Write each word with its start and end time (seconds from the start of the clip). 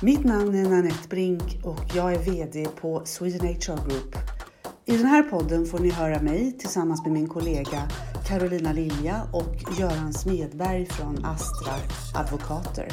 Mitt 0.00 0.24
namn 0.24 0.54
är 0.54 0.70
Nanette 0.70 1.08
Brink 1.08 1.60
och 1.62 1.80
jag 1.94 2.12
är 2.12 2.18
VD 2.18 2.66
på 2.80 3.02
Sweden 3.04 3.46
HR 3.46 3.88
Group. 3.88 4.16
I 4.84 4.96
den 4.96 5.06
här 5.06 5.22
podden 5.22 5.66
får 5.66 5.78
ni 5.78 5.90
höra 5.90 6.22
mig 6.22 6.58
tillsammans 6.58 7.04
med 7.04 7.12
min 7.12 7.28
kollega 7.28 7.88
Carolina 8.26 8.72
Lilja 8.72 9.22
och 9.32 9.78
Göran 9.78 10.12
Smedberg 10.12 10.86
från 10.86 11.24
Astra 11.24 11.72
Advokater. 12.14 12.88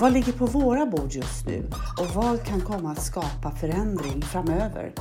Vad 0.00 0.12
ligger 0.12 0.32
på 0.32 0.46
våra 0.46 0.86
bord 0.86 1.12
just 1.12 1.46
nu 1.46 1.70
och 2.00 2.14
vad 2.14 2.44
kan 2.44 2.60
komma 2.60 2.92
att 2.92 3.02
skapa 3.02 3.50
förändring 3.60 4.22
framöver? 4.22 4.92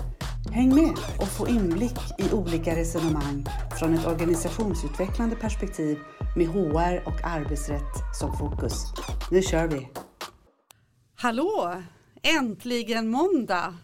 Häng 0.52 0.76
med 0.76 0.94
och 1.20 1.28
få 1.28 1.48
inblick 1.48 2.00
i 2.18 2.34
olika 2.34 2.76
resonemang 2.76 3.46
från 3.80 3.94
ett 3.94 4.06
organisationsutvecklande 4.06 5.36
perspektiv 5.36 5.98
med 6.36 6.48
HR 6.48 7.08
och 7.08 7.24
arbetsrätt 7.24 8.18
som 8.20 8.38
fokus. 8.38 8.86
Nu 9.32 9.42
kör 9.42 9.68
vi! 9.68 9.90
Hallå! 11.20 11.84
Äntligen 12.22 13.08
måndag! 13.08 13.76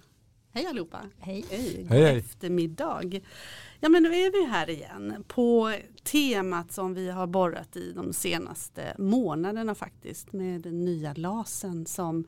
Hej 0.51 0.65
allihopa! 0.65 1.01
Hej! 1.19 1.45
Hej, 1.49 1.85
Hej, 1.89 2.01
hej. 2.01 2.17
eftermiddag. 2.17 3.21
Ja 3.79 3.89
men 3.89 4.03
nu 4.03 4.09
är 4.09 4.31
vi 4.31 4.51
här 4.51 4.69
igen 4.69 5.23
på 5.27 5.73
temat 6.03 6.71
som 6.71 6.93
vi 6.93 7.09
har 7.09 7.27
borrat 7.27 7.75
i 7.75 7.91
de 7.91 8.13
senaste 8.13 8.95
månaderna 8.97 9.75
faktiskt 9.75 10.33
med 10.33 10.61
den 10.61 10.85
nya 10.85 11.13
LASen 11.13 11.85
som 11.85 12.27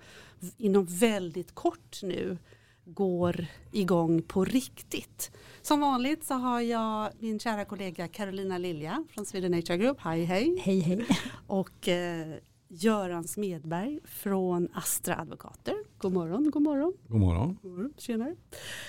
inom 0.58 0.86
väldigt 0.86 1.56
kort 1.56 2.00
nu 2.04 2.38
går 2.86 3.46
igång 3.72 4.22
på 4.22 4.46
riktigt. 4.46 5.32
Som 5.62 5.80
vanligt 5.80 6.24
så 6.24 6.34
har 6.34 6.62
jag 6.62 7.10
min 7.20 7.40
kära 7.40 7.66
kollega 7.66 8.08
Carolina 8.08 8.58
Lilja 8.58 9.04
från 9.10 9.26
Sweden 9.26 9.54
HR 9.54 9.76
Group. 9.76 9.98
Hej 10.00 10.24
hej! 10.26 10.62
Hej 10.64 10.80
hej! 10.80 11.06
Och 11.48 11.88
eh, 11.88 12.36
Göran 12.68 13.24
Smedberg 13.24 14.00
från 14.04 14.68
Astra 14.74 15.16
Advokater. 15.18 15.76
God 15.98 16.14
morgon, 16.14 16.52
god 16.52 16.62
morgon. 16.62 16.94
God 17.08 17.20
morgon. 17.20 17.58
God 17.62 17.72
morgon. 17.72 17.94
Tjenare. 17.98 18.36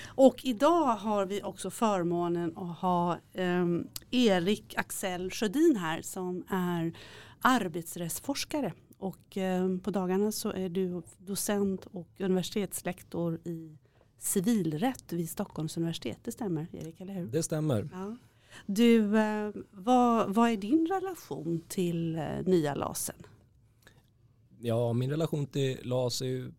Och 0.07 0.45
idag 0.45 0.95
har 0.95 1.25
vi 1.25 1.43
också 1.43 1.69
förmånen 1.69 2.57
att 2.57 2.77
ha 2.77 3.17
ehm, 3.33 3.87
Erik 4.11 4.73
Axel 4.77 5.31
Sjödin 5.31 5.75
här 5.75 6.01
som 6.01 6.43
är 6.49 6.97
arbetsrättsforskare. 7.41 8.73
Och 8.97 9.37
ehm, 9.37 9.79
på 9.79 9.91
dagarna 9.91 10.31
så 10.31 10.51
är 10.51 10.69
du 10.69 11.01
docent 11.17 11.85
och 11.85 12.09
universitetslektor 12.19 13.39
i 13.43 13.77
civilrätt 14.19 15.13
vid 15.13 15.29
Stockholms 15.29 15.77
universitet. 15.77 16.19
Det 16.23 16.31
stämmer 16.31 16.67
Erik, 16.71 17.01
eller 17.01 17.13
hur? 17.13 17.27
Det 17.27 17.43
stämmer. 17.43 17.89
Ja. 17.93 18.15
Du, 18.65 19.17
eh, 19.17 19.51
vad, 19.71 20.33
vad 20.35 20.49
är 20.49 20.57
din 20.57 20.87
relation 20.87 21.61
till 21.67 22.15
eh, 22.15 22.23
nya 22.45 22.75
LASen? 22.75 23.15
Ja, 24.59 24.93
min 24.93 25.09
relation 25.09 25.45
till 25.45 25.79
LAS 25.83 26.21
är 26.21 26.25
ju 26.25 26.51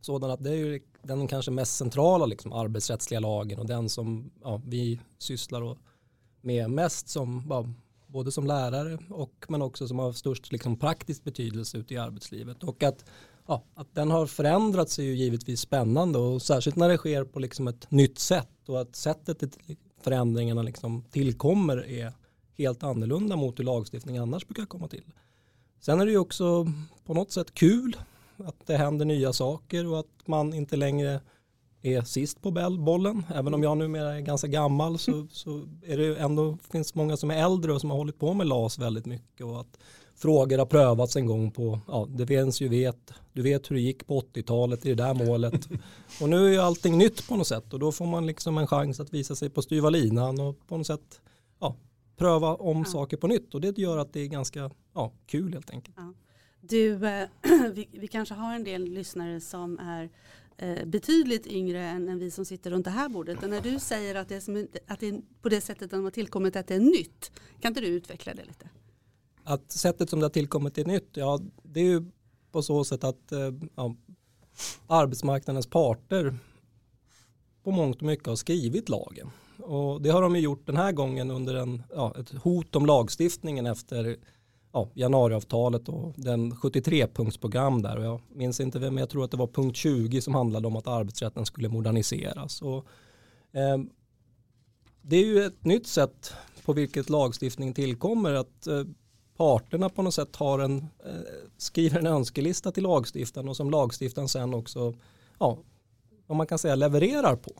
sådan 0.00 0.30
att 0.30 0.44
det 0.44 0.50
är 0.50 0.54
ju 0.54 0.80
den 1.02 1.28
kanske 1.28 1.50
mest 1.50 1.76
centrala 1.76 2.26
liksom, 2.26 2.52
arbetsrättsliga 2.52 3.20
lagen 3.20 3.58
och 3.58 3.66
den 3.66 3.88
som 3.88 4.30
ja, 4.42 4.62
vi 4.66 5.00
sysslar 5.18 5.76
med 6.40 6.70
mest 6.70 7.08
som 7.08 7.46
ja, 7.48 7.68
både 8.06 8.32
som 8.32 8.46
lärare 8.46 8.98
och 9.10 9.46
men 9.48 9.62
också 9.62 9.88
som 9.88 9.98
har 9.98 10.12
störst 10.12 10.52
liksom, 10.52 10.78
praktisk 10.78 11.24
betydelse 11.24 11.78
ute 11.78 11.94
i 11.94 11.96
arbetslivet 11.96 12.64
och 12.64 12.82
att, 12.82 13.04
ja, 13.46 13.62
att 13.74 13.94
den 13.94 14.10
har 14.10 14.26
förändrats 14.26 14.98
är 14.98 15.02
ju 15.02 15.14
givetvis 15.14 15.60
spännande 15.60 16.18
och 16.18 16.42
särskilt 16.42 16.76
när 16.76 16.88
det 16.88 16.96
sker 16.96 17.24
på 17.24 17.38
liksom, 17.38 17.68
ett 17.68 17.90
nytt 17.90 18.18
sätt 18.18 18.68
och 18.68 18.80
att 18.80 18.96
sättet 18.96 19.58
förändringarna 20.00 20.62
liksom, 20.62 21.04
tillkommer 21.10 21.88
är 21.88 22.12
helt 22.58 22.82
annorlunda 22.82 23.36
mot 23.36 23.58
hur 23.58 23.64
lagstiftning 23.64 24.18
annars 24.18 24.46
brukar 24.46 24.66
komma 24.66 24.88
till. 24.88 25.04
Sen 25.80 26.00
är 26.00 26.06
det 26.06 26.12
ju 26.12 26.18
också 26.18 26.66
på 27.04 27.14
något 27.14 27.32
sätt 27.32 27.54
kul 27.54 27.96
att 28.36 28.66
det 28.66 28.76
händer 28.76 29.04
nya 29.04 29.32
saker 29.32 29.86
och 29.86 29.98
att 29.98 30.26
man 30.26 30.54
inte 30.54 30.76
längre 30.76 31.20
är 31.82 32.02
sist 32.02 32.42
på 32.42 32.50
bollen. 32.78 33.26
Även 33.34 33.54
om 33.54 33.62
jag 33.62 33.78
numera 33.78 34.16
är 34.16 34.20
ganska 34.20 34.46
gammal 34.46 34.98
så, 34.98 35.26
så 35.30 35.62
är 35.86 35.96
det 35.96 36.16
ändå 36.16 36.58
finns 36.70 36.94
många 36.94 37.16
som 37.16 37.30
är 37.30 37.44
äldre 37.44 37.72
och 37.72 37.80
som 37.80 37.90
har 37.90 37.96
hållit 37.96 38.18
på 38.18 38.34
med 38.34 38.46
LAS 38.46 38.78
väldigt 38.78 39.06
mycket 39.06 39.46
och 39.46 39.60
att 39.60 39.78
frågor 40.16 40.58
har 40.58 40.66
prövats 40.66 41.16
en 41.16 41.26
gång 41.26 41.50
på, 41.50 41.80
ja 41.86 42.06
det 42.10 42.26
finns 42.26 42.60
ju 42.60 42.68
vet, 42.68 43.12
du 43.32 43.42
vet 43.42 43.70
hur 43.70 43.76
det 43.76 43.82
gick 43.82 44.06
på 44.06 44.20
80-talet 44.20 44.86
i 44.86 44.88
det 44.88 45.04
där 45.04 45.14
målet. 45.14 45.68
och 46.20 46.28
nu 46.28 46.46
är 46.46 46.52
ju 46.52 46.58
allting 46.58 46.98
nytt 46.98 47.28
på 47.28 47.36
något 47.36 47.46
sätt 47.46 47.72
och 47.72 47.78
då 47.78 47.92
får 47.92 48.06
man 48.06 48.26
liksom 48.26 48.58
en 48.58 48.66
chans 48.66 49.00
att 49.00 49.14
visa 49.14 49.34
sig 49.34 49.50
på 49.50 49.62
styva 49.62 49.90
linan 49.90 50.40
och 50.40 50.66
på 50.66 50.76
något 50.76 50.86
sätt 50.86 51.20
ja, 51.60 51.76
pröva 52.18 52.54
om 52.54 52.78
Ja. 52.78 52.84
saker 52.84 53.16
på 53.16 53.26
nytt 53.26 53.54
och 53.54 53.60
det 53.60 53.78
gör 53.78 53.98
att 53.98 54.12
det 54.12 54.20
är 54.20 54.26
ganska 54.26 54.70
ja, 54.94 55.12
kul 55.26 55.52
helt 55.52 55.70
enkelt. 55.70 55.96
Du, 56.60 57.06
eh, 57.06 57.28
vi, 57.72 57.88
vi 57.92 58.08
kanske 58.08 58.34
har 58.34 58.54
en 58.54 58.64
del 58.64 58.84
lyssnare 58.84 59.40
som 59.40 59.78
är 59.78 60.10
eh, 60.56 60.86
betydligt 60.86 61.46
yngre 61.46 61.84
än, 61.84 62.08
än 62.08 62.18
vi 62.18 62.30
som 62.30 62.44
sitter 62.44 62.70
runt 62.70 62.84
det 62.84 62.90
här 62.90 63.08
bordet. 63.08 63.42
Och 63.42 63.50
när 63.50 63.60
du 63.60 63.78
säger 63.78 64.14
att 64.14 64.28
det, 64.28 64.36
är 64.36 64.40
som, 64.40 64.66
att 64.86 65.00
det 65.00 65.08
är 65.08 65.20
på 65.42 65.48
det 65.48 65.60
sättet 65.60 65.90
de 65.90 66.04
har 66.04 66.10
tillkommit 66.10 66.56
att 66.56 66.66
det 66.66 66.74
är 66.74 66.80
nytt, 66.80 67.32
kan 67.60 67.70
inte 67.70 67.80
du 67.80 67.86
utveckla 67.86 68.34
det 68.34 68.44
lite? 68.44 68.68
Att 69.44 69.72
sättet 69.72 70.10
som 70.10 70.20
det 70.20 70.24
har 70.24 70.30
tillkommit 70.30 70.78
är 70.78 70.84
nytt, 70.84 71.10
ja 71.12 71.40
det 71.62 71.80
är 71.80 71.84
ju 71.84 72.04
på 72.52 72.62
så 72.62 72.84
sätt 72.84 73.04
att 73.04 73.32
eh, 73.32 73.52
ja, 73.74 73.96
arbetsmarknadens 74.86 75.66
parter 75.66 76.34
på 77.62 77.70
mångt 77.70 77.96
och 77.96 78.06
mycket 78.06 78.26
har 78.26 78.36
skrivit 78.36 78.88
lagen. 78.88 79.30
Och 79.58 80.02
det 80.02 80.10
har 80.10 80.22
de 80.22 80.36
ju 80.36 80.42
gjort 80.42 80.66
den 80.66 80.76
här 80.76 80.92
gången 80.92 81.30
under 81.30 81.54
en, 81.54 81.82
ja, 81.94 82.14
ett 82.20 82.30
hot 82.30 82.76
om 82.76 82.86
lagstiftningen 82.86 83.66
efter 83.66 84.16
ja, 84.72 84.88
januariavtalet 84.94 85.88
och 85.88 86.14
den 86.16 86.52
73-punktsprogram 86.52 87.82
där. 87.82 87.96
Och 87.96 88.04
jag 88.04 88.20
minns 88.28 88.60
inte 88.60 88.78
vem, 88.78 88.94
men 88.94 89.00
jag 89.00 89.10
tror 89.10 89.24
att 89.24 89.30
det 89.30 89.36
var 89.36 89.46
punkt 89.46 89.76
20 89.76 90.20
som 90.20 90.34
handlade 90.34 90.66
om 90.66 90.76
att 90.76 90.86
arbetsrätten 90.86 91.46
skulle 91.46 91.68
moderniseras. 91.68 92.62
Och, 92.62 92.86
eh, 93.52 93.78
det 95.02 95.16
är 95.16 95.24
ju 95.24 95.44
ett 95.44 95.64
nytt 95.64 95.86
sätt 95.86 96.32
på 96.64 96.72
vilket 96.72 97.10
lagstiftning 97.10 97.74
tillkommer 97.74 98.32
att 98.32 98.66
eh, 98.66 98.84
parterna 99.36 99.88
på 99.88 100.02
något 100.02 100.14
sätt 100.14 100.36
har 100.36 100.58
en, 100.58 100.78
eh, 100.78 101.48
skriver 101.56 101.98
en 101.98 102.06
önskelista 102.06 102.72
till 102.72 102.82
lagstiftaren 102.82 103.48
och 103.48 103.56
som 103.56 103.70
lagstiftaren 103.70 104.28
sen 104.28 104.54
också, 104.54 104.94
ja, 105.38 105.58
om 106.26 106.36
man 106.36 106.46
kan 106.46 106.58
säga 106.58 106.74
levererar 106.74 107.36
på. 107.36 107.52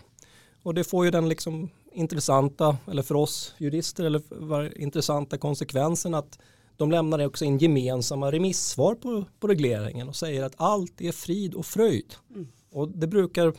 Och 0.63 0.75
det 0.75 0.85
får 0.85 1.05
ju 1.05 1.11
den 1.11 1.29
liksom 1.29 1.71
intressanta, 1.93 2.77
eller 2.91 3.03
för 3.03 3.15
oss 3.15 3.55
jurister, 3.59 4.05
eller 4.05 4.79
intressanta 4.79 5.39
konsekvensen 5.39 6.15
att 6.15 6.39
de 6.77 6.91
lämnar 6.91 7.27
också 7.27 7.45
in 7.45 7.59
gemensamma 7.59 8.33
remissvar 8.33 8.95
på, 8.95 9.25
på 9.41 9.47
regleringen 9.47 10.09
och 10.09 10.17
säger 10.17 10.45
att 10.45 10.55
allt 10.57 11.01
är 11.01 11.13
frid 11.13 11.55
och 11.55 11.67
fröjd. 11.67 12.15
Mm. 12.31 12.49
Och 12.71 12.89
det 12.89 13.07
brukar 13.07 13.55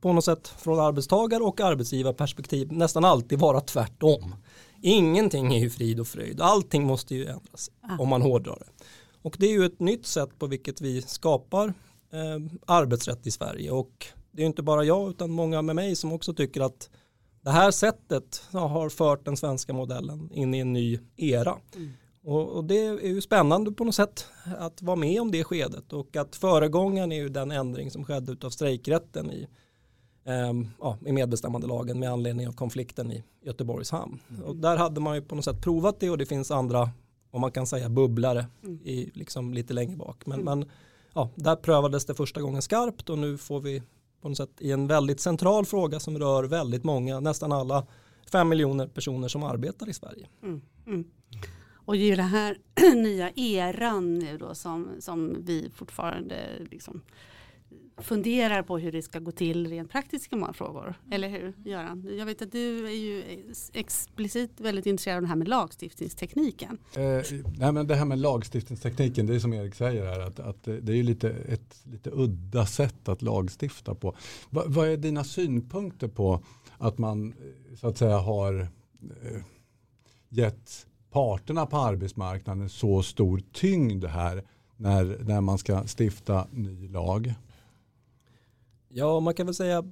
på 0.00 0.12
något 0.12 0.24
sätt 0.24 0.48
från 0.48 0.80
arbetstagar 0.80 1.46
och 1.46 1.60
arbetsgivarperspektiv 1.60 2.72
nästan 2.72 3.04
alltid 3.04 3.38
vara 3.38 3.60
tvärtom. 3.60 4.34
Ingenting 4.82 5.54
är 5.54 5.58
ju 5.58 5.70
frid 5.70 6.00
och 6.00 6.06
fröjd. 6.06 6.40
Allting 6.40 6.86
måste 6.86 7.14
ju 7.14 7.26
ändras 7.26 7.70
Ah. 7.80 7.98
om 7.98 8.08
man 8.08 8.22
hårdrar 8.22 8.58
det. 8.58 8.84
Och 9.22 9.36
det 9.38 9.46
är 9.46 9.52
ju 9.52 9.64
ett 9.64 9.80
nytt 9.80 10.06
sätt 10.06 10.38
på 10.38 10.46
vilket 10.46 10.80
vi 10.80 11.02
skapar 11.02 11.68
eh, 12.12 12.58
arbetsrätt 12.66 13.26
i 13.26 13.30
Sverige. 13.30 13.70
Och 13.70 14.06
det 14.30 14.42
är 14.42 14.46
inte 14.46 14.62
bara 14.62 14.84
jag 14.84 15.10
utan 15.10 15.30
många 15.30 15.62
med 15.62 15.76
mig 15.76 15.96
som 15.96 16.12
också 16.12 16.34
tycker 16.34 16.60
att 16.60 16.90
det 17.48 17.52
här 17.52 17.70
sättet 17.70 18.42
har 18.52 18.88
fört 18.88 19.24
den 19.24 19.36
svenska 19.36 19.72
modellen 19.72 20.30
in 20.32 20.54
i 20.54 20.58
en 20.58 20.72
ny 20.72 20.98
era. 21.16 21.58
Mm. 21.76 21.92
Och, 22.24 22.48
och 22.48 22.64
det 22.64 22.86
är 22.86 23.06
ju 23.06 23.20
spännande 23.20 23.72
på 23.72 23.84
något 23.84 23.94
sätt 23.94 24.26
att 24.58 24.82
vara 24.82 24.96
med 24.96 25.20
om 25.20 25.30
det 25.30 25.44
skedet 25.44 25.92
och 25.92 26.16
att 26.16 26.36
föregångaren 26.36 27.12
är 27.12 27.16
ju 27.16 27.28
den 27.28 27.50
ändring 27.50 27.90
som 27.90 28.04
skedde 28.04 28.32
utav 28.32 28.50
strejkrätten 28.50 29.30
i, 29.32 29.48
ehm, 30.24 30.68
ja, 30.80 30.98
i 31.06 31.12
medbestämmandelagen 31.12 31.98
med 31.98 32.10
anledning 32.12 32.48
av 32.48 32.52
konflikten 32.52 33.12
i 33.12 33.24
Göteborgs 33.42 33.90
hamn. 33.90 34.18
Och 34.44 34.56
där 34.56 34.76
hade 34.76 35.00
man 35.00 35.14
ju 35.14 35.22
på 35.22 35.34
något 35.34 35.44
sätt 35.44 35.60
provat 35.62 36.00
det 36.00 36.10
och 36.10 36.18
det 36.18 36.26
finns 36.26 36.50
andra, 36.50 36.90
om 37.30 37.40
man 37.40 37.52
kan 37.52 37.66
säga 37.66 37.88
bubblare 37.88 38.46
Mm. 38.62 38.80
i 38.84 39.10
liksom 39.14 39.54
lite 39.54 39.74
längre 39.74 39.96
bak. 39.96 40.26
Men, 40.26 40.40
Mm. 40.40 40.58
men 40.58 40.68
ja, 41.14 41.30
där 41.34 41.56
prövades 41.56 42.06
det 42.06 42.14
första 42.14 42.40
gången 42.40 42.62
skarpt 42.62 43.10
och 43.10 43.18
nu 43.18 43.38
får 43.38 43.60
vi 43.60 43.82
på 44.22 44.28
något 44.28 44.36
sätt 44.36 44.50
i 44.58 44.72
en 44.72 44.86
väldigt 44.86 45.20
central 45.20 45.66
fråga 45.66 46.00
som 46.00 46.18
rör 46.18 46.44
väldigt 46.44 46.84
många, 46.84 47.20
nästan 47.20 47.52
alla 47.52 47.86
fem 48.32 48.48
miljoner 48.48 48.86
personer 48.86 49.28
som 49.28 49.42
arbetar 49.42 49.88
i 49.88 49.92
Sverige. 49.92 50.28
Mm. 50.42 50.60
Mm. 50.86 51.04
Och 51.74 51.94
det 51.94 52.00
är 52.00 52.06
ju 52.06 52.16
den 52.16 52.28
här 52.28 52.58
nya 52.94 53.30
eran 53.36 54.14
nu 54.14 54.38
då 54.38 54.54
som, 54.54 54.88
som 55.00 55.36
vi 55.40 55.70
fortfarande 55.74 56.36
liksom 56.70 57.02
funderar 57.98 58.62
på 58.62 58.78
hur 58.78 58.92
det 58.92 59.02
ska 59.02 59.18
gå 59.18 59.30
till 59.30 59.66
rent 59.66 59.90
praktiskt 59.90 60.32
i 60.32 60.36
många 60.36 60.52
frågor. 60.52 60.94
Eller 61.10 61.28
hur 61.28 61.52
Göran? 61.64 62.16
Jag 62.18 62.26
vet 62.26 62.42
att 62.42 62.52
du 62.52 62.86
är 62.86 62.96
ju 62.96 63.22
explicit 63.72 64.60
väldigt 64.60 64.86
intresserad 64.86 65.16
av 65.16 65.22
det 65.22 65.28
här 65.28 65.36
med 65.36 65.48
lagstiftningstekniken. 65.48 66.78
Eh, 66.94 67.02
nej 67.58 67.72
men 67.72 67.86
det 67.86 67.94
här 67.94 68.04
med 68.04 68.18
lagstiftningstekniken, 68.18 69.26
det 69.26 69.34
är 69.34 69.38
som 69.38 69.54
Erik 69.54 69.74
säger 69.74 70.06
här, 70.06 70.20
att, 70.20 70.40
att 70.40 70.64
det 70.64 70.92
är 70.92 70.96
ju 70.96 71.02
lite, 71.02 71.30
ett 71.30 71.80
lite 71.84 72.10
udda 72.10 72.66
sätt 72.66 73.08
att 73.08 73.22
lagstifta 73.22 73.94
på. 73.94 74.16
Va, 74.50 74.62
vad 74.66 74.88
är 74.88 74.96
dina 74.96 75.24
synpunkter 75.24 76.08
på 76.08 76.40
att 76.78 76.98
man 76.98 77.32
eh, 77.32 77.76
så 77.76 77.88
att 77.88 77.98
säga 77.98 78.18
har 78.18 78.60
eh, 79.02 79.40
gett 80.28 80.86
parterna 81.10 81.66
på 81.66 81.76
arbetsmarknaden 81.76 82.68
så 82.68 83.02
stor 83.02 83.42
tyngd 83.52 84.04
här 84.04 84.44
när, 84.76 85.18
när 85.24 85.40
man 85.40 85.58
ska 85.58 85.84
stifta 85.98 86.46
ny 86.52 86.88
lag? 86.88 87.34
Ja, 88.98 89.20
man 89.20 89.34
kan 89.34 89.46
väl 89.46 89.54
säga 89.54 89.84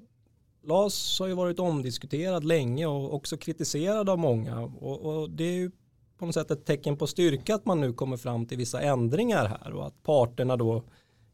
LAS 0.64 1.18
har 1.20 1.26
ju 1.26 1.34
varit 1.34 1.58
omdiskuterad 1.58 2.44
länge 2.44 2.86
och 2.86 3.14
också 3.14 3.36
kritiserad 3.36 4.08
av 4.08 4.18
många 4.18 4.60
och, 4.60 5.00
och, 5.00 5.30
det 5.30 5.44
är 5.44 5.52
ju 5.52 5.70
på 6.18 6.26
något 6.26 6.34
sätt 6.34 6.50
ett 6.50 6.66
tecken 6.66 6.96
på 6.96 7.06
styrka 7.06 7.54
att 7.54 7.66
man 7.66 7.80
nu 7.80 7.92
kommer 7.92 8.16
fram 8.16 8.46
till 8.46 8.58
vissa 8.58 8.80
ändringar 8.80 9.46
här 9.46 9.72
och 9.72 9.86
att 9.86 10.02
parterna 10.02 10.56
då 10.56 10.82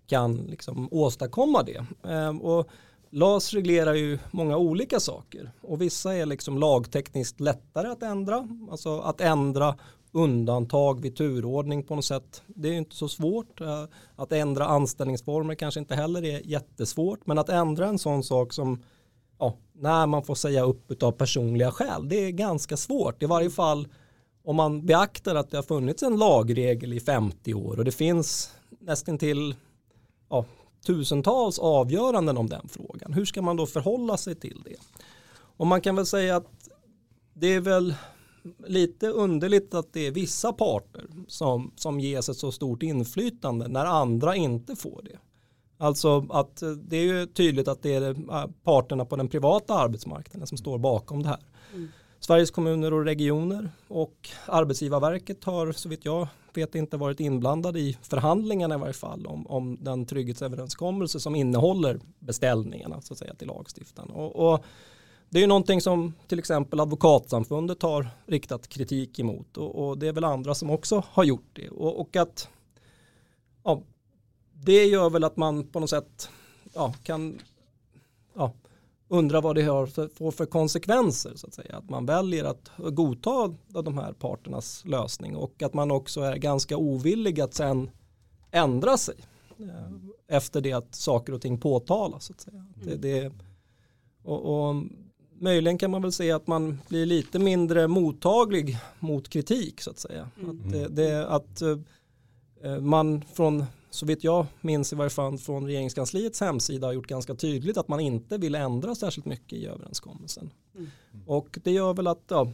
kan 0.06 0.36
liksom 0.36 0.88
åstadkomma 0.90 1.62
det. 1.62 1.86
Ehm, 2.08 2.40
och 2.40 2.68
LAS 3.10 3.52
reglerar 3.54 3.94
ju 3.94 4.18
många 4.30 4.56
olika 4.56 5.00
saker 5.00 5.52
och 5.60 5.80
vissa 5.80 6.14
är 6.14 6.26
liksom 6.26 6.58
lagtekniskt 6.58 7.40
lättare 7.40 7.88
att 7.88 8.02
ändra, 8.02 8.48
alltså 8.70 9.00
att 9.00 9.20
ändra 9.20 9.76
undantag 10.12 11.00
vid 11.00 11.16
turordning 11.16 11.82
på 11.82 11.94
något 11.94 12.04
sätt. 12.04 12.42
Det 12.46 12.68
är 12.68 12.72
inte 12.72 12.96
så 12.96 13.08
svårt. 13.08 13.60
Eh, 13.60 13.84
att 14.16 14.32
ändra 14.32 14.66
anställningsformer 14.66 15.54
kanske 15.54 15.80
inte 15.80 15.94
heller 15.94 16.24
är 16.24 16.46
jättesvårt, 16.46 17.26
men 17.26 17.38
att 17.38 17.48
ändra 17.48 17.86
en 17.86 17.98
sån 17.98 18.22
sak 18.22 18.52
som 18.52 18.82
ja, 19.38 19.56
när 19.72 20.06
man 20.06 20.22
får 20.22 20.34
säga 20.34 20.64
upp 20.64 21.02
av 21.02 21.12
personliga 21.12 21.70
skäl, 21.70 22.08
det 22.08 22.16
är 22.16 22.30
ganska 22.30 22.76
svårt. 22.76 23.22
I 23.22 23.26
varje 23.26 23.50
fall 23.50 23.88
om 24.44 24.56
man 24.56 24.86
beaktar 24.86 25.34
att 25.34 25.50
det 25.50 25.56
har 25.56 25.62
funnits 25.62 26.02
en 26.02 26.16
lagregel 26.16 26.92
i 26.92 27.00
50 27.00 27.54
år 27.54 27.78
och 27.78 27.84
det 27.84 27.92
finns 27.92 28.54
nästan 28.80 29.18
till 29.18 29.54
ja, 30.28 30.44
tusentals 30.86 31.58
avgöranden 31.58 32.36
om 32.36 32.48
den 32.48 32.68
frågan. 32.68 33.12
Hur 33.12 33.24
ska 33.24 33.42
man 33.42 33.56
då 33.56 33.66
förhålla 33.66 34.16
sig 34.16 34.34
till 34.34 34.62
det? 34.64 34.76
Och 35.56 35.66
man 35.66 35.80
kan 35.80 35.96
väl 35.96 36.06
säga 36.06 36.36
att 36.36 36.46
det 37.34 37.54
är 37.54 37.60
väl 37.60 37.94
lite 38.66 39.08
underligt 39.08 39.74
att 39.74 39.92
det 39.92 40.06
är 40.06 40.10
vissa 40.10 40.52
parter 40.52 41.06
som, 41.26 41.72
som 41.76 42.00
ges 42.00 42.28
ett 42.28 42.36
så 42.36 42.52
stort 42.52 42.82
inflytande 42.82 43.68
när 43.68 43.84
andra 43.84 44.36
inte 44.36 44.76
får 44.76 45.02
det. 45.02 45.18
Alltså 45.78 46.26
att 46.30 46.62
det 46.82 46.96
är 46.96 47.02
ju 47.02 47.26
tydligt 47.26 47.68
att 47.68 47.82
det 47.82 47.94
är 47.94 48.10
äh, 48.10 48.46
parterna 48.64 49.04
på 49.04 49.16
den 49.16 49.28
privata 49.28 49.74
arbetsmarknaden 49.74 50.46
som 50.46 50.58
står 50.58 50.78
bakom 50.78 51.22
det 51.22 51.28
här. 51.28 51.40
Mm. 51.74 51.88
Sveriges 52.20 52.50
kommuner 52.50 52.92
och 52.92 53.04
regioner 53.04 53.70
och 53.88 54.28
Arbetsgivarverket 54.46 55.44
har 55.44 55.72
så 55.72 55.88
vitt 55.88 56.04
jag 56.04 56.28
vet 56.54 56.74
inte 56.74 56.96
varit 56.96 57.20
inblandade 57.20 57.80
i 57.80 57.98
förhandlingarna 58.02 58.74
i 58.74 58.78
varje 58.78 58.92
fall 58.92 59.26
om, 59.26 59.46
om 59.46 59.78
den 59.80 60.06
trygghetsöverenskommelse 60.06 61.20
som 61.20 61.34
innehåller 61.34 62.00
beställningarna 62.18 63.00
så 63.00 63.14
att 63.14 63.18
säga 63.18 63.34
till 63.34 63.46
lagstiftaren. 63.46 64.10
Och, 64.10 64.52
och 64.52 64.64
det 65.32 65.38
är 65.38 65.40
ju 65.40 65.46
någonting 65.46 65.80
som 65.80 66.14
till 66.26 66.38
exempel 66.38 66.80
advokatsamfundet 66.80 67.82
har 67.82 68.08
riktat 68.26 68.68
kritik 68.68 69.18
emot 69.18 69.56
och, 69.56 69.74
och 69.88 69.98
det 69.98 70.08
är 70.08 70.12
väl 70.12 70.24
andra 70.24 70.54
som 70.54 70.70
också 70.70 71.04
har 71.10 71.24
gjort 71.24 71.50
det. 71.52 71.70
Och, 71.70 72.00
och 72.00 72.16
att 72.16 72.48
ja, 73.62 73.82
det 74.52 74.84
gör 74.84 75.10
väl 75.10 75.24
att 75.24 75.36
man 75.36 75.66
på 75.66 75.80
något 75.80 75.90
sätt 75.90 76.28
ja, 76.74 76.94
kan 77.02 77.38
ja, 78.34 78.52
undra 79.08 79.40
vad 79.40 79.56
det 79.56 79.62
har 79.62 79.86
för, 79.86 80.08
får 80.08 80.30
för 80.30 80.46
konsekvenser. 80.46 81.32
Så 81.34 81.46
att, 81.46 81.54
säga. 81.54 81.76
att 81.76 81.90
man 81.90 82.06
väljer 82.06 82.44
att 82.44 82.70
godta 82.76 83.54
de 83.68 83.98
här 83.98 84.12
parternas 84.12 84.84
lösning 84.84 85.36
och 85.36 85.62
att 85.62 85.74
man 85.74 85.90
också 85.90 86.20
är 86.20 86.36
ganska 86.36 86.76
ovillig 86.76 87.40
att 87.40 87.54
sen 87.54 87.90
ändra 88.50 88.96
sig 88.96 89.16
eh, 89.58 90.36
efter 90.36 90.60
det 90.60 90.72
att 90.72 90.94
saker 90.94 91.32
och 91.32 91.42
ting 91.42 91.58
påtalas. 91.58 92.24
Så 92.24 92.32
att 92.32 92.40
säga. 92.40 92.66
Det, 92.84 92.96
det, 92.96 93.32
och, 94.22 94.68
och 94.68 94.84
möjligen 95.42 95.78
kan 95.78 95.90
man 95.90 96.02
väl 96.02 96.12
säga 96.12 96.36
att 96.36 96.46
man 96.46 96.78
blir 96.88 97.06
lite 97.06 97.38
mindre 97.38 97.88
mottaglig 97.88 98.78
mot 98.98 99.28
kritik 99.28 99.80
så 99.80 99.90
att 99.90 99.98
säga. 99.98 100.30
Mm. 100.40 100.50
Att, 100.50 100.72
det, 100.72 100.88
det, 100.88 101.28
att 101.28 101.62
uh, 101.62 102.80
man 102.80 103.24
från, 103.34 103.64
så 103.90 104.06
vitt 104.06 104.24
jag 104.24 104.46
minns 104.60 104.92
i 104.92 104.96
varje 104.96 105.10
fall 105.10 105.38
från 105.38 105.66
regeringskansliets 105.66 106.40
hemsida 106.40 106.86
har 106.86 106.92
gjort 106.92 107.06
ganska 107.06 107.34
tydligt 107.34 107.76
att 107.76 107.88
man 107.88 108.00
inte 108.00 108.38
vill 108.38 108.54
ändra 108.54 108.94
särskilt 108.94 109.26
mycket 109.26 109.52
i 109.52 109.66
överenskommelsen. 109.66 110.50
Mm. 110.74 110.90
Och 111.26 111.58
det 111.64 111.70
gör 111.70 111.94
väl 111.94 112.06
att 112.06 112.24
ja, 112.28 112.48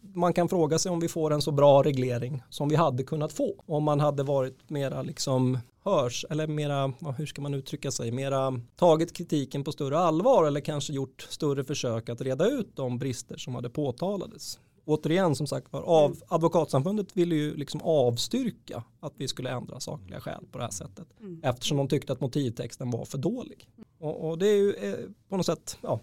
man 0.00 0.32
kan 0.32 0.48
fråga 0.48 0.78
sig 0.78 0.92
om 0.92 1.00
vi 1.00 1.08
får 1.08 1.32
en 1.32 1.42
så 1.42 1.52
bra 1.52 1.82
reglering 1.82 2.42
som 2.50 2.68
vi 2.68 2.76
hade 2.76 3.02
kunnat 3.02 3.32
få. 3.32 3.54
Om 3.66 3.84
man 3.84 4.00
hade 4.00 4.22
varit 4.22 4.70
mera 4.70 5.02
liksom 5.02 5.58
hörs 5.84 6.24
eller 6.30 6.46
mera, 6.46 6.92
hur 7.16 7.26
ska 7.26 7.42
man 7.42 7.54
uttrycka 7.54 7.90
sig, 7.90 8.12
mera 8.12 8.60
tagit 8.76 9.12
kritiken 9.12 9.64
på 9.64 9.72
större 9.72 9.98
allvar 9.98 10.44
eller 10.44 10.60
kanske 10.60 10.92
gjort 10.92 11.26
större 11.30 11.64
försök 11.64 12.08
att 12.08 12.20
reda 12.20 12.46
ut 12.46 12.76
de 12.76 12.98
brister 12.98 13.36
som 13.36 13.54
hade 13.54 13.70
påtalades. 13.70 14.58
Återigen 14.84 15.34
som 15.34 15.46
sagt 15.46 15.72
var, 15.72 15.82
av, 15.82 16.10
mm. 16.10 16.22
advokatsamfundet 16.28 17.16
ville 17.16 17.34
ju 17.34 17.56
liksom 17.56 17.80
avstyrka 17.82 18.84
att 19.00 19.12
vi 19.16 19.28
skulle 19.28 19.50
ändra 19.50 19.80
sakliga 19.80 20.20
skäl 20.20 20.46
på 20.52 20.58
det 20.58 20.64
här 20.64 20.70
sättet 20.70 21.06
mm. 21.20 21.40
eftersom 21.44 21.76
de 21.76 21.88
tyckte 21.88 22.12
att 22.12 22.20
motivtexten 22.20 22.90
var 22.90 23.04
för 23.04 23.18
dålig. 23.18 23.68
Och, 23.98 24.28
och 24.28 24.38
det 24.38 24.46
är 24.46 24.56
ju 24.56 24.72
eh, 24.74 24.94
på 25.28 25.36
något 25.36 25.46
sätt, 25.46 25.78
ja, 25.80 26.00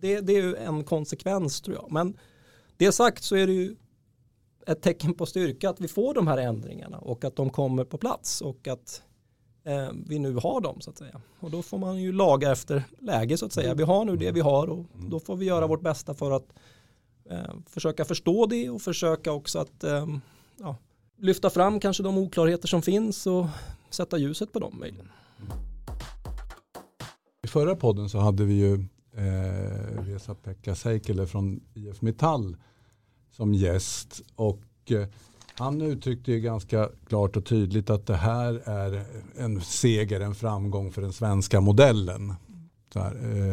det, 0.00 0.20
det 0.20 0.32
är 0.32 0.42
ju 0.42 0.56
en 0.56 0.84
konsekvens 0.84 1.60
tror 1.60 1.76
jag. 1.76 1.92
Men 1.92 2.18
det 2.76 2.92
sagt 2.92 3.24
så 3.24 3.36
är 3.36 3.46
det 3.46 3.52
ju 3.52 3.76
ett 4.66 4.82
tecken 4.82 5.14
på 5.14 5.26
styrka 5.26 5.70
att 5.70 5.80
vi 5.80 5.88
får 5.88 6.14
de 6.14 6.26
här 6.26 6.38
ändringarna 6.38 6.98
och 6.98 7.24
att 7.24 7.36
de 7.36 7.50
kommer 7.50 7.84
på 7.84 7.98
plats 7.98 8.40
och 8.40 8.68
att 8.68 9.02
vi 10.06 10.18
nu 10.18 10.34
har 10.34 10.60
dem 10.60 10.80
så 10.80 10.90
att 10.90 10.98
säga. 10.98 11.20
Och 11.40 11.50
då 11.50 11.62
får 11.62 11.78
man 11.78 12.00
ju 12.00 12.12
laga 12.12 12.52
efter 12.52 12.84
läge 12.98 13.36
så 13.36 13.46
att 13.46 13.52
säga. 13.52 13.74
Vi 13.74 13.82
har 13.82 14.04
nu 14.04 14.16
det 14.16 14.32
vi 14.32 14.40
har 14.40 14.66
och 14.66 14.86
då 15.08 15.20
får 15.20 15.36
vi 15.36 15.46
göra 15.46 15.66
vårt 15.66 15.80
bästa 15.80 16.14
för 16.14 16.30
att 16.30 16.52
eh, 17.30 17.54
försöka 17.66 18.04
förstå 18.04 18.46
det 18.46 18.70
och 18.70 18.82
försöka 18.82 19.32
också 19.32 19.58
att 19.58 19.84
eh, 19.84 20.06
ja, 20.56 20.76
lyfta 21.18 21.50
fram 21.50 21.80
kanske 21.80 22.02
de 22.02 22.18
oklarheter 22.18 22.68
som 22.68 22.82
finns 22.82 23.26
och 23.26 23.46
sätta 23.90 24.18
ljuset 24.18 24.52
på 24.52 24.58
dem 24.58 24.76
möjligen. 24.80 25.08
I 27.42 27.48
förra 27.48 27.76
podden 27.76 28.08
så 28.08 28.18
hade 28.18 28.44
vi 28.44 28.54
ju 28.54 28.74
eh, 29.12 30.02
Vesa-Pekka 30.04 30.74
Seikkele 30.74 31.26
från 31.26 31.60
IF 31.74 32.02
Metall 32.02 32.56
som 33.30 33.54
gäst 33.54 34.22
och 34.34 34.62
eh, 34.90 35.08
han 35.60 35.80
uttryckte 35.82 36.32
ju 36.32 36.40
ganska 36.40 36.88
klart 37.08 37.36
och 37.36 37.44
tydligt 37.44 37.90
att 37.90 38.06
det 38.06 38.16
här 38.16 38.62
är 38.64 39.04
en 39.38 39.60
seger, 39.60 40.20
en 40.20 40.34
framgång 40.34 40.92
för 40.92 41.02
den 41.02 41.12
svenska 41.12 41.60
modellen. 41.60 42.34
Här, 42.94 43.12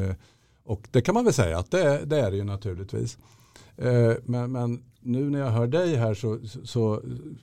eh, 0.10 0.16
och 0.64 0.88
det 0.92 1.02
kan 1.02 1.14
man 1.14 1.24
väl 1.24 1.34
säga 1.34 1.60
att 1.60 1.72
det, 1.72 2.06
det 2.06 2.20
är 2.20 2.32
det 2.32 2.38
ju 2.38 2.44
naturligtvis. 2.44 3.18
Eh, 3.78 4.14
men, 4.24 4.52
men, 4.52 4.84
nu 5.02 5.30
när 5.30 5.40
jag 5.40 5.50
hör 5.50 5.68
dig 5.68 5.96
här 5.96 6.14
så, 6.14 6.40
så, 6.64 7.02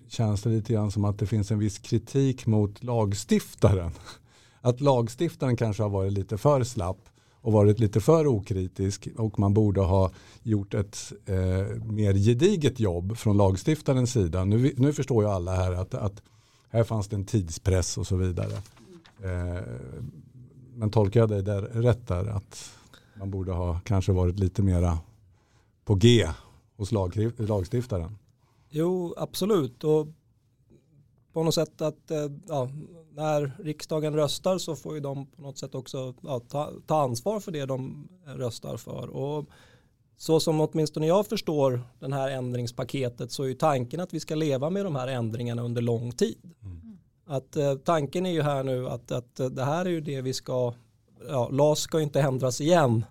känns 0.08 0.42
det 0.42 0.50
lite 0.50 0.72
grann 0.72 0.90
som 0.90 1.04
att 1.04 1.18
det 1.18 1.26
finns 1.26 1.50
en 1.50 1.58
viss 1.58 1.78
kritik 1.78 2.46
mot 2.46 2.84
lagstiftaren. 2.84 3.90
Att 4.60 4.80
lagstiftaren 4.80 5.56
kanske 5.56 5.82
har 5.82 5.90
varit 5.90 6.12
lite 6.12 6.38
för 6.38 6.64
slapp 6.64 7.08
och 7.44 7.52
varit 7.52 7.78
lite 7.78 8.00
för 8.00 8.26
okritisk 8.26 9.08
och 9.16 9.38
man 9.38 9.54
borde 9.54 9.80
ha 9.80 10.10
gjort 10.42 10.74
ett 10.74 11.12
eh, 11.26 11.36
mer 11.84 12.14
gediget 12.14 12.80
jobb 12.80 13.16
från 13.16 13.36
lagstiftarens 13.36 14.12
sida. 14.12 14.44
Nu, 14.44 14.72
nu 14.76 14.92
förstår 14.92 15.24
ju 15.24 15.30
alla 15.30 15.54
här 15.54 15.72
att, 15.72 15.94
att 15.94 16.22
här 16.70 16.84
fanns 16.84 17.08
det 17.08 17.16
en 17.16 17.24
tidspress 17.24 17.98
och 17.98 18.06
så 18.06 18.16
vidare. 18.16 18.52
Eh, 19.22 19.62
men 20.74 20.90
tolkar 20.90 21.20
jag 21.20 21.28
dig 21.28 21.42
där 21.42 21.62
rätt 21.62 22.06
där 22.06 22.26
att 22.26 22.70
man 23.14 23.30
borde 23.30 23.52
ha 23.52 23.80
kanske 23.84 24.12
varit 24.12 24.38
lite 24.38 24.62
mera 24.62 24.98
på 25.84 25.94
G 25.94 26.28
hos 26.76 26.92
lag, 26.92 27.32
lagstiftaren? 27.36 28.18
Jo, 28.70 29.14
absolut. 29.16 29.84
Och 29.84 30.06
på 31.34 31.42
något 31.42 31.54
sätt 31.54 31.80
att 31.80 32.10
eh, 32.10 32.26
ja, 32.48 32.68
när 33.14 33.52
riksdagen 33.58 34.14
röstar 34.14 34.58
så 34.58 34.76
får 34.76 34.94
ju 34.94 35.00
de 35.00 35.26
på 35.26 35.42
något 35.42 35.58
sätt 35.58 35.74
också 35.74 36.14
ja, 36.22 36.40
ta, 36.40 36.72
ta, 36.86 37.02
ansvar 37.02 37.40
för 37.40 37.52
det 37.52 37.66
de 37.66 38.08
röstar 38.26 38.76
för. 38.76 39.08
Och 39.08 39.44
så 40.16 40.40
som 40.40 40.60
åtminstone 40.60 41.06
jag 41.06 41.26
förstår 41.26 41.82
den 41.98 42.12
här 42.12 42.30
ändringspaketet 42.30 43.32
så 43.32 43.42
är 43.42 43.46
ju 43.46 43.54
tanken 43.54 44.00
att 44.00 44.14
vi 44.14 44.20
ska 44.20 44.34
leva 44.34 44.70
med 44.70 44.84
de 44.84 44.96
här 44.96 45.08
ändringarna 45.08 45.62
under 45.62 45.82
lång 45.82 46.12
tid. 46.12 46.54
Mm. 46.62 46.98
Att 47.26 47.56
eh, 47.56 47.74
tanken 47.74 48.26
är 48.26 48.32
ju 48.32 48.42
här 48.42 48.62
nu 48.62 48.88
att, 48.88 49.12
att 49.12 49.36
det 49.50 49.64
här 49.64 49.84
är 49.84 49.90
ju 49.90 50.00
det 50.00 50.22
vi 50.22 50.32
ska, 50.32 50.74
ja, 51.28 51.48
LAS 51.48 51.78
ska 51.78 52.00
inte 52.00 52.20
ändras 52.20 52.60
igen 52.60 53.04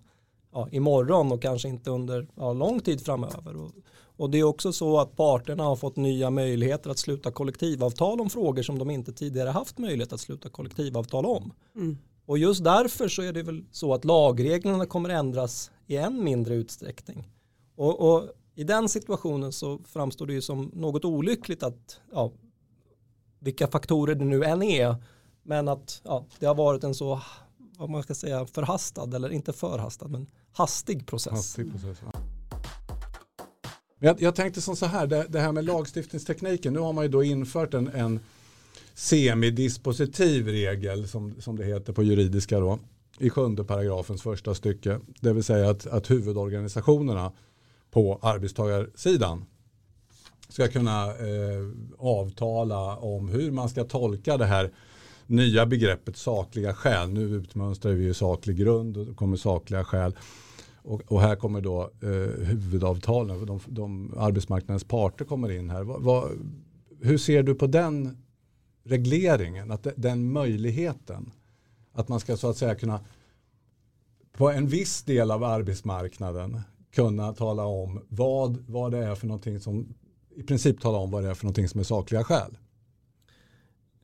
ja, 0.53 0.67
imorgon 0.71 1.31
och 1.31 1.41
kanske 1.41 1.69
inte 1.69 1.91
under 1.91 2.27
ja, 2.35 2.53
lång 2.53 2.79
tid 2.79 3.01
framöver. 3.01 3.55
Och, 3.55 3.71
och 4.17 4.29
det 4.29 4.39
är 4.39 4.43
också 4.43 4.73
så 4.73 4.99
att 4.99 5.15
parterna 5.15 5.63
har 5.63 5.75
fått 5.75 5.95
nya 5.95 6.29
möjligheter 6.29 6.89
att 6.89 6.99
sluta 6.99 7.31
kollektivavtal 7.31 8.21
om 8.21 8.29
frågor 8.29 8.63
som 8.63 8.79
de 8.79 8.89
inte 8.89 9.13
tidigare 9.13 9.49
haft 9.49 9.77
möjlighet 9.77 10.13
att 10.13 10.19
sluta 10.19 10.49
kollektivavtal 10.49 11.25
om. 11.25 11.53
Mm. 11.75 11.97
Och 12.25 12.37
just 12.37 12.63
därför 12.63 13.07
så 13.07 13.21
är 13.21 13.33
det 13.33 13.43
väl 13.43 13.63
så 13.71 13.93
att 13.93 14.05
lagreglerna 14.05 14.85
kommer 14.85 15.09
ändras 15.09 15.71
i 15.87 15.97
än 15.97 16.23
mindre 16.23 16.55
utsträckning. 16.55 17.29
Och, 17.75 18.13
och 18.13 18.29
i 18.55 18.63
den 18.63 18.89
situationen 18.89 19.51
så 19.51 19.79
framstår 19.85 20.27
det 20.27 20.33
ju 20.33 20.41
som 20.41 20.71
något 20.73 21.05
olyckligt 21.05 21.63
att 21.63 21.99
ja, 22.11 22.31
vilka 23.39 23.67
faktorer 23.67 24.15
det 24.15 24.25
nu 24.25 24.43
än 24.43 24.63
är 24.63 24.95
men 25.43 25.67
att 25.67 26.01
ja, 26.03 26.25
det 26.39 26.45
har 26.45 26.55
varit 26.55 26.83
en 26.83 26.95
så 26.95 27.21
vad 27.77 27.89
man 27.89 28.03
ska 28.03 28.13
säga 28.13 28.45
förhastad 28.45 29.15
eller 29.15 29.29
inte 29.29 29.53
förhastad 29.53 30.07
men 30.07 30.27
hastig 30.51 31.07
process. 31.07 31.33
Hastig 31.33 31.71
process 31.71 31.97
ja. 32.13 32.22
Jag, 34.05 34.21
jag 34.21 34.35
tänkte 34.35 34.61
som 34.61 34.75
så 34.75 34.85
här, 34.85 35.07
det, 35.07 35.25
det, 35.29 35.39
här 35.39 35.51
med 35.51 35.65
lagstiftningstekniken, 35.65 36.73
nu 36.73 36.79
har 36.79 36.93
man 36.93 37.03
ju 37.03 37.09
då 37.09 37.23
infört 37.23 37.73
en, 37.73 37.87
en 37.87 38.19
semidispositiv 38.93 40.47
regel 40.47 41.07
som, 41.07 41.41
som 41.41 41.55
det 41.55 41.65
heter 41.65 41.93
på 41.93 42.03
juridiska 42.03 42.59
då 42.59 42.79
i 43.19 43.29
sjunde 43.29 43.63
paragrafens 43.63 44.21
första 44.21 44.55
stycke. 44.55 44.99
Det 45.19 45.33
vill 45.33 45.43
säga 45.43 45.69
att, 45.69 45.87
att 45.87 46.11
huvudorganisationerna 46.11 47.31
på 47.91 48.19
arbetstagarsidan 48.21 49.45
ska 50.49 50.67
kunna 50.67 51.05
eh, 51.05 51.69
avtala 51.97 52.97
om 52.97 53.29
hur 53.29 53.51
man 53.51 53.69
ska 53.69 53.83
tolka 53.83 54.37
det 54.37 54.45
här 54.45 54.71
nya 55.27 55.65
begreppet 55.65 56.17
sakliga 56.17 56.73
skäl. 56.73 57.09
Nu 57.09 57.21
utmönstrar 57.21 57.91
vi 57.91 58.03
ju 58.03 58.13
saklig 58.13 58.57
grund 58.57 58.97
och 58.97 59.15
kommer 59.15 59.37
sakliga 59.37 59.83
skäl. 59.83 60.15
Och, 60.83 61.01
och 61.11 61.21
här 61.21 61.35
kommer 61.35 61.61
då 61.61 61.81
eh, 62.01 62.45
huvudavtalen, 62.45 63.45
de, 63.45 63.59
de, 63.67 64.13
arbetsmarknadens 64.17 64.83
parter 64.83 65.25
kommer 65.25 65.51
in 65.51 65.69
här. 65.69 65.83
Va, 65.83 65.97
va, 65.97 66.29
hur 67.01 67.17
ser 67.17 67.43
du 67.43 67.55
på 67.55 67.67
den 67.67 68.17
regleringen, 68.83 69.71
att 69.71 69.87
den 69.95 70.31
möjligheten? 70.31 71.31
Att 71.91 72.09
man 72.09 72.19
ska 72.19 72.37
så 72.37 72.49
att 72.49 72.57
säga 72.57 72.75
kunna 72.75 72.99
på 74.31 74.49
en 74.49 74.67
viss 74.67 75.03
del 75.03 75.31
av 75.31 75.43
arbetsmarknaden 75.43 76.61
kunna 76.91 77.33
tala 77.33 77.65
om 77.65 78.01
vad, 78.09 78.57
vad 78.67 78.91
det 78.91 78.97
är 78.97 79.15
för 79.15 79.27
någonting 79.27 79.59
som 79.59 79.93
i 80.35 80.43
princip 80.43 80.81
tala 80.81 80.97
om 80.97 81.11
vad 81.11 81.23
det 81.23 81.29
är 81.29 81.33
för 81.33 81.45
någonting 81.45 81.69
som 81.69 81.79
är 81.79 81.83
sakliga 81.83 82.23
skäl. 82.23 82.57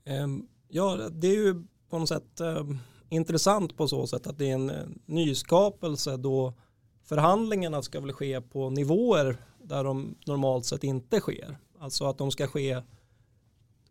Ehm, 0.06 0.48
ja, 0.68 1.10
det 1.12 1.28
är 1.28 1.36
ju 1.36 1.64
på 1.90 2.00
något 2.00 2.10
sätt 2.10 2.40
ehm, 2.40 2.78
intressant 3.10 3.78
på 3.78 3.88
så 3.88 4.08
sätt 4.08 4.28
att 4.28 4.38
det 4.38 4.50
är 4.50 4.54
en 4.54 4.70
eh, 4.70 4.88
nyskapelse 5.06 6.18
då 6.18 6.54
förhandlingarna 7.10 7.82
ska 7.82 8.00
väl 8.00 8.14
ske 8.14 8.42
på 8.42 8.70
nivåer 8.70 9.38
där 9.64 9.84
de 9.84 10.16
normalt 10.26 10.66
sett 10.66 10.84
inte 10.84 11.20
sker. 11.20 11.58
Alltså 11.80 12.06
att 12.06 12.18
de 12.18 12.32
ska 12.32 12.48
ske 12.48 12.82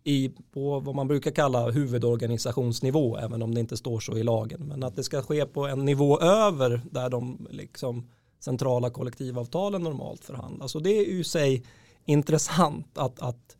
i, 0.05 0.29
på 0.53 0.81
vad 0.81 0.95
man 0.95 1.09
brukar 1.09 1.31
kalla 1.31 1.71
huvudorganisationsnivå, 1.71 3.17
även 3.17 3.43
om 3.43 3.55
det 3.55 3.61
inte 3.61 3.77
står 3.77 4.01
så 4.01 4.17
i 4.17 4.23
lagen. 4.23 4.61
Men 4.67 4.83
att 4.83 4.97
det 4.97 5.05
ska 5.05 5.23
ske 5.23 5.47
på 5.47 5.67
en 5.67 5.85
nivå 5.85 6.21
över 6.21 6.83
där 6.91 7.11
de 7.11 7.47
liksom 7.51 8.09
centrala 8.41 8.91
kollektivavtalen 8.91 9.83
normalt 9.83 10.25
förhandlas. 10.25 10.75
Och 10.75 10.83
det 10.83 10.99
är 10.99 11.05
ju 11.05 11.25
sig 11.25 11.67
intressant 12.05 12.99
att, 12.99 13.23
att 13.23 13.57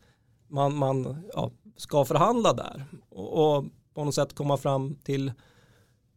man, 0.47 0.75
man 0.75 1.23
ja, 1.33 1.51
ska 1.77 2.05
förhandla 2.05 2.53
där 2.53 2.85
och, 3.09 3.57
och 3.57 3.65
på 3.93 4.03
något 4.03 4.15
sätt 4.15 4.35
komma 4.35 4.57
fram 4.57 4.95
till 4.95 5.31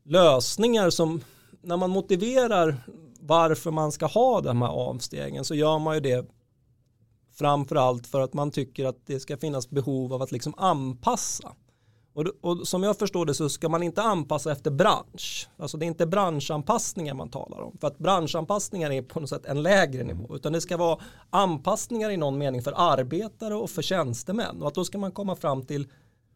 lösningar 0.05 0.91
som 0.91 1.21
när 1.63 1.77
man 1.77 1.91
motiverar 1.91 2.85
varför 3.25 3.71
man 3.71 3.93
ska 3.93 4.07
ha 4.07 4.41
de 4.41 4.63
här 4.63 4.69
avstegen 4.69 5.45
så 5.45 5.55
gör 5.55 5.79
man 5.79 5.95
ju 5.95 6.01
det 6.01 6.27
framförallt 7.35 8.07
för 8.07 8.21
att 8.21 8.35
man 8.35 8.51
tycker 8.51 8.85
att 8.85 9.07
det 9.07 9.21
ska 9.21 9.37
finnas 9.37 9.71
behov 9.71 10.13
av 10.13 10.23
att 10.23 10.33
liksom 10.33 10.55
anpassa. 10.57 11.53
Och, 12.15 12.27
och, 12.41 12.69
som 12.69 12.83
jag 12.83 12.99
förstår 12.99 13.27
det 13.27 13.35
så 13.35 13.49
ska 13.49 13.69
man 13.69 13.83
inte 13.83 14.03
anpassa 14.03 14.53
efter 14.53 14.71
bransch. 14.71 15.49
Alltså 15.57 15.77
det 15.77 15.85
är 15.85 15.89
inte 15.89 16.07
branschanpassningar 16.07 17.15
man 17.15 17.31
talar 17.31 17.61
om. 17.61 17.77
För 17.81 17.87
att 17.87 17.99
branschanpassningar 17.99 18.91
är 18.91 19.03
på 19.03 19.21
något 19.21 19.29
sätt 19.29 19.47
en 19.47 19.63
lägre 19.63 20.05
nivå. 20.05 20.37
Utan 20.37 20.53
det 20.53 20.61
ska 20.61 20.77
vara 20.77 20.99
anpassningar 21.31 22.11
i 22.11 22.17
någon 22.17 22.39
mening 22.39 22.63
för 22.63 22.75
arbetare 22.77 23.55
och 23.55 23.71
för 23.71 23.83
tjänstemän. 23.83 24.63
Och 24.63 24.69
att 24.69 24.75
då 24.75 24.85
ska 24.85 24.99
man 24.99 25.13
komma 25.13 25.37
fram 25.37 25.63
till 25.63 25.89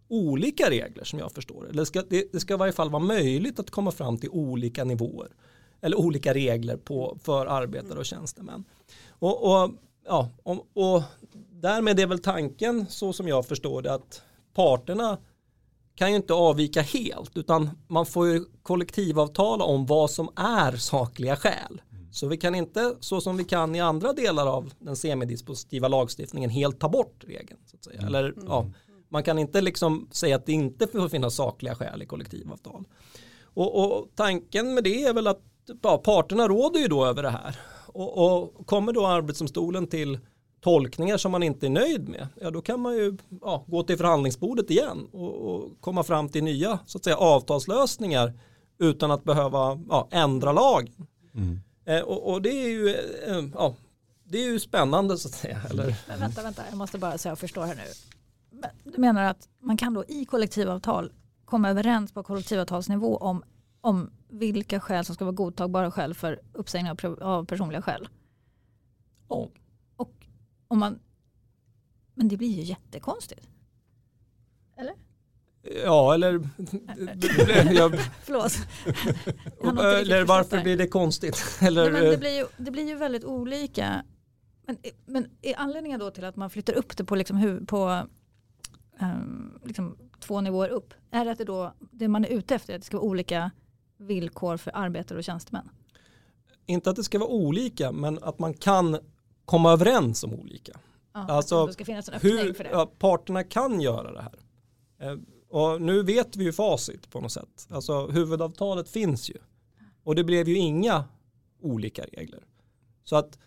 olika 0.09 0.71
regler 0.71 1.05
som 1.05 1.19
jag 1.19 1.33
förstår 1.33 1.65
det. 1.65 1.73
Det 1.73 1.87
ska, 1.87 2.03
det, 2.09 2.33
det 2.33 2.41
ska 2.41 2.55
i 2.55 2.57
varje 2.57 2.73
fall 2.73 2.91
vara 2.91 3.03
möjligt 3.03 3.59
att 3.59 3.71
komma 3.71 3.91
fram 3.91 4.19
till 4.19 4.31
olika 4.31 4.85
nivåer. 4.85 5.29
Eller 5.81 5.97
olika 5.97 6.35
regler 6.35 6.77
på, 6.77 7.19
för 7.23 7.47
arbetare 7.47 7.99
och 7.99 8.07
tjänstemän. 8.07 8.65
Och, 9.09 9.45
och 9.45 9.71
ja, 10.07 10.31
och, 10.43 10.67
och 10.75 11.03
därmed 11.51 12.01
är 12.01 12.07
väl 12.07 12.19
tanken 12.19 12.87
så 12.89 13.13
som 13.13 13.29
jag 13.29 13.47
förstår 13.47 13.83
det 13.83 13.95
att 13.95 14.23
parterna 14.55 15.19
kan 15.95 16.11
ju 16.11 16.17
inte 16.17 16.35
avvika 16.35 16.83
helt 16.83 17.37
utan 17.37 17.71
man 17.89 18.07
får 18.07 18.29
ju 18.29 18.45
kollektivavtala 18.63 19.65
om 19.65 19.87
vad 19.87 20.11
som 20.11 20.29
är 20.37 20.77
sakliga 20.77 21.37
skäl. 21.37 21.81
Så 22.13 22.27
vi 22.27 22.37
kan 22.37 22.55
inte, 22.55 22.97
så 23.01 23.21
som 23.21 23.37
vi 23.37 23.45
kan 23.45 23.75
i 23.75 23.81
andra 23.81 24.13
delar 24.13 24.47
av 24.47 24.73
den 24.79 24.97
semidispositiva 24.97 25.89
lagstiftningen, 25.89 26.51
helt 26.51 26.81
ta 26.81 26.89
bort 26.89 27.25
regeln. 27.27 27.61
Så 27.67 27.77
att 27.77 27.85
säga. 27.85 27.99
Mm. 27.99 28.15
Eller, 28.15 28.35
ja, 28.47 28.71
man 29.09 29.23
kan 29.23 29.39
inte 29.39 29.61
liksom 29.61 30.09
säga 30.13 30.37
att 30.37 30.47
det 30.47 30.53
inte 30.53 30.87
får 30.87 31.09
finnas 31.09 31.35
sakliga 31.35 31.75
skäl 31.75 32.03
i 32.03 32.07
kollektivavtal. 32.07 32.85
Och, 33.43 33.85
och 33.85 34.09
tanken 34.15 34.75
med 34.75 34.85
det 34.85 35.05
är 35.05 35.15
väl 35.15 35.27
att 35.27 35.43
ja, 35.83 35.99
parterna 35.99 36.49
råder 36.49 36.81
ju 36.81 36.89
då 36.89 37.07
över 37.07 37.23
det 37.23 37.31
här. 37.31 37.59
Och, 37.87 38.43
och 38.43 38.67
kommer 38.67 38.93
då 38.93 39.07
arbetsdomstolen 39.07 39.87
till 39.87 40.19
tolkningar 40.61 41.17
som 41.17 41.33
man 41.33 41.43
inte 41.43 41.67
är 41.67 41.71
nöjd 41.71 42.09
med, 42.09 42.29
ja 42.41 42.51
då 42.51 42.63
kan 42.63 42.81
man 42.81 42.95
ju 42.95 43.17
ja, 43.41 43.65
gå 43.67 43.83
till 43.83 43.97
förhandlingsbordet 43.97 44.71
igen 44.71 45.07
och, 45.13 45.35
och, 45.35 45.81
komma 45.81 46.03
fram 46.03 46.29
till 46.29 46.45
nya 46.45 46.79
så 46.87 46.99
att 46.99 47.05
säga, 47.05 47.17
avtalslösningar 47.17 48.33
utan 48.79 49.11
att 49.11 49.25
behöva 49.25 49.79
ja, 49.89 50.09
ändra 50.11 50.53
lagen. 50.53 51.07
Mm. 51.35 51.61
Eh, 51.85 52.01
och, 52.01 52.33
och, 52.33 52.43
det 52.43 52.51
är 52.51 52.69
ju 52.69 52.89
eh, 53.27 53.45
ja, 53.55 53.75
det 54.25 54.39
är 54.39 54.45
ju 54.45 54.61
spännande 54.61 55.19
så 55.19 55.29
att 55.29 55.35
säga. 55.35 55.61
Eller? 55.71 55.97
Men 56.09 56.21
vänta, 56.21 56.43
vänta, 56.43 56.63
jag 56.69 56.79
måste 56.79 56.99
bara 56.99 57.19
så 57.19 57.29
jag 57.29 57.39
förstår 57.39 57.65
här 57.65 57.75
nu. 57.75 57.83
Du 58.85 59.01
menar 59.01 59.25
att 59.25 59.49
man 59.61 59.77
kan 59.77 59.95
då 59.95 60.05
i 60.05 60.25
kollektivavtal 60.25 61.13
komma 61.45 61.71
överens 61.71 62.13
på 62.13 62.23
kollektivavtalsnivå 62.23 63.17
om, 63.17 63.43
om 63.81 64.11
vilka 64.29 64.81
skäl 64.81 65.05
som 65.05 65.15
ska 65.15 65.25
vara 65.25 65.35
godtagbara 65.35 65.91
skäl 65.91 66.15
för 66.15 66.41
uppsägning 66.53 66.91
av, 66.91 67.23
av 67.23 67.45
personliga 67.45 67.83
skäl? 67.83 68.09
Ja. 69.29 69.49
Om 70.69 70.79
man, 70.79 70.99
men 72.15 72.29
det 72.29 72.37
blir 72.37 72.49
ju 72.49 72.63
jättekonstigt. 72.63 73.49
Eller? 74.77 74.95
Ja, 75.85 76.15
eller... 76.15 76.33
jag, 77.75 78.01
Förlåt. 78.23 78.53
eller 80.01 80.25
varför 80.25 80.63
blir 80.63 80.77
det 80.77 80.89
konstigt? 80.89 81.59
Eller, 81.63 81.93
Nej, 81.93 82.11
det, 82.11 82.19
blir 82.19 82.39
ju, 82.39 82.47
det 82.57 82.71
blir 82.71 82.89
ju 82.89 82.95
väldigt 82.95 83.25
olika. 83.25 84.05
Men, 84.67 84.79
men 85.07 85.31
är 85.43 85.55
anledningen 85.57 86.01
då 86.01 86.11
till 86.11 86.25
att 86.25 86.37
man 86.37 86.51
flyttar 86.51 86.73
upp 86.73 86.97
det 86.97 87.05
på, 87.05 87.15
liksom, 87.15 87.67
på 87.67 88.07
um, 89.01 89.61
liksom, 89.65 89.99
två 90.21 90.41
nivåer 90.41 90.69
upp, 90.69 90.95
är 91.11 91.25
det 91.25 91.31
att 91.31 91.39
det, 91.39 91.45
då, 91.45 91.75
det 91.91 92.09
man 92.09 92.25
är 92.25 92.29
ute 92.29 92.55
efter 92.55 92.75
att 92.75 92.81
det 92.81 92.87
ska 92.87 92.97
vara 92.97 93.07
olika 93.07 93.51
villkor 93.99 94.57
för 94.57 94.71
arbetare 94.75 95.19
och 95.19 95.25
tjänstemän? 95.25 95.71
Inte 96.67 96.91
att 96.91 96.97
det 96.97 97.05
ska 97.05 97.19
vara 97.19 97.31
olika, 97.31 97.93
men 97.93 98.19
att 98.23 98.39
man 98.39 98.55
kan 98.55 98.99
komma 99.45 99.73
överens 99.73 100.25
om 100.25 100.35
olika. 100.35 100.73
Ja, 101.13 101.21
alltså, 101.21 101.67
det 101.67 101.73
ska 101.73 101.85
finnas 101.85 102.09
en 102.09 102.21
hur 102.21 102.53
för 102.53 102.65
det. 102.65 102.71
Ja, 102.71 102.93
parterna 102.99 103.45
kan 103.45 103.81
göra 103.81 104.13
det 104.13 104.23
här. 104.23 104.39
Eh, 104.99 105.19
och 105.49 105.83
nu 105.83 106.03
vet 106.03 106.37
vi 106.37 106.45
ju 106.45 106.53
facit 106.53 107.11
på 107.11 107.21
något 107.21 107.33
sätt. 107.33 107.67
Alltså 107.71 108.07
huvudavtalet 108.07 108.89
finns 108.89 109.31
ju. 109.31 109.35
Och 110.05 110.15
det 110.15 110.25
blev 110.25 110.49
ju 110.49 110.57
inga 110.57 111.05
olika 111.61 112.05
regler. 112.05 112.45
Så 113.05 113.17
att 113.17 113.39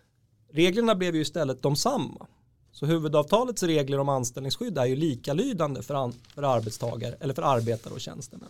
reglerna 0.52 0.94
blev 0.94 1.14
ju 1.14 1.20
istället 1.20 1.62
de 1.62 1.76
samma. 1.76 2.26
Så 2.72 2.86
huvudavtalets 2.86 3.62
regler 3.62 3.98
om 3.98 4.08
anställningsskydd 4.08 4.78
är 4.78 4.84
ju 4.84 4.96
likalydande 4.96 5.82
för, 5.82 5.94
an, 5.94 6.12
för 6.34 6.42
arbetstagare 6.42 7.16
eller 7.20 7.34
för 7.34 7.42
arbetare 7.42 7.94
och 7.94 8.00
tjänstemän. 8.00 8.48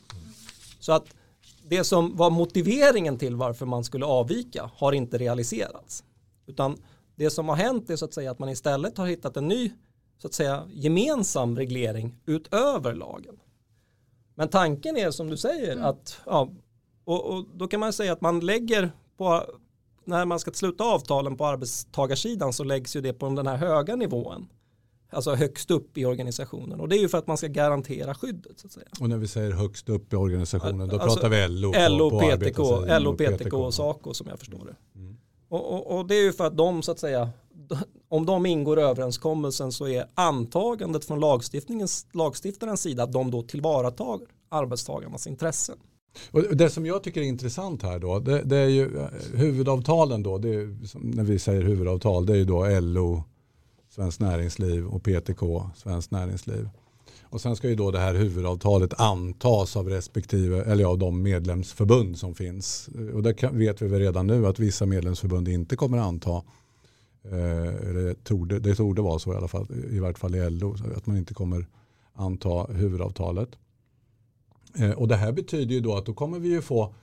Så 0.81 0.93
att 0.93 1.15
det 1.71 1.85
som 1.85 2.17
var 2.17 2.31
motiveringen 2.31 3.19
till 3.19 3.37
varför 3.37 3.67
man 3.67 3.85
skulle 3.85 4.05
avvika 4.05 4.71
har 4.75 4.93
inte 4.93 5.19
realiserats. 5.19 6.05
Utan 6.47 6.77
det 7.17 7.31
som 7.31 7.49
har 7.49 7.57
hänt 7.57 7.91
är 7.91 7.97
så 7.97 8.05
att 8.05 8.15
säga 8.15 8.31
att 8.31 8.39
man 8.39 8.49
istället 8.49 8.99
har 8.99 9.07
hittat 9.07 9.37
en 9.37 9.49
ny 9.49 9.73
så 10.19 10.27
att 10.27 10.35
säga 10.35 10.65
gemensam 10.69 11.57
reglering 11.57 12.15
utöver 12.27 12.95
lagen. 12.95 13.41
Men 14.35 14.49
tanken 14.49 14.97
är 14.97 15.11
som 15.11 15.31
du 15.31 15.37
säger 15.37 15.73
mm. 15.73 15.85
att 15.85 16.21
ja, 16.27 16.51
och, 17.05 17.35
och, 17.35 17.45
då 17.55 17.69
kan 17.69 17.81
man 17.81 17.93
säga 17.93 18.13
att 18.13 18.21
man 18.21 18.41
lägger 18.41 18.91
på 19.17 19.45
när 20.05 20.25
man 20.25 20.41
ska 20.41 20.51
sluta 20.51 20.85
avtalen 20.85 21.37
på 21.37 21.47
arbetstagarsidan 21.47 22.53
så 22.53 22.65
läggs 22.65 22.97
ju 22.97 23.01
det 23.01 23.13
på 23.13 23.29
den 23.29 23.47
här 23.47 23.57
höga 23.57 23.97
nivån. 23.97 24.49
Alltså 25.11 25.35
högst 25.35 25.71
upp 25.71 25.99
i 25.99 26.05
organisationen 26.05 26.81
och 26.81 26.89
det 26.89 26.97
är 26.97 27.01
ju 27.01 27.09
för 27.09 27.19
att 27.19 27.27
man 27.27 27.37
ska 27.37 27.47
garantera 27.47 28.15
skyddet. 28.15 28.59
Så 28.61 28.67
att 28.67 28.73
säga. 28.73 28.87
Och 29.01 29.09
när 29.09 29.19
vi 29.19 29.29
säger 29.29 29.51
högst 29.51 29.89
upp 29.89 30.13
i 30.13 30.17
organisationen 30.17 30.89
då 30.89 30.99
alltså, 30.99 31.21
pratar 31.21 31.29
vi 31.29 31.49
LO, 31.49 31.73
LO, 31.89 32.11
på, 32.11 32.21
PTK, 32.21 32.59
LO, 32.99 33.17
PTK 33.17 33.53
och 33.55 33.75
SACO 33.75 34.15
som 34.15 34.27
jag 34.29 34.39
förstår 34.39 34.65
det. 34.67 34.99
Mm. 34.99 35.17
Och, 35.49 35.75
och, 35.75 35.99
och, 35.99 36.07
det 36.07 36.15
är 36.15 36.23
ju 36.23 36.33
för 36.33 36.45
att 36.47 36.57
de 36.57 36.83
så 36.83 36.93
att 36.93 36.99
säga, 36.99 37.31
om 38.09 38.27
de 38.27 38.47
ingår 38.47 38.79
överenskommelsen 38.79 39.73
så 39.73 39.89
är 39.89 40.07
antagandet 40.15 41.05
från 41.05 41.21
lagstiftningens, 41.21 42.07
lagstiftarens 42.13 42.81
sida 42.81 43.03
att 43.03 43.13
de 43.13 43.31
då 43.31 43.43
tillvaratar 43.43 44.21
arbetstagarnas 44.49 45.27
intressen. 45.27 45.77
Och 46.31 46.57
det 46.57 46.71
som 46.71 46.87
jag 46.87 47.03
tycker 47.03 47.21
är 47.21 47.25
intressant 47.25 47.83
här 47.83 47.99
då, 47.99 48.19
det, 48.19 48.43
det 48.43 48.57
är 48.57 48.69
ju 48.69 48.99
eh, 48.99 49.09
huvudavtalen 49.35 50.23
då, 50.23 50.37
är, 50.37 50.77
när 50.99 51.25
vi 51.25 51.39
säger 51.39 51.63
huvudavtal, 51.63 52.27
det 52.27 52.33
är 52.33 52.37
ju 52.37 52.45
då 52.45 52.81
LO, 52.81 53.25
Svenskt 53.91 54.21
Näringsliv 54.21 54.87
och 54.87 55.03
PTK, 55.03 55.71
Svenskt 55.77 56.11
Näringsliv. 56.11 56.69
Och 57.23 57.41
sen 57.41 57.57
ska 57.57 57.69
ju 57.69 57.75
då 57.75 57.91
det 57.91 57.99
här 57.99 58.15
huvudavtalet 58.15 59.01
antas 59.01 59.77
av 59.77 59.89
respektive, 59.89 60.63
eller 60.63 60.85
av 60.85 60.99
de 60.99 61.23
medlemsförbund 61.23 62.19
som 62.19 62.35
finns. 62.35 62.89
Och 63.15 63.23
det 63.23 63.43
vet 63.53 63.83
vi 63.83 63.89
väl 63.89 64.01
redan 64.01 64.27
nu 64.27 64.47
att 64.47 64.59
vissa 64.59 64.87
medlemsförbund 64.87 65.49
inte 65.49 65.77
kommer 65.77 65.99
att 65.99 66.05
anta. 66.05 66.43
Eh, 67.23 67.93
det 67.95 68.25
torde, 68.25 68.59
det 68.59 68.75
torde 68.75 69.03
vara 69.03 69.19
så 69.19 69.33
i 69.33 69.37
alla 69.37 69.49
fall, 69.49 69.67
i 69.91 69.99
vart 69.99 70.19
fall 70.19 70.35
i 70.35 70.51
LO, 70.51 70.77
att 70.97 71.07
man 71.07 71.17
inte 71.17 71.35
kommer 71.35 71.67
anta 72.15 72.67
huvudavtalet. 72.73 73.49
Eh, 74.79 74.91
och 74.91 75.09
det 75.09 75.17
här 75.17 75.33
betyder 75.33 75.75
ju 75.75 75.81
då 75.81 75.97
att 75.97 76.07
då 76.07 76.15
kommer 76.15 76.39
vi 76.39 76.49
ju 76.49 76.63
få 76.63 76.95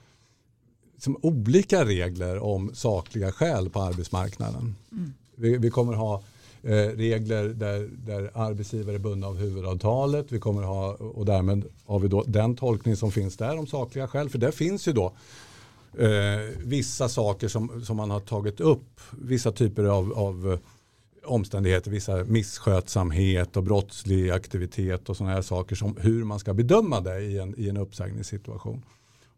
som 0.98 1.18
olika 1.22 1.86
regler 1.86 2.40
om 2.40 2.72
sakliga 2.74 3.32
skäl 3.32 3.70
på 3.70 3.82
arbetsmarknaden. 3.82 4.76
Mm. 4.92 5.14
Vi, 5.36 5.58
vi, 5.58 5.70
kommer 5.70 5.94
ha 5.94 6.22
Eh, 6.64 6.98
regler 6.98 7.48
där, 7.48 7.90
där 8.06 8.32
arbetsgivare 8.34 8.96
är 8.96 9.00
bundna 9.00 9.28
av 9.28 9.38
huvudavtalet. 9.38 10.32
Vi 10.32 10.40
kommer 10.40 10.62
ha, 10.64 10.94
och 10.94 11.26
därmed 11.26 11.66
har 11.86 12.00
vi 12.00 12.08
då 12.08 12.24
den 12.28 12.56
tolkning 12.56 12.96
som 12.96 13.12
finns 13.12 13.38
där 13.38 13.58
om 13.58 13.68
sakliga 13.68 14.08
skäl. 14.08 14.30
För 14.30 14.38
det 14.38 14.52
finns 14.52 14.88
ju 14.88 14.94
då 14.94 15.14
eh, 15.98 16.10
vissa 16.58 17.10
saker 17.10 17.48
som, 17.48 17.86
som 17.86 17.98
man 17.98 18.12
har 18.12 18.20
tagit 18.20 18.60
upp. 18.60 19.02
Vissa 19.12 19.52
typer 19.52 19.84
av, 19.84 20.14
av 20.14 20.52
eh, 20.52 20.60
omständigheter, 21.30 21.92
vissa 21.92 22.24
misskötsamhet 22.24 23.58
och 23.58 23.64
brottslig 23.64 24.30
aktivitet 24.30 25.10
och 25.10 25.18
sådana 25.18 25.36
här 25.36 25.42
saker 25.42 25.76
som 25.76 25.98
hur 26.00 26.24
man 26.24 26.40
ska 26.40 26.54
bedöma 26.54 27.02
det 27.02 27.22
i 27.22 27.38
en, 27.38 27.56
i 27.58 27.70
en 27.70 27.78
uppsägningssituation. 27.78 28.84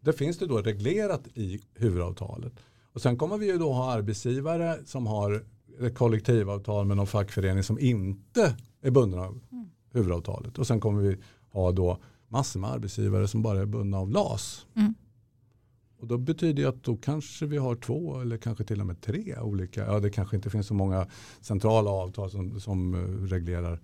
Det 0.00 0.12
finns 0.12 0.38
det 0.38 0.46
då 0.46 0.58
reglerat 0.58 1.22
i 1.34 1.60
huvudavtalet. 1.74 2.52
Och 2.92 3.02
sen 3.02 3.16
kommer 3.16 3.38
vi 3.38 3.46
ju 3.46 3.58
då 3.58 3.72
ha 3.72 3.92
arbetsgivare 3.92 4.78
som 4.86 5.06
har 5.06 5.44
kollektivavtal 5.94 6.86
med 6.86 6.96
någon 6.96 7.06
fackförening 7.06 7.62
som 7.62 7.78
inte 7.78 8.56
är 8.82 8.90
bunden 8.90 9.20
av 9.20 9.40
mm. 9.52 9.70
huvudavtalet. 9.92 10.58
Och 10.58 10.66
sen 10.66 10.80
kommer 10.80 11.02
vi 11.02 11.16
ha 11.50 11.72
då 11.72 11.98
massor 12.28 12.60
med 12.60 12.70
arbetsgivare 12.70 13.28
som 13.28 13.42
bara 13.42 13.60
är 13.60 13.66
bundna 13.66 13.98
av 13.98 14.10
LAS. 14.10 14.66
Mm. 14.76 14.94
Och 16.00 16.06
då 16.06 16.18
betyder 16.18 16.62
det 16.62 16.68
att 16.68 16.84
då 16.84 16.96
kanske 16.96 17.46
vi 17.46 17.56
har 17.56 17.74
två 17.74 18.20
eller 18.20 18.36
kanske 18.36 18.64
till 18.64 18.80
och 18.80 18.86
med 18.86 19.00
tre 19.00 19.38
olika. 19.38 19.86
Ja, 19.86 20.00
det 20.00 20.10
kanske 20.10 20.36
inte 20.36 20.50
finns 20.50 20.66
så 20.66 20.74
många 20.74 21.06
centrala 21.40 21.90
avtal 21.90 22.30
som, 22.30 22.60
som 22.60 22.94
eh, 22.94 23.28
reglerar 23.28 23.80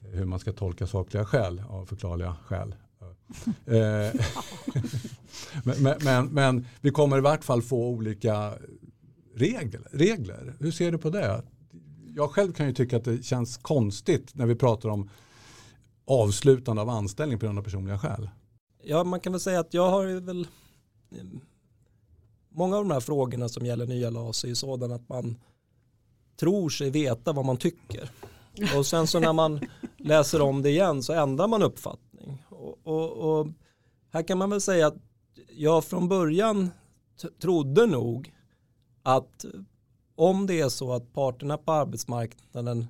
hur 0.00 0.24
man 0.24 0.38
ska 0.38 0.52
tolka 0.52 0.86
sakliga 0.86 1.24
skäl 1.24 1.62
av 1.68 1.86
förklarliga 1.86 2.36
skäl. 2.44 2.74
Eh, 3.66 3.74
men, 5.64 5.82
men, 5.82 5.98
men, 6.04 6.26
men, 6.26 6.66
vi 6.80 6.90
kommer 6.90 7.18
i 7.18 7.20
vart 7.20 7.44
fall 7.44 7.62
få 7.62 7.88
olika 7.88 8.52
regler, 9.34 9.88
regler. 9.90 10.56
Hur 10.60 10.70
ser 10.70 10.92
du 10.92 10.98
på 10.98 11.10
det? 11.10 11.42
Jag 12.16 12.30
själv 12.30 12.52
kan 12.52 12.66
ju 12.66 12.72
tycka 12.72 12.96
att 12.96 13.04
det 13.04 13.22
känns 13.22 13.56
konstigt 13.56 14.34
när 14.34 14.46
vi 14.46 14.54
pratar 14.54 14.88
om 14.88 15.10
avslutande 16.04 16.82
av 16.82 16.88
anställning 16.88 17.38
på 17.38 17.46
grund 17.46 17.58
av 17.58 17.62
personliga 17.62 17.98
skäl. 17.98 18.30
Ja, 18.82 19.04
man 19.04 19.20
kan 19.20 19.32
väl 19.32 19.40
säga 19.40 19.60
att 19.60 19.74
jag 19.74 19.90
har 19.90 20.20
väl 20.20 20.46
många 22.54 22.76
av 22.76 22.84
de 22.84 22.90
här 22.90 23.00
frågorna 23.00 23.48
som 23.48 23.66
gäller 23.66 23.86
nya 23.86 24.10
LAS 24.10 24.44
är 24.44 24.48
ju 24.48 24.54
sådana 24.54 24.94
att 24.94 25.08
man 25.08 25.36
tror 26.36 26.68
sig 26.68 26.90
veta 26.90 27.32
vad 27.32 27.44
man 27.44 27.56
tycker. 27.56 28.10
Och 28.76 28.86
sen 28.86 29.06
så 29.06 29.20
när 29.20 29.32
man 29.32 29.60
läser 29.96 30.40
om 30.40 30.62
det 30.62 30.70
igen 30.70 31.02
så 31.02 31.12
ändrar 31.12 31.48
man 31.48 31.62
uppfattning. 31.62 32.42
Och, 32.48 32.78
och, 32.82 33.10
och 33.10 33.46
här 34.12 34.22
kan 34.22 34.38
man 34.38 34.50
väl 34.50 34.60
säga 34.60 34.86
att 34.86 34.96
jag 35.56 35.84
från 35.84 36.08
början 36.08 36.70
trodde 37.40 37.86
nog 37.86 38.33
att 39.04 39.44
om 40.16 40.46
det 40.46 40.60
är 40.60 40.68
så 40.68 40.92
att 40.92 41.12
parterna 41.12 41.58
på 41.58 41.72
arbetsmarknaden 41.72 42.86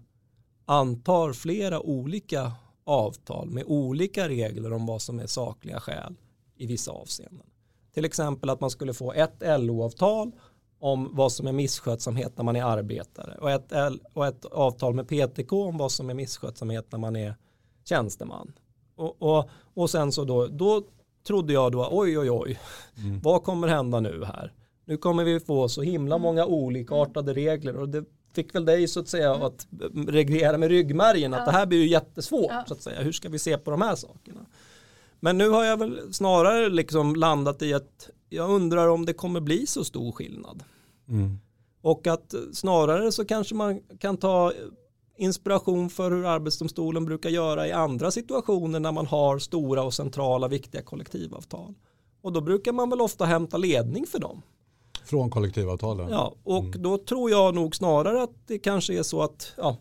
antar 0.64 1.32
flera 1.32 1.80
olika 1.80 2.52
avtal 2.84 3.50
med 3.50 3.64
olika 3.66 4.28
regler 4.28 4.72
om 4.72 4.86
vad 4.86 5.02
som 5.02 5.20
är 5.20 5.26
sakliga 5.26 5.80
skäl 5.80 6.14
i 6.56 6.66
vissa 6.66 6.92
avseenden 6.92 7.46
till 7.94 8.04
exempel 8.04 8.50
att 8.50 8.60
man 8.60 8.70
skulle 8.70 8.94
få 8.94 9.12
ett 9.12 9.42
LO-avtal 9.60 10.32
om 10.78 11.10
vad 11.12 11.32
som 11.32 11.46
är 11.46 11.52
misskötsamhet 11.52 12.36
när 12.36 12.44
man 12.44 12.56
är 12.56 12.64
arbetare 12.64 13.36
och 13.40 13.50
ett, 13.50 13.72
och 14.12 14.26
ett 14.26 14.44
avtal 14.44 14.94
med 14.94 15.08
PTK 15.08 15.52
om 15.52 15.78
vad 15.78 15.92
som 15.92 16.10
är 16.10 16.14
misskötsamhet 16.14 16.92
när 16.92 16.98
man 16.98 17.16
är 17.16 17.34
tjänsteman. 17.84 18.52
Och, 18.96 19.22
och, 19.22 19.48
och 19.74 19.90
sen 19.90 20.12
så 20.12 20.24
då, 20.24 20.46
då 20.46 20.82
trodde 21.26 21.52
jag 21.52 21.72
då, 21.72 21.88
oj 21.90 22.18
oj 22.18 22.30
oj, 22.30 22.60
mm. 22.96 23.20
vad 23.20 23.42
kommer 23.42 23.68
hända 23.68 24.00
nu 24.00 24.24
här? 24.24 24.52
Nu 24.84 24.96
kommer 24.96 25.24
vi 25.24 25.40
få 25.40 25.68
så 25.68 25.82
himla 25.82 26.18
många 26.18 26.46
olikartade 26.46 27.34
regler 27.34 27.76
och 27.76 27.88
det 27.88 28.04
fick 28.32 28.54
väl 28.54 28.64
dig 28.64 28.88
så 28.88 29.00
att 29.00 29.08
säga 29.08 29.34
att 29.34 29.66
reglera 30.08 30.58
med 30.58 30.68
ryggmärgen 30.68 31.34
att 31.34 31.46
det 31.46 31.52
här 31.52 31.66
blir 31.66 31.78
ju 31.78 31.88
jättesvårt 31.88 32.68
så 32.68 32.74
att 32.74 32.82
säga. 32.82 33.02
Hur 33.02 33.12
ska 33.12 33.28
vi 33.28 33.38
se 33.38 33.58
på 33.58 33.70
de 33.70 33.82
här 33.82 33.94
sakerna? 33.94 34.46
Men 35.20 35.38
nu 35.38 35.48
har 35.48 35.64
jag 35.64 35.76
väl 35.76 36.14
snarare 36.14 36.68
liksom 36.68 37.16
landat 37.16 37.62
i 37.62 37.74
att 37.74 38.10
jag 38.28 38.50
undrar 38.50 38.88
om 38.88 39.06
det 39.06 39.12
kommer 39.12 39.40
bli 39.40 39.66
så 39.66 39.84
stor 39.84 40.12
skillnad. 40.12 40.62
Mm. 41.08 41.38
Och 41.80 42.06
att 42.06 42.34
snarare 42.52 43.12
så 43.12 43.24
kanske 43.24 43.54
man 43.54 43.80
kan 43.98 44.16
ta 44.16 44.52
inspiration 45.16 45.90
för 45.90 46.10
hur 46.10 46.26
Arbetsdomstolen 46.26 47.04
brukar 47.04 47.30
göra 47.30 47.66
i 47.68 47.72
andra 47.72 48.10
situationer 48.10 48.80
när 48.80 48.92
man 48.92 49.06
har 49.06 49.38
stora 49.38 49.82
och 49.82 49.94
centrala 49.94 50.48
viktiga 50.48 50.82
kollektivavtal. 50.82 51.74
Och 52.22 52.32
då 52.32 52.40
brukar 52.40 52.72
man 52.72 52.90
väl 52.90 53.00
ofta 53.00 53.24
hämta 53.24 53.56
ledning 53.56 54.06
för 54.06 54.18
dem. 54.18 54.42
Från 55.04 55.30
kollektivavtalen? 55.30 56.08
Ja, 56.10 56.34
och 56.44 56.64
mm. 56.64 56.82
då 56.82 56.98
tror 56.98 57.30
jag 57.30 57.54
nog 57.54 57.76
snarare 57.76 58.22
att 58.22 58.34
det 58.46 58.58
kanske 58.58 58.98
är 58.98 59.02
så 59.02 59.22
att 59.22 59.52
ja, 59.56 59.76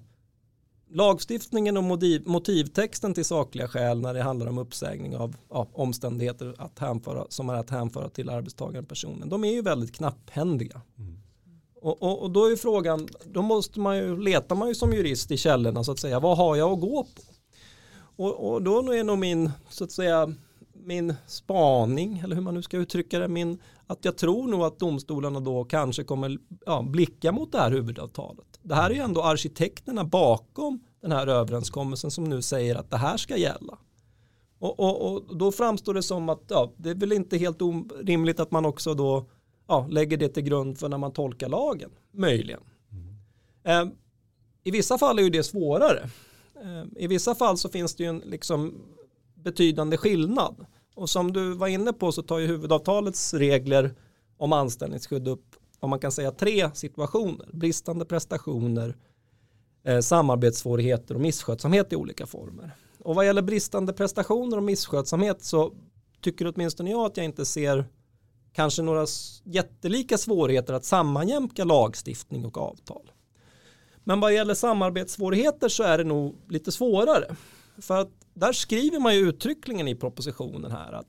lagstiftningen 0.94 1.78
och 1.78 1.84
motiv, 1.84 2.24
motivtexten 2.26 3.14
till 3.14 3.26
sakliga 3.26 3.68
skäl 3.68 4.02
när 4.02 4.14
det 4.14 4.22
handlar 4.22 4.48
om 4.48 4.58
uppsägning 4.58 5.18
av 5.18 5.36
ja, 5.50 5.68
omständigheter 5.74 6.56
att 6.58 6.80
hänföra, 6.80 7.26
som 7.30 7.50
är 7.50 7.54
att 7.54 7.70
hänföra 7.70 8.10
till 8.10 8.30
arbetstagaren 8.30 8.86
personen. 8.86 9.30
De 9.30 9.44
är 9.44 9.52
ju 9.52 9.62
väldigt 9.62 9.96
knapphändiga. 9.96 10.82
Mm. 10.98 11.18
Och, 11.82 12.04
och, 12.04 12.22
och, 12.22 12.32
då 12.32 12.46
är 12.52 12.56
frågan, 12.56 13.08
då 13.26 13.42
måste 13.42 13.80
man 13.80 13.98
ju, 13.98 14.18
letar 14.18 14.56
man 14.56 14.68
ju 14.68 14.76
som 14.76 14.94
jurist 14.94 15.32
i 15.32 15.38
källorna 15.38 15.84
så 15.84 15.92
att 15.92 16.00
säga, 16.00 16.20
vad 16.20 16.38
har 16.38 16.56
jag 16.56 16.72
att 16.72 16.82
gå 16.82 17.04
på? 17.04 17.22
Och, 18.16 18.54
och 18.54 18.64
då 18.64 18.94
är 18.94 19.04
nog 19.04 19.18
min, 19.18 19.52
så 19.70 19.84
att 19.84 19.92
säga, 19.92 20.34
min 20.86 21.14
spaning, 21.28 22.20
eller 22.20 22.36
hur 22.36 22.44
man 22.44 22.54
nu 22.54 22.62
ska 22.62 22.78
uttrycka 22.78 23.20
det, 23.20 23.28
min, 23.28 23.62
att 23.88 24.06
jag 24.06 24.18
tror 24.18 24.48
nog 24.48 24.64
att 24.64 24.80
domstolarna 24.80 25.40
då 25.40 25.64
kanske 25.64 26.04
kommer 26.04 26.38
ja, 26.66 26.82
blicka 26.82 27.32
mot 27.32 27.52
det 27.52 27.58
här 27.58 27.72
huvudavtalet. 27.72 28.60
Det 28.62 28.76
här 28.76 28.90
är 28.90 28.94
ju 28.94 29.02
ändå 29.02 29.24
arkitekterna 29.24 30.04
bakom 30.04 30.84
den 31.02 31.12
här 31.12 31.28
överenskommelsen 31.28 32.12
som 32.12 32.24
nu 32.24 32.42
säger 32.42 32.76
att 32.76 32.90
det 32.90 32.98
här 32.98 33.18
ska 33.18 33.38
gälla. 33.38 33.78
Och, 34.60 34.80
och, 34.80 35.14
och 35.14 35.38
då 35.38 35.52
framstår 35.52 35.94
det 35.94 36.04
som 36.04 36.30
att 36.30 36.44
ja, 36.48 36.74
det 36.78 36.90
är 36.90 36.96
väl 36.96 37.12
inte 37.12 37.38
helt 37.38 37.62
orimligt 37.62 38.40
att 38.40 38.52
man 38.52 38.66
också 38.66 38.94
då 38.94 39.26
ja, 39.68 39.88
lägger 39.90 40.18
det 40.18 40.30
till 40.30 40.44
grund 40.44 40.78
för 40.78 40.90
när 40.90 40.98
man 40.98 41.12
tolkar 41.12 41.50
lagen, 41.50 41.92
möjligen. 42.12 42.62
Mm. 42.92 43.88
Eh, 43.88 43.94
I 44.64 44.72
vissa 44.72 44.98
fall 44.98 45.20
är 45.20 45.24
ju 45.24 45.30
det 45.30 45.44
svårare. 45.44 46.10
Eh, 46.64 46.84
I 46.96 47.08
vissa 47.08 47.36
fall 47.36 47.58
så 47.58 47.70
finns 47.70 47.96
det 47.96 48.04
ju 48.04 48.10
en 48.10 48.20
liksom 48.26 48.74
betydande 49.36 49.98
skillnad. 49.98 50.66
Och 50.96 51.10
som 51.10 51.34
du 51.34 51.54
var 51.54 51.68
inne 51.68 51.94
på 51.94 52.12
så 52.12 52.22
tar 52.22 52.40
ju 52.40 52.48
huvudavtalets 52.48 53.34
regler 53.34 53.96
om 54.38 54.54
anställningsskydd 54.54 55.28
upp 55.28 55.56
om 55.80 55.90
man 55.90 56.00
kan 56.00 56.12
säga 56.12 56.32
tre 56.32 56.72
situationer. 56.74 57.50
Bristande 57.54 58.06
prestationer, 58.06 58.96
eh, 59.84 60.00
samarbetssvårigheter 60.00 61.16
och 61.16 61.22
misskötsamhet 61.22 61.94
i 61.94 61.96
olika 61.96 62.26
former. 62.26 62.72
Och 63.00 63.16
vad 63.16 63.26
gäller 63.26 63.42
bristande 63.42 63.94
prestationer 63.94 64.58
och 64.58 64.64
misskötsamhet 64.64 65.44
så 65.44 65.74
tycker 66.22 66.54
åtminstone 66.56 66.92
jag 66.92 67.06
att 67.06 67.18
jag 67.18 67.26
inte 67.26 67.46
ser 67.46 67.86
kanske 68.54 68.82
några 68.82 69.06
jättelika 69.44 70.18
svårigheter 70.18 70.74
att 70.74 70.86
sammanjämka 70.86 71.64
lagstiftning 71.64 72.46
och 72.46 72.58
avtal. 72.58 73.12
Men 74.04 74.20
vad 74.20 74.34
gäller 74.34 74.54
samarbetssvårigheter 74.54 75.70
så 75.70 75.84
är 75.84 75.98
det 75.98 76.04
nog 76.04 76.36
lite 76.50 76.72
svårare. 76.72 77.36
För 77.78 78.02
att 78.02 78.23
där 78.34 78.54
skriver 78.54 79.00
man 79.00 79.16
ju 79.16 79.30
uttryckligen 79.30 79.88
i 79.88 79.96
propositionen 79.96 80.72
här 80.72 80.94
att 80.94 81.08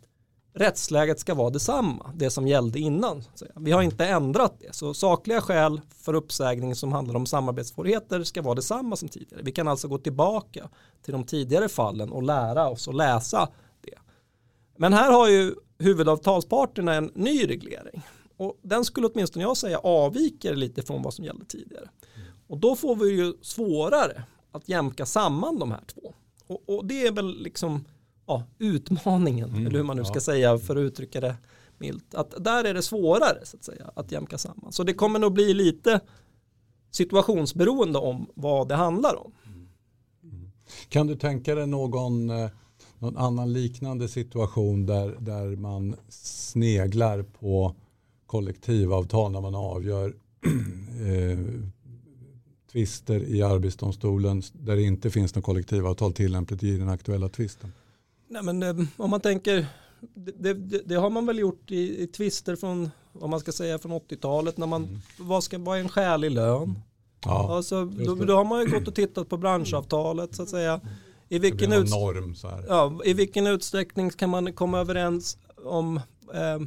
rättsläget 0.54 1.20
ska 1.20 1.34
vara 1.34 1.50
detsamma, 1.50 2.12
det 2.14 2.30
som 2.30 2.46
gällde 2.46 2.78
innan. 2.78 3.22
Vi 3.56 3.72
har 3.72 3.82
inte 3.82 4.06
ändrat 4.06 4.56
det, 4.60 4.74
så 4.74 4.94
sakliga 4.94 5.40
skäl 5.40 5.80
för 5.96 6.14
uppsägning 6.14 6.74
som 6.74 6.92
handlar 6.92 7.14
om 7.14 7.26
samarbetssvårigheter 7.26 8.24
ska 8.24 8.42
vara 8.42 8.54
detsamma 8.54 8.96
som 8.96 9.08
tidigare. 9.08 9.42
Vi 9.42 9.52
kan 9.52 9.68
alltså 9.68 9.88
gå 9.88 9.98
tillbaka 9.98 10.68
till 11.02 11.12
de 11.12 11.24
tidigare 11.24 11.68
fallen 11.68 12.12
och 12.12 12.22
lära 12.22 12.68
oss 12.68 12.88
och 12.88 12.94
läsa 12.94 13.48
det. 13.80 13.98
Men 14.76 14.92
här 14.92 15.12
har 15.12 15.28
ju 15.28 15.54
huvudavtalsparterna 15.78 16.94
en 16.94 17.10
ny 17.14 17.48
reglering 17.48 18.02
och 18.36 18.58
den 18.62 18.84
skulle 18.84 19.06
åtminstone 19.06 19.42
jag 19.42 19.56
säga 19.56 19.78
avviker 19.78 20.54
lite 20.54 20.82
från 20.82 21.02
vad 21.02 21.14
som 21.14 21.24
gällde 21.24 21.44
tidigare. 21.44 21.88
Och 22.46 22.58
då 22.58 22.76
får 22.76 22.96
vi 22.96 23.10
ju 23.10 23.34
svårare 23.42 24.24
att 24.52 24.68
jämka 24.68 25.06
samman 25.06 25.58
de 25.58 25.70
här 25.70 25.84
två. 25.86 26.14
Och, 26.46 26.62
och 26.66 26.86
det 26.86 27.06
är 27.06 27.12
väl 27.12 27.42
liksom 27.42 27.84
ja, 28.26 28.42
utmaningen, 28.58 29.50
mm, 29.50 29.66
eller 29.66 29.76
hur 29.78 29.84
man 29.84 29.96
nu 29.96 30.04
ska 30.04 30.16
ja. 30.16 30.20
säga 30.20 30.58
för 30.58 30.76
att 30.76 30.80
uttrycka 30.80 31.20
det 31.20 31.36
milt. 31.78 32.14
Att 32.14 32.44
där 32.44 32.64
är 32.64 32.74
det 32.74 32.82
svårare 32.82 33.38
så 33.44 33.56
att 33.56 33.64
säga 33.64 33.90
att 33.94 34.12
jämka 34.12 34.38
samman. 34.38 34.72
Så 34.72 34.82
det 34.84 34.94
kommer 34.94 35.18
nog 35.18 35.32
bli 35.32 35.54
lite 35.54 36.00
situationsberoende 36.90 37.98
om 37.98 38.26
vad 38.34 38.68
det 38.68 38.74
handlar 38.74 39.24
om. 39.24 39.32
Mm. 39.44 40.50
Kan 40.88 41.06
du 41.06 41.16
tänka 41.16 41.54
dig 41.54 41.66
någon, 41.66 42.30
eh, 42.30 42.50
någon 42.98 43.16
annan 43.16 43.52
liknande 43.52 44.08
situation 44.08 44.86
där, 44.86 45.16
där 45.18 45.56
man 45.56 45.96
sneglar 46.08 47.22
på 47.22 47.74
kollektivavtal 48.26 49.32
när 49.32 49.40
man 49.40 49.54
avgör 49.54 50.08
eh, 51.06 51.38
tvister 52.74 53.22
i 53.22 53.42
Arbetsdomstolen 53.42 54.42
där 54.52 54.76
det 54.76 54.82
inte 54.82 55.10
finns 55.10 55.34
något 55.34 55.44
kollektivavtal 55.44 56.12
tillämpligt 56.12 56.62
i 56.62 56.76
den 56.76 56.88
aktuella 56.88 57.28
tvisten? 57.28 57.72
Nej, 58.28 58.42
men, 58.42 58.62
eh, 58.62 58.86
om 58.96 59.10
man 59.10 59.20
tänker, 59.20 59.66
det, 60.14 60.54
det, 60.54 60.82
det, 60.84 60.94
har 60.94 61.10
man 61.10 61.26
väl 61.26 61.38
gjort 61.38 61.70
i, 61.70 62.02
i 62.02 62.06
tvister 62.06 62.56
från, 62.56 62.90
vad 63.12 63.30
man 63.30 63.40
ska 63.40 63.52
säga, 63.52 63.78
från 63.78 63.92
80-talet. 63.92 64.56
När 64.56 64.66
man, 64.66 64.84
mm. 64.84 65.00
vad, 65.18 65.44
ska, 65.44 65.58
vad 65.58 65.76
är 65.76 65.80
en 65.80 65.88
skälig 65.88 66.30
lön? 66.30 66.78
Ja, 67.24 67.56
alltså, 67.56 67.84
då, 67.84 68.14
då, 68.14 68.36
har 68.36 68.44
man 68.44 68.60
ju 68.60 68.70
gått 68.70 68.88
och 68.88 68.94
tittat 68.94 69.28
på 69.28 69.36
branschavtalet 69.36 70.34
så 70.34 70.42
att 70.42 70.48
säga. 70.48 70.80
I 71.28 71.38
vilken, 71.38 71.70
norm, 71.70 72.34
ja, 72.68 73.00
I 73.04 73.12
vilken 73.14 73.46
utsträckning 73.46 74.10
kan 74.10 74.30
man 74.30 74.52
komma 74.52 74.78
överens 74.78 75.38
om 75.64 75.96
eh, 76.34 76.60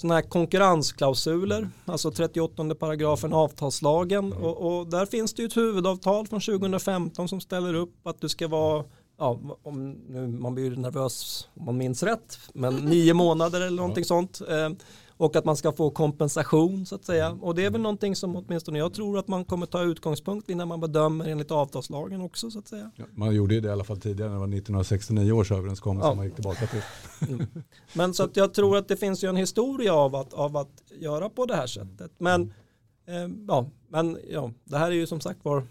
sådana 0.00 0.14
här 0.14 0.22
konkurrensklausuler, 0.22 1.68
alltså 1.84 2.10
38 2.10 2.74
paragrafen 2.74 3.32
avtalslagen. 3.32 4.32
Mm. 4.32 4.44
Och, 4.44 4.78
och, 4.78 4.86
där 4.86 5.06
finns 5.06 5.34
det 5.34 5.42
ju 5.42 5.46
ett 5.46 5.56
huvudavtal 5.56 6.26
från 6.26 6.40
2015 6.40 7.28
som 7.28 7.40
ställer 7.40 7.74
upp 7.74 8.06
att 8.06 8.20
du 8.20 8.28
ska 8.28 8.48
vara, 8.48 8.84
ja, 9.18 9.40
om, 9.62 9.90
nu, 10.08 10.26
man 10.26 10.54
blir 10.54 10.76
nervös 10.76 11.48
om 11.54 11.64
man 11.64 11.76
minns 11.76 12.02
rätt, 12.02 12.38
men 12.52 12.74
nio 12.84 13.14
månader 13.14 13.60
eller 13.60 13.76
någonting 13.76 14.04
sånt. 14.04 14.40
Eh, 14.48 14.70
och 15.18 15.36
att 15.36 15.44
man 15.44 15.56
ska 15.56 15.72
få 15.72 15.90
kompensation 15.90 16.86
så 16.86 16.94
att 16.94 17.04
säga. 17.04 17.30
Och 17.40 17.54
det 17.54 17.64
är 17.64 17.70
väl 17.70 17.80
någonting 17.80 18.16
som 18.16 18.36
åtminstone 18.36 18.78
jag 18.78 18.94
tror 18.94 19.18
att 19.18 19.28
man 19.28 19.44
kommer 19.44 19.66
ta 19.66 19.82
utgångspunkt 19.82 20.50
i 20.50 20.54
när 20.54 20.66
man 20.66 20.80
bedömer 20.80 21.28
enligt 21.28 21.50
avtalslagen 21.50 22.20
också 22.20 22.50
så 22.50 22.58
att 22.58 22.68
säga. 22.68 22.90
Ja, 22.96 23.04
man 23.14 23.34
gjorde 23.34 23.54
ju 23.54 23.60
det 23.60 23.68
i 23.68 23.70
alla 23.70 23.84
fall 23.84 24.00
tidigare 24.00 24.28
när 24.28 24.36
det 24.36 24.40
var 24.40 24.46
1969 24.46 25.32
års 25.32 25.52
överenskommelse 25.52 26.08
ja. 26.08 26.14
man 26.14 26.24
gick 26.24 26.34
tillbaka 26.34 26.66
till. 26.66 26.82
Mm. 27.28 27.46
Men 27.92 28.14
så 28.14 28.22
att 28.22 28.36
jag 28.36 28.54
tror 28.54 28.76
att 28.76 28.88
det 28.88 28.96
finns 28.96 29.24
ju 29.24 29.28
en 29.28 29.36
historia 29.36 29.94
av 29.94 30.16
att, 30.16 30.34
av 30.34 30.56
att 30.56 30.82
göra 31.00 31.28
på 31.28 31.46
det 31.46 31.56
här 31.56 31.66
sättet. 31.66 32.12
Men, 32.18 32.42
eh, 33.06 33.28
ja, 33.48 33.70
men 33.88 34.18
ja, 34.30 34.52
det 34.64 34.78
här 34.78 34.86
är 34.86 34.94
ju 34.94 35.06
som 35.06 35.20
sagt 35.20 35.44
var 35.44 35.66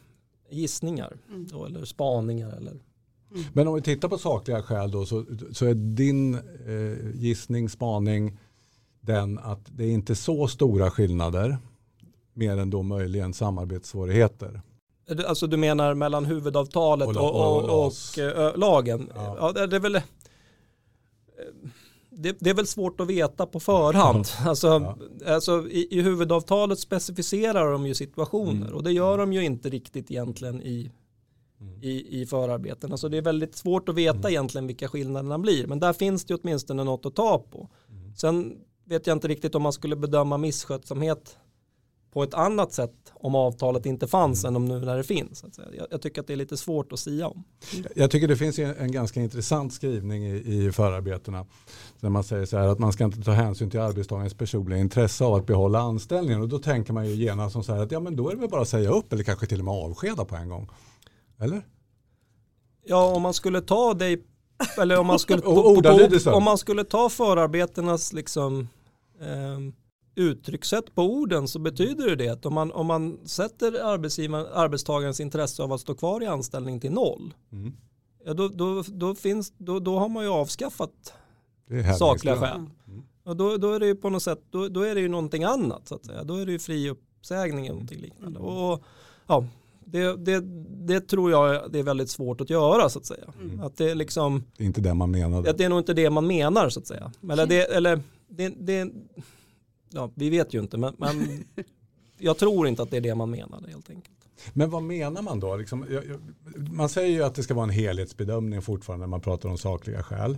gissningar 0.50 1.18
mm. 1.30 1.48
då, 1.48 1.66
eller 1.66 1.86
spaningar 1.86 2.52
eller 2.58 2.80
Mm. 3.32 3.44
Men 3.54 3.68
om 3.68 3.76
vi 3.76 3.82
tittar 3.82 4.10
på 4.10 4.18
sakliga 4.18 4.64
skäl 4.64 4.92
då 4.92 5.06
så, 5.06 5.26
så 5.52 5.66
är 5.66 5.74
din 5.74 6.36
eh, 6.36 7.16
gissning, 7.16 7.70
spaning 7.70 8.38
den 9.08 9.40
att 9.40 9.60
det 9.66 9.84
är 9.84 9.90
inte 9.90 10.16
så 10.16 10.48
stora 10.48 10.92
skillnader 10.92 11.58
mer 12.34 12.58
än 12.58 12.70
då 12.70 12.84
möjligen 12.84 13.34
samarbetssvårigheter. 13.34 14.62
Alltså 15.28 15.48
du 15.48 15.58
menar 15.58 15.94
mellan 15.94 16.26
huvudavtalet 16.26 17.08
och, 17.08 17.36
och, 17.36 17.64
och, 17.64 17.86
och 17.86 18.20
äh, 18.20 18.58
lagen? 18.58 19.10
Ja. 19.16 19.54
ja. 19.56 19.68
det, 19.68 19.76
är 19.76 19.80
väl, 19.80 19.96
eh, 19.96 20.02
det, 22.10 22.38
det, 22.40 22.50
är 22.50 22.54
väl 22.54 22.68
svårt 22.68 23.00
att 23.00 23.08
veta 23.08 23.46
på 23.46 23.60
förhand. 23.60 24.26
Alltså, 24.46 24.68
ja. 24.68 24.98
alltså 25.34 25.68
i, 25.70 25.98
i, 25.98 26.02
huvudavtalet 26.02 26.80
specificerar 26.80 27.72
de 27.72 27.88
ju 27.88 27.96
situationer 27.96 28.66
mm. 28.66 28.76
och 28.76 28.84
det 28.84 28.92
gör 28.92 29.18
de 29.18 29.34
ju 29.34 29.44
inte 29.44 29.70
riktigt 29.70 30.12
egentligen 30.12 30.62
i, 30.62 30.92
mm. 31.62 31.84
i, 31.84 32.22
i 32.22 32.26
förarbeten. 32.26 32.92
Alltså 32.92 33.10
det 33.10 33.18
är 33.18 33.22
väldigt 33.22 33.56
svårt 33.56 33.90
att 33.90 33.96
veta 33.96 34.18
mm. 34.18 34.30
egentligen 34.30 34.68
vilka 34.68 34.88
skillnaderna 34.88 35.40
blir. 35.40 35.68
Men 35.68 35.80
där 35.80 35.94
finns 35.94 36.26
det 36.26 36.36
åtminstone 36.36 36.84
något 36.84 37.06
att 37.06 37.16
ta 37.16 37.40
på. 37.40 37.70
Mm. 37.90 38.16
Sen 38.16 38.58
vet 38.88 39.08
jag 39.08 39.16
inte 39.16 39.28
riktigt 39.28 39.56
om 39.56 39.62
man 39.62 39.74
skulle 39.74 39.96
bedöma 39.96 40.38
misskötsamhet 40.38 41.38
på 42.14 42.24
ett 42.24 42.34
annat 42.34 42.74
sätt 42.74 43.14
om 43.14 43.36
avtalet 43.36 43.86
inte 43.86 44.08
fanns 44.08 44.46
än 44.46 44.56
om 44.56 44.66
nu 44.66 44.80
när 44.80 44.98
det 44.98 45.04
finns. 45.04 45.44
Jag, 45.78 45.88
jag, 45.92 46.02
tycker 46.02 46.22
att 46.22 46.28
det 46.28 46.34
är 46.34 46.38
lite 46.38 46.58
svårt 46.58 46.92
att 46.94 47.00
säga 47.00 47.28
om. 47.28 47.44
Jag 47.96 48.12
tycker 48.12 48.28
det 48.28 48.38
finns 48.38 48.60
en 48.60 48.92
ganska 48.92 49.22
intressant 49.22 49.74
skrivning 49.74 50.26
i, 50.26 50.36
i 50.36 50.72
förarbetena. 50.72 51.46
Där 52.00 52.10
man 52.10 52.24
säger 52.24 52.46
så 52.46 52.58
här 52.58 52.68
att 52.68 52.80
man 52.80 52.94
ska 52.94 53.04
inte 53.04 53.22
ta 53.22 53.32
hänsyn 53.32 53.70
till 53.70 53.80
arbetstagarens 53.80 54.34
personliga 54.34 54.80
intresse 54.80 55.24
av 55.24 55.34
att 55.34 55.46
behålla 55.46 55.80
anställningen. 55.80 56.42
Och 56.42 56.50
då 56.50 56.60
tänker 56.60 56.94
man 56.94 57.08
ju 57.08 57.16
genast 57.16 57.54
som 57.54 57.64
så 57.64 57.74
här 57.74 57.84
att 57.84 57.92
ja 57.92 58.00
men 58.00 58.16
då 58.16 58.30
är 58.30 58.34
det 58.36 58.42
väl 58.42 58.50
bara 58.50 58.62
att 58.62 58.70
säga 58.70 58.90
upp 58.90 59.14
eller 59.14 59.24
kanske 59.24 59.46
till 59.48 59.60
och 59.60 59.66
med 59.66 59.74
avskeda 59.74 60.26
på 60.26 60.36
en 60.36 60.50
gång. 60.50 60.70
Eller? 61.40 61.62
Ja 62.86 63.16
om 63.16 63.22
man 63.22 63.34
skulle 63.34 63.62
ta 63.62 63.94
dig 63.94 64.24
eller 64.78 65.00
om 65.00 65.08
man 65.08 65.20
skulle, 65.20 65.42
på, 65.42 65.82
på, 65.82 66.32
om 66.32 66.44
man 66.44 66.58
skulle 66.58 66.84
ta 66.84 67.10
förarbetenas 67.10 68.14
liksom 68.14 68.68
eh, 69.22 69.60
uttryckssätt 70.16 70.96
på 70.96 71.04
orden 71.04 71.48
så 71.48 71.60
betyder 71.60 72.16
det 72.16 72.30
att 72.30 72.46
om 72.46 72.54
man, 72.54 72.72
om 72.72 72.88
man 72.88 73.20
sätter 73.26 73.74
arbetstagarens 74.54 75.20
intresse 75.20 75.64
av 75.64 75.74
att 75.74 75.82
stå 75.82 75.96
kvar 75.96 76.24
i 76.24 76.26
anställning 76.26 76.80
till 76.80 76.92
noll, 76.92 77.34
mm. 77.52 77.74
ja, 78.26 78.34
då, 78.34 78.48
då, 78.48 78.84
då, 78.88 79.16
finns, 79.16 79.54
då, 79.58 79.80
då 79.80 80.00
har 80.00 80.10
man 80.10 80.24
ju 80.24 80.30
avskaffat 80.30 81.14
sakliga 82.00 82.36
skäl. 82.36 82.66
Mm. 82.88 83.04
Och 83.24 83.36
då, 83.36 83.58
då 83.58 83.74
är 83.74 83.80
det 83.80 83.88
ju 83.88 83.96
på 83.96 84.10
något 84.10 84.24
sätt, 84.24 84.40
då, 84.50 84.68
då 84.68 84.82
är 84.82 84.96
det 84.96 85.02
ju 85.02 85.08
någonting 85.08 85.44
annat 85.44 85.88
så 85.88 85.96
att 85.96 86.06
säga. 86.06 86.24
Då 86.24 86.36
är 86.36 86.46
det 86.46 86.52
ju 86.52 86.60
fri 86.60 86.90
uppsägning 86.90 87.66
eller 87.66 87.74
någonting 87.74 88.02
liknande. 88.02 88.40
Mm. 88.40 88.52
Och, 88.52 88.84
ja, 89.28 89.46
det, 89.86 90.16
det, 90.16 90.40
det, 90.88 91.00
tror 91.00 91.32
jag 91.32 91.72
det 91.72 91.80
är 91.80 91.84
väldigt 91.84 92.10
svårt 92.10 92.42
att 92.42 92.50
göra 92.50 92.90
så 92.90 93.00
att 93.00 93.06
säga. 93.06 93.34
Mm. 93.42 93.60
Att 93.60 93.78
det, 93.78 93.96
liksom, 93.96 94.44
det 94.58 94.64
är 94.64 94.66
inte 94.66 94.82
det 94.82 94.94
man 94.94 95.12
menar. 95.12 95.54
det 95.58 95.64
är 95.64 95.70
nog 95.70 95.80
inte 95.80 95.94
det 95.94 96.10
man 96.10 96.28
menar 96.28 96.70
så 96.70 96.80
att 96.80 96.88
säga. 96.88 97.12
Eller, 97.32 97.46
det, 97.46 97.62
eller 97.62 98.02
det, 98.28 98.50
det, 98.50 98.92
ja, 99.90 100.12
vi 100.16 100.30
vet 100.30 100.54
ju 100.54 100.60
inte, 100.60 100.78
men, 100.78 100.96
men 100.98 101.44
jag 102.18 102.38
tror 102.38 102.68
inte 102.68 102.84
att 102.84 102.92
det 102.92 102.98
är 102.98 103.02
det 103.02 103.16
man 103.16 103.30
menar 103.30 103.68
helt 103.68 103.90
enkelt. 103.90 104.18
Men 104.54 104.70
vad 104.70 104.84
menar 104.84 105.22
man 105.22 105.40
då? 105.40 105.56
Liksom, 105.56 105.86
man 106.58 106.90
säger 106.90 107.14
ju 107.14 107.24
att 107.24 107.36
det 107.36 107.44
ska 107.44 107.54
vara 107.54 107.64
en 107.64 107.70
helhetsbedömning 107.70 108.62
fortfarande 108.62 109.06
när 109.06 109.10
man 109.10 109.22
pratar 109.22 109.50
om 109.50 109.58
sakliga 109.58 110.04
skäl. 110.04 110.38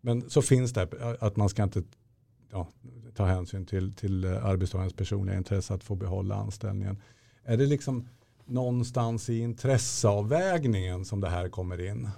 Men 0.00 0.30
så 0.30 0.42
finns 0.42 0.72
det 0.72 1.16
att 1.20 1.36
man 1.36 1.48
ska 1.48 1.62
inte 1.62 1.82
ja, 2.50 2.68
ta 3.14 3.24
hänsyn 3.24 3.66
till, 3.66 3.94
till 3.94 4.24
arbetstagarens 4.24 4.94
personliga 4.94 5.36
intresse 5.36 5.74
att 5.74 5.84
få 5.84 5.94
behålla 5.94 6.34
anställningen. 6.34 7.02
Är 7.44 7.56
det 7.56 7.66
liksom 7.66 8.08
någonstans 8.44 9.30
i 9.30 9.38
intresseavvägningen 9.38 11.04
som 11.04 11.20
det 11.20 11.28
här 11.28 11.48
kommer 11.48 11.86
in? 11.86 12.08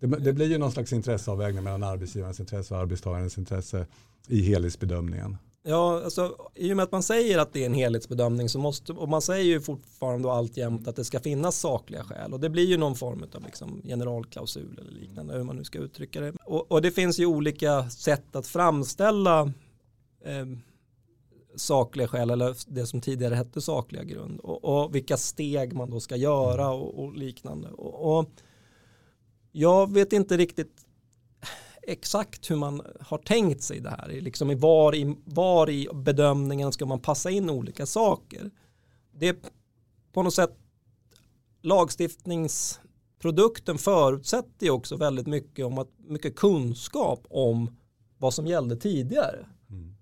Det, 0.00 0.06
det, 0.06 0.32
blir 0.32 0.46
ju 0.46 0.58
någon 0.58 0.72
slags 0.72 0.92
intresseavvägning 0.92 1.64
mellan 1.64 1.82
arbetsgivarens 1.82 2.40
intresse 2.40 2.74
och 2.74 2.80
arbetstagarens 2.80 3.38
intresse 3.38 3.86
i 4.28 4.42
helhetsbedömningen. 4.42 5.36
Ja, 5.62 6.04
alltså, 6.04 6.36
i 6.54 6.72
och 6.72 6.76
med 6.76 6.84
att 6.84 6.92
man 6.92 7.02
säger 7.02 7.38
att 7.38 7.52
det 7.52 7.62
är 7.62 7.66
en 7.66 7.74
helhetsbedömning 7.74 8.48
så 8.48 8.58
måste, 8.58 8.92
och 8.92 9.08
man 9.08 9.22
säger 9.22 9.44
ju 9.44 9.60
fortfarande 9.60 10.28
och 10.28 10.34
alltjämt 10.34 10.88
att 10.88 10.96
det 10.96 11.04
ska 11.04 11.20
finnas 11.20 11.58
sakliga 11.60 12.04
skäl 12.04 12.32
och 12.32 12.40
det 12.40 12.50
blir 12.50 12.64
ju 12.66 12.76
någon 12.76 12.94
form 12.94 13.24
av 13.34 13.42
liksom 13.42 13.82
generalklausul 13.84 14.78
eller 14.80 14.90
liknande 14.90 15.34
hur 15.34 15.44
man 15.44 15.56
nu 15.56 15.64
ska 15.64 15.78
uttrycka 15.78 16.20
det. 16.20 16.32
Och, 16.44 16.72
och 16.72 16.82
det 16.82 16.90
finns 16.90 17.18
ju 17.18 17.26
olika 17.26 17.90
sätt 17.90 18.36
att 18.36 18.46
framställa 18.46 19.52
eh, 20.24 20.46
sakliga 21.56 22.08
skäl 22.08 22.30
eller 22.30 22.56
det 22.66 22.86
som 22.86 23.00
tidigare 23.00 23.34
hette 23.34 23.60
sakliga 23.60 24.04
grund 24.04 24.40
och, 24.40 24.64
och 24.64 24.94
vilka 24.94 25.16
steg 25.16 25.72
man 25.72 25.90
då 25.90 26.00
ska 26.00 26.16
göra 26.16 26.70
och, 26.70 27.04
och 27.04 27.16
liknande. 27.16 27.68
Och, 27.68 28.18
och 28.18 28.30
jag 29.58 29.92
vet 29.92 30.12
inte 30.12 30.36
riktigt 30.36 30.86
exakt 31.82 32.50
hur 32.50 32.56
man 32.56 32.82
har 33.00 33.18
tänkt 33.18 33.62
sig 33.62 33.80
det 33.80 33.90
här. 33.90 34.08
Liksom 34.08 34.58
var, 34.58 34.94
i, 34.94 35.16
var 35.24 35.70
i 35.70 35.88
bedömningen 35.94 36.72
ska 36.72 36.86
man 36.86 37.00
passa 37.00 37.30
in 37.30 37.50
olika 37.50 37.86
saker. 37.86 38.50
Det 39.12 39.28
är 39.28 39.36
på 40.12 40.22
något 40.22 40.34
sätt 40.34 40.56
lagstiftningsprodukten 41.62 43.78
förutsätter 43.78 44.66
ju 44.66 44.70
också 44.70 44.96
väldigt 44.96 45.26
mycket 45.26 45.66
om 45.66 45.78
att 45.78 45.90
mycket 46.06 46.36
kunskap 46.36 47.26
om 47.30 47.76
vad 48.18 48.34
som 48.34 48.46
gällde 48.46 48.76
tidigare. 48.76 49.46
Mm. 49.70 49.94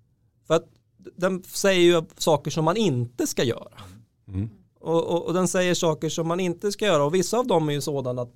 För 0.47 0.55
att 0.55 0.69
den 1.17 1.43
säger 1.43 1.81
ju 1.81 2.03
saker 2.17 2.51
som 2.51 2.65
man 2.65 2.77
inte 2.77 3.27
ska 3.27 3.45
göra. 3.45 3.81
Mm. 4.29 4.51
Och, 4.81 5.05
och, 5.05 5.27
och, 5.27 5.35
den 5.35 5.49
säger 5.49 5.75
saker 5.75 6.09
som 6.09 6.29
man 6.29 6.41
inte 6.41 6.73
ska 6.73 6.87
göra 6.87 7.05
och 7.05 7.15
vissa 7.15 7.39
av 7.39 7.47
dem 7.47 7.69
är 7.69 7.73
ju 7.73 7.81
sådana 7.81 8.23
att 8.23 8.35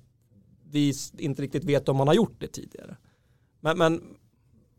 vi 0.71 0.93
inte 1.17 1.41
riktigt 1.41 1.63
vet 1.63 1.89
om 1.89 1.97
man 1.97 2.07
har 2.07 2.15
gjort 2.15 2.35
det 2.39 2.47
tidigare. 2.47 2.97
Men, 3.59 3.77
men 3.77 4.01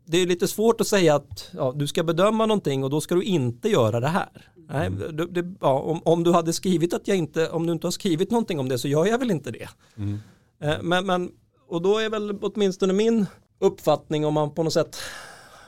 det 0.05 0.17
är 0.17 0.27
lite 0.27 0.47
svårt 0.47 0.81
att 0.81 0.87
säga 0.87 1.15
att 1.15 1.49
ja, 1.53 1.73
du 1.75 1.87
ska 1.87 2.03
bedöma 2.03 2.45
någonting 2.45 2.83
och 2.83 2.89
då 2.89 3.01
ska 3.01 3.15
du 3.15 3.23
inte 3.23 3.69
göra 3.69 3.99
det 3.99 4.07
här. 4.07 4.51
Nej, 4.69 4.87
mm. 4.87 5.15
det, 5.17 5.41
det, 5.41 5.55
ja, 5.61 5.79
om, 5.79 6.01
om, 6.05 6.23
du 6.23 6.31
hade 6.31 6.53
skrivit 6.53 6.93
att 6.93 7.07
jag 7.07 7.17
inte, 7.17 7.49
om 7.49 7.67
du 7.67 7.73
inte 7.73 7.87
har 7.87 7.91
skrivit 7.91 8.31
någonting 8.31 8.59
om 8.59 8.69
det 8.69 8.79
så 8.79 8.87
gör 8.87 9.05
jag 9.05 9.17
väl 9.17 9.31
inte 9.31 9.51
det. 9.51 9.69
Mm. 9.97 10.19
Eh, 10.59 10.81
men, 10.81 11.05
men, 11.05 11.31
och 11.67 11.81
då 11.81 11.97
är 11.97 12.09
väl 12.09 12.39
åtminstone 12.41 12.93
min 12.93 13.25
uppfattning 13.59 14.25
om 14.25 14.33
man 14.33 14.53
på 14.53 14.63
något 14.63 14.73
sätt 14.73 14.97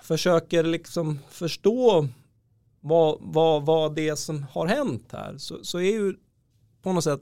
försöker 0.01 0.63
liksom 0.63 1.19
förstå 1.29 2.07
vad, 2.81 3.17
vad, 3.21 3.65
vad 3.65 3.95
det 3.95 4.09
är 4.09 4.15
som 4.15 4.45
har 4.51 4.67
hänt 4.67 5.09
här 5.11 5.37
så, 5.37 5.63
så 5.63 5.77
är 5.77 5.91
ju 5.91 6.13
på 6.81 6.93
något 6.93 7.03
sätt 7.03 7.21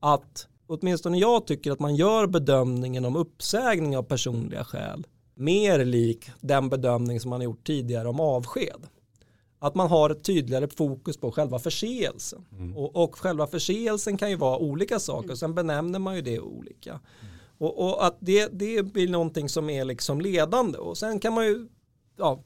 att 0.00 0.48
åtminstone 0.66 1.18
jag 1.18 1.46
tycker 1.46 1.72
att 1.72 1.80
man 1.80 1.96
gör 1.96 2.26
bedömningen 2.26 3.04
om 3.04 3.16
uppsägning 3.16 3.96
av 3.96 4.02
personliga 4.02 4.64
skäl 4.64 5.06
mer 5.36 5.84
lik 5.84 6.30
den 6.40 6.68
bedömning 6.68 7.20
som 7.20 7.30
man 7.30 7.40
har 7.40 7.44
gjort 7.44 7.66
tidigare 7.66 8.08
om 8.08 8.20
avsked. 8.20 8.86
Att 9.58 9.74
man 9.74 9.88
har 9.88 10.10
ett 10.10 10.24
tydligare 10.24 10.68
fokus 10.68 11.16
på 11.16 11.32
själva 11.32 11.58
förseelsen. 11.58 12.44
Mm. 12.52 12.76
Och, 12.76 12.96
och 12.96 13.18
själva 13.18 13.46
förseelsen 13.46 14.16
kan 14.16 14.30
ju 14.30 14.36
vara 14.36 14.58
olika 14.58 14.98
saker, 14.98 15.34
sen 15.34 15.54
benämner 15.54 15.98
man 15.98 16.16
ju 16.16 16.22
det 16.22 16.40
olika. 16.40 16.90
Mm. 16.90 17.34
Och, 17.58 17.84
och, 17.84 18.06
att 18.06 18.16
det, 18.20 18.48
det 18.52 18.82
blir 18.82 19.08
någonting 19.08 19.48
som 19.48 19.70
är 19.70 19.84
liksom 19.84 20.20
ledande. 20.20 20.78
Och 20.78 20.98
sen 20.98 21.20
kan 21.20 21.34
man 21.34 21.46
ju, 21.46 21.68
ja, 22.16 22.44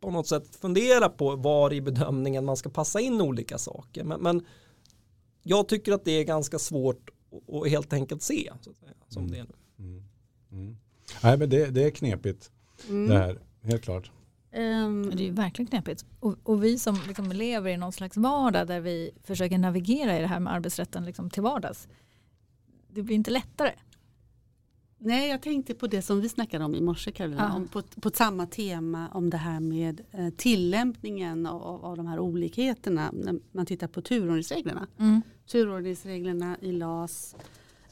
på 0.00 0.10
något 0.10 0.26
sätt 0.26 0.56
fundera 0.56 1.08
på 1.08 1.36
var 1.36 1.72
i 1.72 1.80
bedömningen 1.80 2.44
man 2.44 2.56
ska 2.56 2.70
passa 2.70 3.00
in 3.00 3.20
olika 3.20 3.58
saker. 3.58 4.04
Men, 4.04 4.20
men 4.20 4.46
jag 5.42 5.68
tycker 5.68 5.92
att 5.92 6.04
det 6.04 6.12
är 6.12 6.24
ganska 6.24 6.58
svårt 6.58 7.10
att 7.48 7.70
helt 7.70 7.92
enkelt 7.92 8.22
se. 8.22 8.52
Så 8.60 8.70
att 8.70 8.76
säga, 8.76 8.92
som 9.08 9.22
Mm. 9.22 9.32
det 9.32 9.38
är 9.38 9.44
nu. 9.44 9.84
Mm. 9.84 10.02
Mm. 10.52 10.76
Nej 11.22 11.38
men 11.38 11.50
det, 11.50 11.66
det 11.70 11.84
är 11.84 11.90
knepigt 11.90 12.50
Mm. 12.88 13.08
det 13.08 13.18
här, 13.18 13.38
helt 13.62 13.82
klart. 13.82 14.10
Ehm, 14.52 15.10
Det 15.16 15.22
är 15.22 15.26
ju 15.26 15.30
verkligen 15.32 15.66
knepigt. 15.66 16.04
Och, 16.20 16.36
och 16.42 16.64
vi 16.64 16.78
som 16.78 16.98
liksom 17.06 17.32
lever 17.32 17.70
i 17.70 17.76
någon 17.76 17.92
slags 17.92 18.16
vardag 18.16 18.66
där 18.66 18.80
vi 18.80 19.10
försöker 19.24 19.58
navigera 19.58 20.18
i 20.18 20.20
det 20.20 20.26
här 20.26 20.40
med 20.40 20.52
arbetsrätten 20.52 21.04
liksom 21.04 21.30
till 21.30 21.42
vardags. 21.42 21.88
Det 22.88 23.02
blir 23.02 23.16
inte 23.16 23.30
lättare. 23.30 23.72
Nej, 24.98 25.28
jag 25.30 25.42
tänkte 25.42 25.74
på 25.74 25.86
det 25.86 26.02
som 26.02 26.20
vi 26.20 26.28
snackade 26.28 26.64
om 26.64 26.74
i 26.74 26.80
morse 26.80 27.10
Carolina, 27.12 27.48
Ja. 27.50 27.56
om 27.56 27.68
på, 27.68 27.82
på 27.82 28.10
samma 28.10 28.46
tema 28.46 29.08
om 29.08 29.30
det 29.30 29.36
här 29.36 29.60
med 29.60 30.00
eh, 30.10 30.30
tillämpningen 30.30 31.46
av, 31.46 31.84
av, 31.84 31.96
de 31.96 32.06
här 32.06 32.18
olikheterna 32.18 33.10
när 33.12 33.34
man 33.52 33.66
tittar 33.66 33.88
på 33.88 34.02
turordningsreglerna. 34.02 34.86
Turordningsreglerna 35.52 36.56
i 36.60 36.72
LAS 36.72 37.36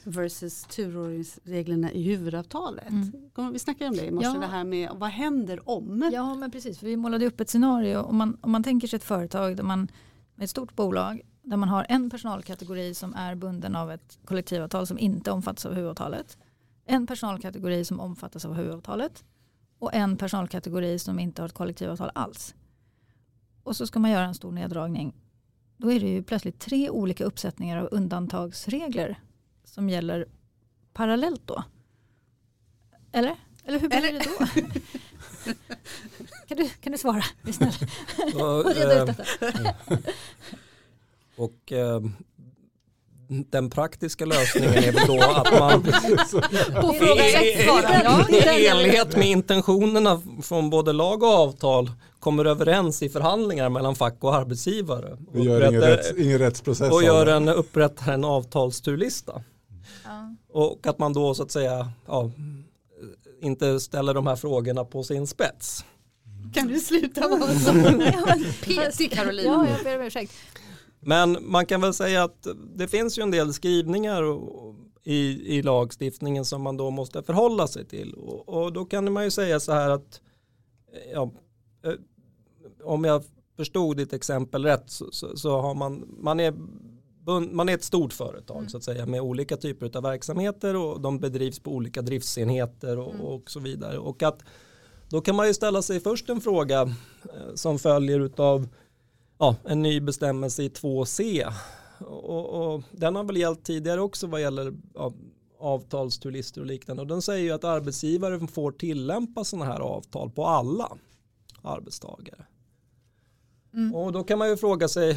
versus 0.03 0.63
turordningsreglerna 0.63 1.91
i 1.91 2.03
huvudavtalet. 2.03 2.89
Mm. 2.89 3.53
Vi 3.53 3.59
snackade 3.59 3.89
om 3.89 3.95
det 3.95 4.05
i 4.05 4.11
morse, 4.11 4.27
Ja. 4.27 4.39
det 4.39 4.45
här 4.47 4.63
med 4.63 4.89
vad 4.95 5.09
händer 5.09 5.69
om? 5.69 6.09
Ja 6.13 6.35
men 6.35 6.51
precis, 6.51 6.79
för 6.79 6.85
vi 6.85 6.97
målade 6.97 7.25
upp 7.25 7.39
ett 7.39 7.49
scenario. 7.49 7.97
Om 7.97 8.17
man, 8.17 8.37
om 8.41 8.51
man 8.51 8.63
tänker 8.63 8.87
sig 8.87 8.97
ett 8.97 9.03
företag 9.03 9.57
där 9.57 9.63
man, 9.63 9.87
med 10.35 10.43
ett 10.43 10.49
stort 10.49 10.75
bolag 10.75 11.21
där 11.41 11.57
man 11.57 11.69
har 11.69 11.85
en 11.89 12.09
personalkategori 12.09 12.93
som 12.93 13.13
är 13.13 13.35
bunden 13.35 13.75
av 13.75 13.91
ett 13.91 14.19
kollektivavtal 14.25 14.87
som 14.87 14.99
inte 14.99 15.31
omfattas 15.31 15.65
av 15.65 15.73
huvudavtalet. 15.73 16.37
En 16.85 17.07
personalkategori 17.07 17.85
som 17.85 17.99
omfattas 17.99 18.45
av 18.45 18.53
huvudavtalet 18.53 19.23
och 19.79 19.93
en 19.93 20.17
personalkategori 20.17 20.99
som 20.99 21.19
inte 21.19 21.41
har 21.41 21.47
ett 21.47 21.53
kollektivavtal 21.53 22.11
alls. 22.15 22.55
Och 23.63 23.75
så 23.75 23.87
ska 23.87 23.99
man 23.99 24.11
göra 24.11 24.25
en 24.25 24.35
stor 24.35 24.51
neddragning. 24.51 25.13
Då 25.81 25.91
är 25.91 25.99
det 25.99 26.07
ju 26.07 26.23
plötsligt 26.23 26.59
tre 26.59 26.89
olika 26.89 27.23
uppsättningar 27.25 27.77
av 27.77 27.87
undantagsregler 27.91 29.19
som 29.63 29.89
gäller 29.89 30.25
parallellt 30.93 31.41
då. 31.45 31.63
Eller? 33.11 33.35
Eller 33.65 33.79
hur 33.79 33.87
blir 33.89 33.97
Eller- 33.97 34.19
det 34.19 34.25
då? 34.39 34.45
kan, 36.47 36.57
du, 36.57 36.69
kan 36.69 36.91
du 36.91 36.97
svara? 36.97 37.23
Så, 37.53 37.65
Och 38.43 38.75
reda 38.75 38.95
eh, 38.95 39.01
ut 39.01 39.07
detta. 39.17 39.25
och 41.35 41.71
eh, 41.71 42.01
den 43.31 43.69
praktiska 43.69 44.25
lösningen 44.25 44.73
är 44.73 44.91
väl 44.91 45.07
då 45.07 45.21
att 45.23 45.59
man 45.59 45.83
På 46.81 46.93
fråga 46.93 48.57
i 48.57 48.67
enlighet 48.67 49.17
med 49.17 49.27
intentionerna 49.27 50.21
från 50.43 50.69
både 50.69 50.93
lag 50.93 51.23
och 51.23 51.29
avtal 51.29 51.91
kommer 52.19 52.45
överens 52.45 53.01
i 53.03 53.09
förhandlingar 53.09 53.69
mellan 53.69 53.95
fack 53.95 54.17
och 54.19 54.35
arbetsgivare. 54.35 55.17
Vi 55.31 55.43
gör 55.43 55.69
ingen, 55.69 55.81
rätts, 55.81 56.11
ingen 56.17 56.39
rättsprocess 56.39 56.91
och 56.91 57.03
gör 57.03 57.25
en, 57.25 57.49
upprättar 57.49 58.13
en 58.13 58.23
avtalsturlista. 58.23 59.43
Ja. 60.03 60.35
Och 60.53 60.87
att 60.87 60.99
man 60.99 61.13
då 61.13 61.33
så 61.33 61.43
att 61.43 61.51
säga 61.51 61.91
ja, 62.07 62.31
inte 63.41 63.79
ställer 63.79 64.13
de 64.13 64.27
här 64.27 64.35
frågorna 64.35 64.85
på 64.85 65.03
sin 65.03 65.27
spets. 65.27 65.85
Kan 66.53 66.67
du 66.67 66.79
sluta 66.79 67.27
vara 67.27 67.53
så 67.53 67.73
petig 68.65 69.11
Carolina? 69.11 69.49
Ja, 69.49 69.67
jag 69.69 69.83
ber 69.83 69.99
om 69.99 70.05
ursäkt. 70.05 70.33
Men 71.01 71.37
man 71.41 71.65
kan 71.65 71.81
väl 71.81 71.93
säga 71.93 72.23
att 72.23 72.47
det 72.75 72.87
finns 72.87 73.17
ju 73.17 73.23
en 73.23 73.31
del 73.31 73.53
skrivningar 73.53 74.23
i, 75.03 75.57
i 75.57 75.61
lagstiftningen 75.61 76.45
som 76.45 76.61
man 76.61 76.77
då 76.77 76.89
måste 76.89 77.23
förhålla 77.23 77.67
sig 77.67 77.85
till. 77.85 78.13
Och, 78.13 78.49
och 78.49 78.73
då 78.73 78.85
kan 78.85 79.13
man 79.13 79.23
ju 79.23 79.31
säga 79.31 79.59
så 79.59 79.71
här 79.71 79.89
att 79.89 80.21
eh, 80.93 81.11
ja, 81.13 81.31
eh, 81.83 81.93
om 82.83 83.03
jag 83.03 83.23
förstod 83.55 83.97
ditt 83.97 84.13
exempel 84.13 84.65
rätt 84.65 84.89
så, 84.89 85.11
så, 85.11 85.37
så 85.37 85.61
har 85.61 85.73
man, 85.73 86.15
man 86.19 86.39
är 86.39 86.53
man 87.51 87.69
är 87.69 87.73
ett 87.73 87.83
stort 87.83 88.13
företag 88.13 88.71
så 88.71 88.77
att 88.77 88.83
säga 88.83 89.05
med 89.05 89.21
olika 89.21 89.57
typer 89.57 89.97
av 89.97 90.03
verksamheter 90.03 90.75
och 90.75 91.01
de 91.01 91.19
bedrivs 91.19 91.59
på 91.59 91.71
olika 91.71 92.01
driftsenheter 92.01 92.99
och, 92.99 93.35
och 93.35 93.51
så 93.51 93.59
vidare. 93.59 93.97
Och 93.97 94.23
att 94.23 94.43
då 95.09 95.21
kan 95.21 95.35
man 95.35 95.47
ju 95.47 95.53
ställa 95.53 95.81
sig 95.81 95.99
först 95.99 96.29
en 96.29 96.41
fråga 96.41 96.81
eh, 96.81 97.55
som 97.55 97.79
följer 97.79 98.19
utav 98.19 98.67
ja, 99.41 99.55
en 99.63 99.81
ny 99.81 99.99
bestämmelse 99.99 100.63
i 100.63 100.69
2C. 100.69 101.53
Och, 101.99 102.73
och 102.73 102.83
den 102.91 103.15
har 103.15 103.23
väl 103.23 103.37
gällt 103.37 103.63
tidigare 103.63 104.01
också 104.01 104.27
vad 104.27 104.41
gäller 104.41 104.73
ja, 104.93 105.13
avtalsturlister 105.59 106.61
och 106.61 106.67
liknande. 106.67 107.01
Och 107.01 107.07
den 107.07 107.21
säger 107.21 107.43
ju 107.43 107.51
att 107.51 107.63
arbetsgivare 107.63 108.47
får 108.47 108.71
tillämpa 108.71 109.43
sådana 109.43 109.71
här 109.71 109.79
avtal 109.79 110.29
på 110.29 110.45
alla 110.45 110.91
arbetstagare. 111.61 112.45
Mm. 113.73 113.95
Och 113.95 114.11
då 114.11 114.23
kan 114.23 114.39
man 114.39 114.49
ju 114.49 114.57
fråga 114.57 114.87
sig 114.87 115.11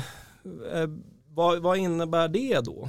eh, 0.73 0.89
vad, 1.29 1.63
vad 1.63 1.79
innebär 1.79 2.29
det 2.29 2.61
då? 2.61 2.89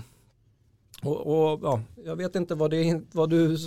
Och, 1.04 1.28
och 1.28 1.60
ja, 1.64 1.82
jag 2.06 2.16
vet 2.16 2.36
inte 2.36 2.56
vad, 2.56 2.72
det, 2.72 3.02
vad 3.12 3.30
du, 3.30 3.58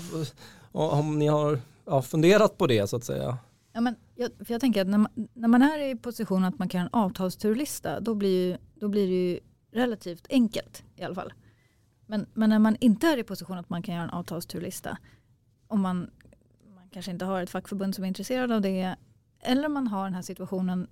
om 0.72 1.18
ni 1.18 1.26
har 1.26 1.61
ja, 1.85 2.02
funderat 2.02 2.59
på 2.59 2.66
det 2.66 2.87
så 2.87 2.96
att 2.96 3.04
säga. 3.04 3.38
Ja, 3.79 3.83
men 3.83 3.97
jag, 4.14 4.31
för 4.38 4.55
jag 4.55 4.61
tänker 4.61 4.81
att 4.81 4.88
när 4.88 4.99
man, 4.99 5.29
när 5.35 5.49
man 5.49 5.62
är 5.62 5.79
i 5.79 5.97
position 5.97 6.45
att 6.45 6.59
man 6.59 6.69
kan 6.69 6.79
göra 6.79 6.91
en 6.93 7.01
avtalsturlista 7.01 8.01
då 8.01 8.14
blir, 8.14 8.47
ju, 8.47 8.57
då 8.75 8.88
blir 8.88 9.07
det 9.07 9.14
ju 9.14 9.41
relativt 9.73 10.27
enkelt 10.31 10.85
i 10.97 11.03
alla 11.03 11.14
fall. 11.14 11.33
Men, 12.07 12.27
men 12.35 12.51
när 12.51 12.59
man 12.59 12.77
inte 12.81 13.07
är 13.07 13.17
i 13.17 13.23
position 13.23 13.59
att 13.59 13.71
man 13.71 13.83
kan 13.83 13.95
göra 13.95 14.05
en 14.05 14.11
avtalsturlista 14.11 14.99
om 15.67 15.81
man, 15.81 16.11
man 16.75 16.88
kanske 16.91 17.11
inte 17.11 17.25
har 17.25 17.43
ett 17.43 17.51
fackförbund 17.51 17.95
som 17.95 18.05
är 18.05 18.09
intresserad 18.09 18.53
av 18.53 18.61
det 18.61 18.97
eller 19.41 19.69
man 19.69 19.87
har 19.87 20.05
den 20.05 20.14
här 20.14 20.23
situationen 20.23 20.87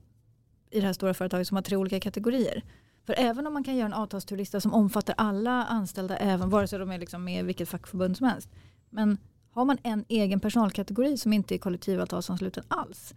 i 0.70 0.80
det 0.80 0.86
här 0.86 0.92
stora 0.92 1.14
företaget 1.14 1.48
som 1.48 1.54
har 1.54 1.62
tre 1.62 1.76
olika 1.76 2.00
kategorier. 2.00 2.62
För 3.06 3.14
även 3.18 3.46
om 3.46 3.52
man 3.52 3.64
kan 3.64 3.76
göra 3.76 3.86
en 3.86 3.92
avtalsturlista 3.92 4.60
som 4.60 4.74
omfattar 4.74 5.14
alla 5.18 5.64
anställda, 5.64 6.16
även 6.16 6.50
vare 6.50 6.66
sig 6.66 6.78
de 6.78 6.90
är 6.90 6.98
liksom 6.98 7.24
med 7.24 7.40
i 7.40 7.42
vilket 7.42 7.68
fackförbund 7.68 8.16
som 8.16 8.26
helst. 8.26 8.50
Men 8.90 9.18
har 9.56 9.64
man 9.64 9.78
en 9.82 10.04
egen 10.08 10.40
personalkategori 10.40 11.16
som 11.16 11.32
inte 11.32 11.54
är 11.54 11.58
kollektivavtalsansluten 11.58 12.64
alls. 12.68 13.14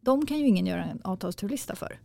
De 0.00 0.26
kan 0.26 0.38
ju 0.38 0.46
ingen 0.46 0.66
göra 0.66 0.84
en 0.84 1.00
avtalsturlista 1.04 1.76
för. 1.76 2.00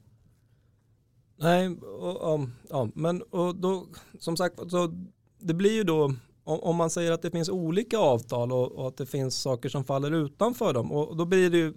Nej, 1.35 1.69
och, 1.77 2.33
och, 2.33 2.39
ja, 2.69 2.89
men 2.95 3.21
och 3.21 3.55
då, 3.55 3.85
som 4.19 4.37
sagt, 4.37 4.59
så 4.71 4.93
det 5.39 5.53
blir 5.53 5.71
ju 5.71 5.83
då 5.83 6.13
om, 6.43 6.75
man 6.75 6.89
säger 6.89 7.11
att 7.11 7.21
det 7.21 7.31
finns 7.31 7.49
olika 7.49 7.97
avtal 7.97 8.51
och, 8.51 8.87
att 8.87 8.97
det 8.97 9.05
finns 9.05 9.41
saker 9.41 9.69
som 9.69 9.83
faller 9.83 10.11
utanför 10.11 10.73
dem 10.73 10.91
och 10.91 11.17
då 11.17 11.25
blir 11.25 11.49
det 11.49 11.57
ju, 11.57 11.73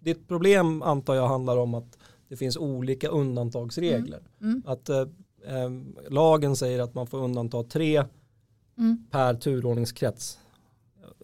ditt 0.00 0.28
problem 0.28 0.82
antar 0.82 1.14
jag 1.14 1.28
handlar 1.28 1.56
om 1.56 1.74
att 1.74 1.98
det 2.28 2.36
finns 2.36 2.56
olika 2.56 3.08
undantagsregler. 3.08 4.22
Mm. 4.40 4.62
Att 4.66 4.88
eh, 4.88 5.00
eh, 5.46 5.70
lagen 6.08 6.56
säger 6.56 6.80
att 6.80 6.94
man 6.94 7.06
får 7.06 7.18
undanta 7.18 7.62
tre 7.62 8.04
Mm. 8.80 9.06
per 9.10 9.34
turordningskrets. 9.34 10.38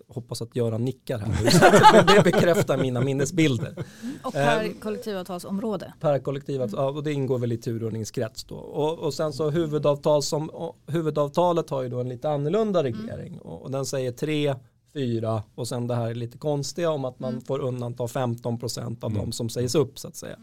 Hoppas 0.09 0.43
att 0.43 0.57
Göran 0.57 0.85
nickar 0.85 1.19
här 1.19 1.43
nu, 1.45 1.51
så 2.07 2.15
det 2.15 2.23
bekräftar 2.25 2.77
mina 2.79 3.01
minnesbilder 3.01 3.85
Och 4.25 4.33
per 4.33 4.65
Ehm. 4.65 4.75
kollektivavtalsområde. 4.81 5.93
per 6.01 6.19
kollektivavtal, 6.19 6.81
ja, 6.81 6.91
och 6.91 7.03
det 7.03 7.13
ingår 7.13 7.39
väl 7.39 7.53
i 7.53 7.57
turordningskrets 7.57 8.45
då. 8.45 8.55
Och, 8.57 8.99
och 8.99 9.15
sen 9.15 9.33
så 9.33 9.51
huvudavtal 9.51 10.23
som, 10.23 10.51
huvudavtalet 10.87 11.71
har 11.71 11.83
ju 11.83 11.89
då 11.89 12.01
en 12.01 12.09
lite 12.09 12.31
annorlunda 12.31 12.83
reglering 12.83 13.39
och, 13.39 13.63
och 13.63 13.71
den 13.71 13.87
säger 13.87 14.13
tre, 14.13 14.55
fyra 14.95 15.43
och 15.55 15.69
sen 15.69 15.87
det 15.87 15.95
här 15.95 16.15
lite 16.15 16.39
konstiga 16.39 16.91
om 16.91 17.05
att 17.05 17.19
man 17.19 17.41
får 17.41 17.59
undanta 17.59 18.05
15% 18.05 19.05
av 19.05 19.11
Mm. 19.11 19.25
de 19.25 19.33
som 19.33 19.49
sägs 19.49 19.75
upp 19.75 19.99
så 19.99 20.09
att 20.09 20.17
säga. 20.17 20.37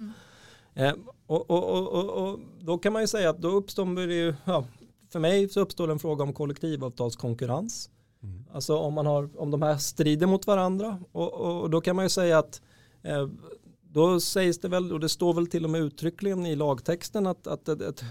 Eh, 0.74 0.94
och, 1.28 1.50
och, 1.50 1.64
och, 1.70 1.88
och, 1.94 2.28
och 2.30 2.40
då 2.60 2.78
kan 2.78 2.94
man 2.94 3.02
ju 3.02 3.08
säga 3.08 3.30
att 3.30 3.38
då 3.42 3.48
uppstår 3.48 4.08
det 4.08 4.14
ju, 4.14 4.36
ja, 4.46 4.66
för 5.12 5.20
mig 5.20 5.50
så 5.50 5.60
uppstår 5.60 5.92
en 5.92 6.00
fråga 6.00 6.24
om 6.24 6.34
kollektivavtalskonkurrens. 6.34 7.90
Mm. 8.24 8.46
Alltså 8.54 8.78
om, 8.78 8.94
man 8.94 9.06
har, 9.06 9.30
om 9.38 9.52
de 9.52 9.62
här 9.62 9.78
strider 9.78 10.28
mot 10.28 10.48
varandra 10.48 11.00
och, 11.12 11.34
och 11.34 11.70
då 11.70 11.82
kan 11.82 11.96
man 11.96 12.06
ju 12.06 12.10
säga 12.10 12.38
att 12.40 12.62
eh, 13.02 13.28
då 13.82 14.20
sägs 14.20 14.60
det 14.60 14.68
väl 14.68 14.94
och 14.94 15.00
det 15.00 15.10
står 15.10 15.34
väl 15.34 15.48
till 15.48 15.64
och 15.64 15.70
med 15.70 15.82
uttryckligen 15.82 16.46
i 16.46 16.56
lagtexten 16.56 17.28
att, 17.28 17.48
att 17.48 17.68
ett, 17.70 17.82
ett, 17.82 18.04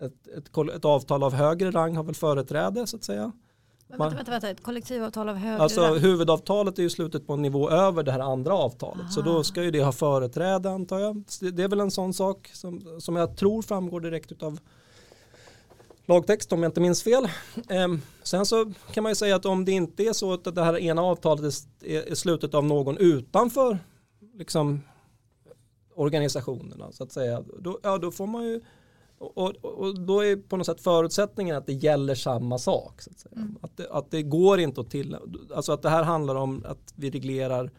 ett, 0.00 0.56
ett, 0.74 0.84
avtal 0.84 1.22
av 1.22 1.32
högre 1.34 1.70
rang 1.70 1.96
har 1.96 2.04
väl 2.04 2.14
företräde 2.14 2.86
så 2.86 2.96
att 2.96 3.04
säga. 3.04 3.32
Men 3.88 3.98
vänta, 3.98 4.16
vänta, 4.16 4.30
vänta, 4.30 4.50
ett 4.50 4.62
kollektivavtal 4.62 5.28
av 5.28 5.36
högre 5.36 5.62
Alltså 5.62 5.80
rang. 5.80 5.98
huvudavtalet 5.98 6.78
är 6.78 6.82
ju 6.82 6.90
slutet 6.90 7.26
på 7.26 7.32
en 7.32 7.42
nivå 7.42 7.70
över 7.70 8.02
det 8.02 8.12
här 8.12 8.20
andra 8.20 8.54
avtalet 8.54 9.12
så 9.12 9.20
Ah. 9.20 9.24
då 9.24 9.44
ska 9.44 9.62
ju 9.62 9.70
det 9.70 9.82
ha 9.84 9.92
företräde 9.92 10.70
antar 10.70 10.98
jag. 10.98 11.22
Så 11.28 11.44
det- 11.44 11.50
Det 11.50 11.62
är 11.62 11.68
väl 11.68 11.80
en 11.80 11.90
sån 11.90 12.14
sak 12.14 12.50
som, 12.52 13.00
som 13.00 13.16
jag 13.16 13.36
tror 13.36 13.62
framgår 13.62 14.00
direkt 14.00 14.42
av 14.42 14.58
lagtext 16.12 16.52
om 16.52 16.62
jag 16.62 16.70
inte 16.70 16.80
minns 16.80 17.02
fel. 17.02 17.28
Ehm, 17.68 18.00
sen 18.22 18.46
så 18.46 18.72
kan 18.92 19.02
man 19.02 19.10
ju 19.10 19.16
säga 19.16 19.36
att 19.36 19.46
om 19.46 19.64
det 19.64 19.72
inte 19.72 20.02
är 20.02 20.12
så 20.12 20.32
att 20.32 20.54
det 20.54 20.64
här 20.64 20.78
ena 20.78 21.02
avtalet 21.02 21.54
är, 21.80 22.14
slutet 22.14 22.54
av 22.54 22.64
någon 22.64 22.96
utanför 22.96 23.78
liksom, 24.34 24.80
organisationerna 25.94 26.92
så 26.92 27.04
att 27.04 27.12
säga, 27.12 27.44
då, 27.58 27.78
ja, 27.82 27.98
då 27.98 28.10
får 28.10 28.26
man 28.26 28.44
ju 28.44 28.60
och, 29.18 29.64
och, 29.64 30.00
då 30.00 30.20
är 30.20 30.36
på 30.36 30.56
något 30.56 30.66
sätt 30.66 30.80
förutsättningen 30.80 31.56
att 31.56 31.66
det 31.66 31.72
gäller 31.72 32.14
samma 32.14 32.58
sak. 32.58 33.02
Så 33.02 33.10
att. 33.10 33.32
Mm. 33.36 33.58
Att, 33.60 33.76
det, 33.76 33.90
att 33.90 34.10
det 34.10 34.22
går 34.22 34.60
inte 34.60 34.80
att 34.80 34.90
till, 34.90 35.16
alltså 35.54 35.72
att 35.72 35.82
det 35.82 35.90
här 35.90 36.02
handlar 36.02 36.34
om 36.34 36.64
att 36.66 36.92
vi 36.96 37.10
reglerar 37.10 37.70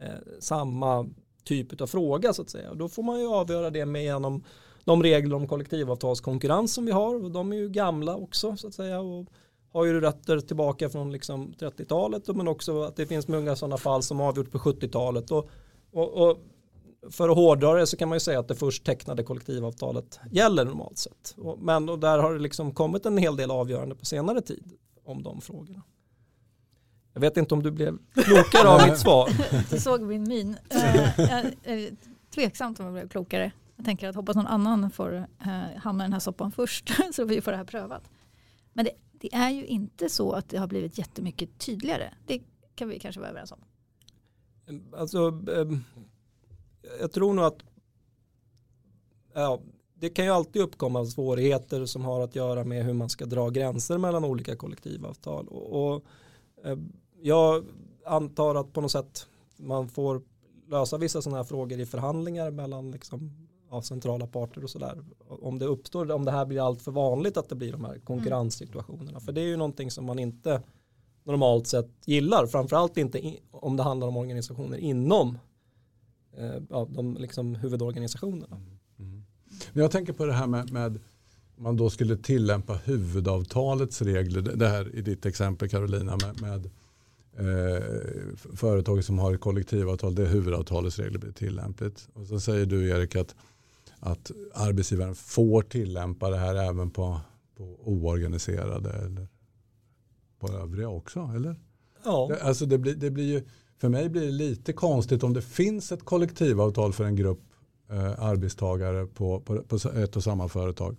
eh, 0.00 0.08
samma 0.40 1.06
typ 1.44 1.80
av 1.80 1.86
fråga 1.86 2.32
så 2.32 2.42
att 2.42 2.50
säga. 2.50 2.70
Och 2.70 2.76
då 2.76 2.88
får 2.88 3.02
man 3.02 3.20
ju 3.20 3.26
avgöra 3.26 3.70
det 3.70 3.86
med 3.86 4.04
genom 4.04 4.44
de 4.86 5.02
regler 5.02 5.36
om 5.36 5.48
kollektivavtalskonkurrens 5.48 6.74
som 6.74 6.86
vi 6.86 6.92
har 6.92 7.24
och 7.24 7.30
de 7.30 7.52
är 7.52 7.56
ju 7.56 7.68
gamla 7.68 8.16
också 8.16 8.56
så 8.56 8.68
att 8.68 8.74
säga 8.74 9.00
och 9.00 9.26
har 9.72 9.84
ju 9.84 10.00
rötter 10.00 10.40
tillbaka 10.40 10.88
från 10.88 11.12
liksom 11.12 11.54
30-talet 11.58 12.28
men 12.28 12.48
också 12.48 12.82
att 12.82 12.96
det 12.96 13.06
finns 13.06 13.28
många 13.28 13.56
sådana 13.56 13.76
fall 13.76 14.02
som 14.02 14.20
avgjort 14.20 14.50
på 14.52 14.58
70-talet 14.58 15.30
och, 15.30 15.48
och, 15.92 16.28
och 16.28 16.38
för 17.10 17.28
att 17.28 17.36
hårdra 17.36 17.74
det 17.74 17.86
så 17.86 17.96
kan 17.96 18.08
man 18.08 18.16
ju 18.16 18.20
säga 18.20 18.38
att 18.38 18.48
det 18.48 18.54
först 18.54 18.84
tecknade 18.84 19.22
kollektivavtalet 19.22 20.20
gäller 20.30 20.64
normalt 20.64 20.98
sett. 20.98 21.34
Och, 21.36 21.58
men 21.58 21.88
och 21.88 21.98
där 21.98 22.18
har 22.18 22.32
det 22.32 22.38
liksom 22.38 22.72
kommit 22.72 23.06
en 23.06 23.18
hel 23.18 23.36
del 23.36 23.50
avgörande 23.50 23.94
på 23.94 24.04
senare 24.04 24.40
tid 24.40 24.72
om 25.04 25.22
de 25.22 25.40
frågorna. 25.40 25.82
Jag 27.12 27.20
vet 27.20 27.36
inte 27.36 27.54
om 27.54 27.62
du 27.62 27.70
blev 27.70 27.98
klokare 28.12 28.68
av 28.68 28.88
mitt 28.88 28.98
svar. 29.06 29.30
Du 29.70 29.80
såg 29.80 30.02
min 30.02 30.28
min. 30.28 30.48
Uh, 30.48 31.20
jag 31.20 31.52
är 31.62 31.90
tveksamt 32.34 32.80
om 32.80 32.86
jag 32.86 32.94
blev 32.94 33.08
klokare. 33.08 33.52
Jag 33.76 33.84
tänker 33.84 34.08
att 34.08 34.16
hoppas 34.16 34.36
någon 34.36 34.46
annan 34.46 34.90
får 34.90 35.14
eh, 35.14 35.76
hamna 35.76 36.04
i 36.04 36.06
den 36.06 36.12
här 36.12 36.20
soppan 36.20 36.52
först 36.52 36.90
så 37.12 37.24
vi 37.24 37.40
får 37.40 37.50
det 37.50 37.56
här 37.56 37.64
prövat. 37.64 38.10
Men 38.72 38.84
det, 38.84 38.90
det, 39.12 39.34
är 39.34 39.50
ju 39.50 39.66
inte 39.66 40.08
så 40.08 40.32
att 40.32 40.48
det 40.48 40.56
har 40.56 40.66
blivit 40.66 40.98
jättemycket 40.98 41.58
tydligare. 41.58 42.14
Det 42.26 42.42
kan 42.74 42.88
vi 42.88 42.98
kanske 42.98 43.20
vara 43.20 43.30
överens 43.30 43.52
om. 43.52 43.58
Alltså, 44.96 45.28
ehm, 45.28 45.84
jag 47.00 47.12
tror 47.12 47.34
nog 47.34 47.44
att 47.44 47.58
ja, 49.34 49.60
det 49.94 50.10
kan 50.10 50.24
ju 50.24 50.30
alltid 50.30 50.62
uppkomma 50.62 51.04
svårigheter 51.04 51.86
som 51.86 52.04
har 52.04 52.20
att 52.20 52.36
göra 52.36 52.64
med 52.64 52.84
hur 52.84 52.92
man 52.92 53.08
ska 53.08 53.26
dra 53.26 53.50
gränser 53.50 53.98
mellan 53.98 54.24
olika 54.24 54.56
kollektivavtal. 54.56 55.48
Och, 55.48 55.94
och 55.94 56.04
eh, 56.64 56.78
jag 57.22 57.64
antar 58.06 58.54
att 58.54 58.72
på 58.72 58.80
något 58.80 58.92
sätt 58.92 59.26
man 59.56 59.88
får 59.88 60.22
lösa 60.68 60.98
vissa 60.98 61.22
sådana 61.22 61.36
här 61.36 61.44
frågor 61.44 61.80
i 61.80 61.86
förhandlingar 61.86 62.50
mellan 62.50 62.90
liksom, 62.90 63.45
ja, 63.70 63.82
centrala 63.82 64.26
parter 64.26 64.64
och 64.64 64.70
sådär. 64.70 65.04
Om 65.28 65.58
det 65.58 65.64
uppstår, 65.64 66.10
om 66.10 66.24
det 66.24 66.30
här 66.30 66.46
blir 66.46 66.66
allt 66.66 66.82
för 66.82 66.92
vanligt 66.92 67.36
att 67.36 67.48
det 67.48 67.54
blir 67.54 67.72
de 67.72 67.84
här 67.84 67.98
konkurrenssituationerna. 67.98 69.20
För 69.20 69.32
det 69.32 69.40
är 69.40 69.46
ju 69.46 69.56
någonting 69.56 69.90
som 69.90 70.04
man 70.04 70.18
inte 70.18 70.62
normalt 71.24 71.66
sett 71.66 71.90
gillar. 72.04 72.46
Framförallt 72.46 72.96
inte 72.96 73.18
i, 73.18 73.40
om 73.50 73.76
det 73.76 73.82
handlar 73.82 74.06
om 74.06 74.16
organisationer 74.16 74.78
inom 74.78 75.38
eh, 76.36 76.84
de 76.88 77.16
liksom, 77.20 77.54
huvudorganisationerna. 77.54 78.56
Mm. 78.56 78.78
Mm. 78.98 79.24
Jag 79.72 79.90
tänker 79.90 80.12
på 80.12 80.24
det 80.24 80.32
här 80.32 80.46
med, 80.46 80.72
med 80.72 81.00
man 81.56 81.76
då 81.76 81.90
skulle 81.90 82.16
tillämpa 82.16 82.74
huvudavtalets 82.74 84.02
regler. 84.02 84.42
Det 84.42 84.68
här 84.68 84.96
i 84.96 85.02
ditt 85.02 85.26
exempel 85.26 85.68
Carolina 85.68 86.16
med, 86.16 86.40
med 86.40 86.70
eh, 87.38 87.82
företag 88.54 89.04
som 89.04 89.18
har 89.18 89.34
ett 89.34 89.40
kollektivavtal, 89.40 90.14
det 90.14 90.22
är 90.22 90.26
huvudavtalets 90.26 90.98
regler 90.98 91.18
blir 91.18 91.32
tillämpligt. 91.32 92.08
Och 92.12 92.26
så 92.26 92.40
säger 92.40 92.66
du 92.66 92.88
Erik 92.88 93.16
att, 93.16 93.34
att 94.00 94.30
arbetsgivaren 94.54 95.14
får 95.14 95.62
tillämpa 95.62 96.30
det 96.30 96.36
här 96.36 96.54
även 96.54 96.90
på, 96.90 97.20
på 97.56 97.64
oorganiserade 97.64 98.90
eller 98.90 99.28
på 100.38 100.48
övriga 100.48 100.88
också, 100.88 101.30
eller? 101.36 101.60
Ja. 102.04 102.26
Det, 102.30 102.42
alltså 102.42 102.66
det 102.66 102.78
blir, 102.78 102.94
det 102.94 103.10
blir 103.10 103.24
ju, 103.24 103.44
för 103.78 103.88
mig 103.88 104.08
blir 104.08 104.26
det 104.26 104.32
lite 104.32 104.72
konstigt 104.72 105.22
om 105.22 105.32
det 105.32 105.42
finns 105.42 105.92
ett 105.92 106.04
kollektivavtal 106.04 106.92
för 106.92 107.04
en 107.04 107.16
grupp 107.16 107.40
eh, 107.90 108.22
arbetstagare 108.22 109.06
på, 109.06 109.40
på, 109.40 109.62
på 109.62 109.76
ett 109.76 110.16
och 110.16 110.24
samma 110.24 110.48
företag 110.48 110.96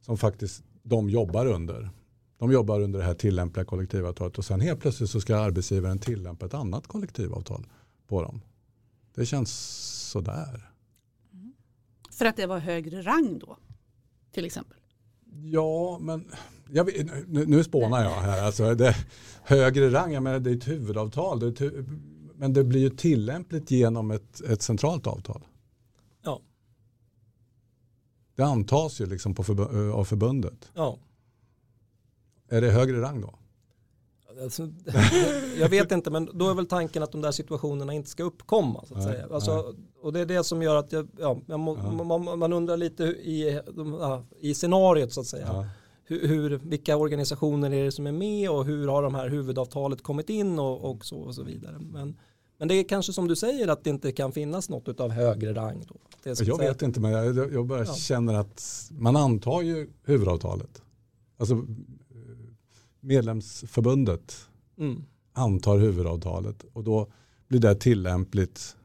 som 0.00 0.18
faktiskt 0.18 0.64
de 0.82 1.10
jobbar 1.10 1.46
under. 1.46 1.90
De 2.38 2.52
jobbar 2.52 2.80
under 2.80 2.98
det 2.98 3.04
här 3.04 3.14
tillämpliga 3.14 3.64
kollektivavtalet 3.64 4.38
och 4.38 4.44
sen 4.44 4.60
helt 4.60 4.80
plötsligt 4.80 5.10
så 5.10 5.20
ska 5.20 5.36
arbetsgivaren 5.36 5.98
tillämpa 5.98 6.46
ett 6.46 6.54
annat 6.54 6.86
kollektivavtal 6.86 7.66
på 8.08 8.22
dem. 8.22 8.40
Det 9.14 9.26
känns 9.26 9.50
sådär. 10.10 10.71
För 12.12 12.24
att 12.24 12.36
det 12.36 12.46
var 12.46 12.58
högre 12.58 13.02
rang 13.02 13.38
då? 13.38 13.56
Till 14.32 14.44
exempel? 14.44 14.78
Ja, 15.42 15.98
men 16.00 16.24
jag 16.70 16.90
nu, 17.26 17.46
nu 17.46 17.64
spånar 17.64 18.04
jag 18.04 18.20
här. 18.20 18.42
Alltså, 18.42 18.74
det, 18.74 18.96
högre 19.42 19.90
rang, 19.92 20.12
jag 20.12 20.22
menar, 20.22 20.38
det 20.38 20.50
är 20.50 20.56
ett 20.56 20.68
huvudavtal. 20.68 21.40
Det 21.40 21.60
är 21.60 21.66
ett, 21.66 21.86
men 22.34 22.52
det 22.52 22.64
blir 22.64 22.80
ju 22.80 22.90
tillämpligt 22.90 23.70
genom 23.70 24.10
ett, 24.10 24.40
ett 24.40 24.62
centralt 24.62 25.06
avtal. 25.06 25.46
Ja. 26.22 26.40
Det 28.34 28.42
antas 28.42 29.00
ju 29.00 29.06
liksom 29.06 29.34
på 29.34 29.42
för, 29.44 29.90
av 29.90 30.04
förbundet. 30.04 30.70
Ja. 30.74 30.98
Är 32.48 32.60
det 32.60 32.70
högre 32.70 33.00
rang 33.00 33.20
då? 33.20 33.38
Alltså, 34.42 34.68
jag 35.58 35.68
vet 35.68 35.92
inte 35.92 36.10
men 36.10 36.30
då 36.34 36.50
är 36.50 36.54
väl 36.54 36.66
tanken 36.66 37.02
att 37.02 37.12
de 37.12 37.20
där 37.20 37.30
situationerna 37.30 37.94
inte 37.94 38.10
ska 38.10 38.22
uppkomma. 38.22 38.84
Så 38.86 38.94
att 38.94 39.04
nej, 39.04 39.14
säga. 39.14 39.26
Alltså, 39.30 39.74
och 40.02 40.12
det 40.12 40.20
är 40.20 40.26
det 40.26 40.44
som 40.44 40.62
gör 40.62 40.76
att 40.76 40.92
jag, 40.92 41.08
ja, 41.18 41.40
må, 41.56 41.76
ja. 41.76 42.04
man, 42.04 42.38
man, 42.38 42.52
undrar 42.52 42.76
lite 42.76 43.04
i, 43.04 43.60
ja, 44.00 44.24
i 44.40 44.54
scenariot 44.54 45.12
så 45.12 45.20
att 45.20 45.26
säga. 45.26 45.46
Ja. 45.52 45.66
Hur, 46.04 46.28
hur, 46.28 46.60
vilka 46.64 46.96
organisationer 46.96 47.72
är 47.72 47.84
det 47.84 47.92
som 47.92 48.06
är 48.06 48.12
med 48.12 48.50
och 48.50 48.64
hur 48.64 48.88
har 48.88 49.02
de 49.02 49.14
här 49.14 49.28
huvudavtalet 49.28 50.02
kommit 50.02 50.30
in 50.30 50.58
och, 50.58 50.90
och 50.90 51.04
så 51.04 51.16
och 51.16 51.34
så 51.34 51.42
vidare. 51.42 51.78
Men, 51.78 52.16
men 52.58 52.68
det 52.68 52.74
är 52.74 52.84
kanske 52.84 53.12
som 53.12 53.28
du 53.28 53.36
säger 53.36 53.68
att 53.68 53.84
det 53.84 53.90
inte 53.90 54.12
kan 54.12 54.32
finnas 54.32 54.68
något 54.68 55.00
av 55.00 55.10
högre 55.10 55.54
rang. 55.54 55.84
Då. 55.88 55.94
jag 56.24 56.36
säga. 56.36 56.56
vet 56.56 56.82
inte 56.82 57.00
men 57.00 57.12
jag, 57.12 57.52
jag 57.52 57.66
bara 57.66 57.86
känner 57.86 58.34
att 58.34 58.90
man 58.90 59.16
antar 59.16 59.62
ju 59.62 59.90
huvudavtalet. 60.04 60.82
Alltså 61.36 61.66
medlemsförbundet 63.02 64.48
mm. 64.78 65.04
antar 65.32 65.78
huvudavtalet 65.78 66.64
och 66.72 66.84
då 66.84 67.12
blir 67.48 67.60
det 67.60 67.74
tillämpligt 67.74 68.76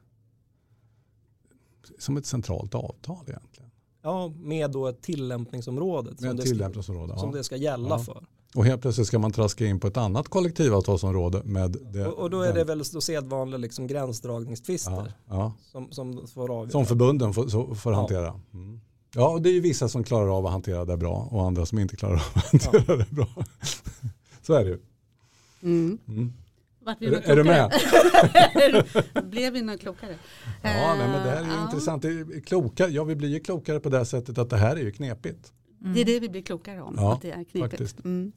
som 2.00 2.18
ett 2.18 2.26
centralt 2.26 2.76
avtal 2.76 3.26
egentligen. 3.28 3.72
Ja, 4.02 4.34
med 4.38 4.72
då 4.72 4.88
ett 4.88 5.02
tillämpningsområde 5.02 6.10
med 6.10 6.20
som, 6.20 6.38
tillämpningsområde, 6.38 7.14
det, 7.14 7.18
ska, 7.18 7.22
som 7.22 7.32
det 7.32 7.44
ska 7.44 7.56
gälla 7.56 7.90
ja. 7.90 8.00
för. 8.00 8.26
Och 8.56 8.66
helt 8.66 8.82
plötsligt 8.82 9.08
ska 9.08 9.20
man 9.20 9.32
traska 9.32 9.66
in 9.66 9.80
på 9.80 9.88
ett 9.88 9.98
annat 9.98 10.28
kollektivavtalsområde 10.28 11.42
med 11.44 11.78
det. 11.92 12.08
Och, 12.08 12.24
och 12.24 12.30
då 12.30 12.42
är 12.42 12.54
det 12.54 12.64
väl 12.64 12.86
så 12.86 13.02
sedvanliga 13.02 13.58
liksom 13.58 13.88
gränsdragningstvister 13.88 15.14
ja. 15.28 15.54
Som, 15.72 15.92
som, 15.92 16.28
får 16.28 16.52
avgöra. 16.52 16.70
Som 16.70 16.86
förbunden 16.86 17.34
får, 17.34 17.76
får 17.76 17.92
hantera. 17.92 18.40
Mm. 18.54 18.80
Ja, 19.14 19.30
och 19.30 19.42
det 19.42 19.50
är 19.50 19.54
ju 19.54 19.62
vissa 19.62 19.90
som 19.90 20.04
klarar 20.04 20.38
av 20.38 20.46
att 20.46 20.52
hantera 20.52 20.86
det 20.86 20.98
bra 20.98 21.28
och 21.32 21.46
andra 21.46 21.66
som 21.66 21.80
inte 21.80 21.96
klarar 21.96 22.14
av 22.14 22.22
att 22.36 22.52
hantera 22.52 22.98
det 22.98 23.12
bra. 23.12 23.28
Så 24.48 24.54
är 24.54 24.64
det 24.64 24.70
ju. 24.70 24.80
Mm. 25.64 25.98
Mm. 26.08 26.34
Är, 26.86 27.32
är, 27.32 27.36
du 27.36 27.44
med? 27.44 27.72
Blev 29.30 29.54
vi 29.54 29.62
något 29.62 29.80
klokare? 29.80 30.16
Ja, 30.64 30.96
nej, 30.98 31.08
men 31.08 31.24
det 31.26 31.30
här 31.30 31.42
är 31.42 31.46
ju 31.46 31.52
uh, 31.52 31.64
intressant. 31.64 32.06
Kloka, 32.46 32.88
ja, 32.88 33.04
vi 33.04 33.16
blir 33.16 33.30
ju 33.30 33.40
klokare 33.40 33.80
på 33.80 33.90
det 33.90 34.06
sättet 34.06 34.38
att 34.38 34.50
det 34.50 34.58
här 34.58 34.76
är 34.76 34.80
ju 34.82 34.92
knepigt. 34.92 35.54
Mm. 35.82 35.94
Det 35.94 36.02
är 36.02 36.06
det 36.06 36.20
vi 36.20 36.30
blir 36.30 36.42
klokare 36.42 36.82
om, 36.82 36.96
ja, 36.98 37.14
att 37.14 37.22
det 37.22 37.32
är 37.32 37.44
knepigt. 37.44 38.06
Mm. 38.06 38.32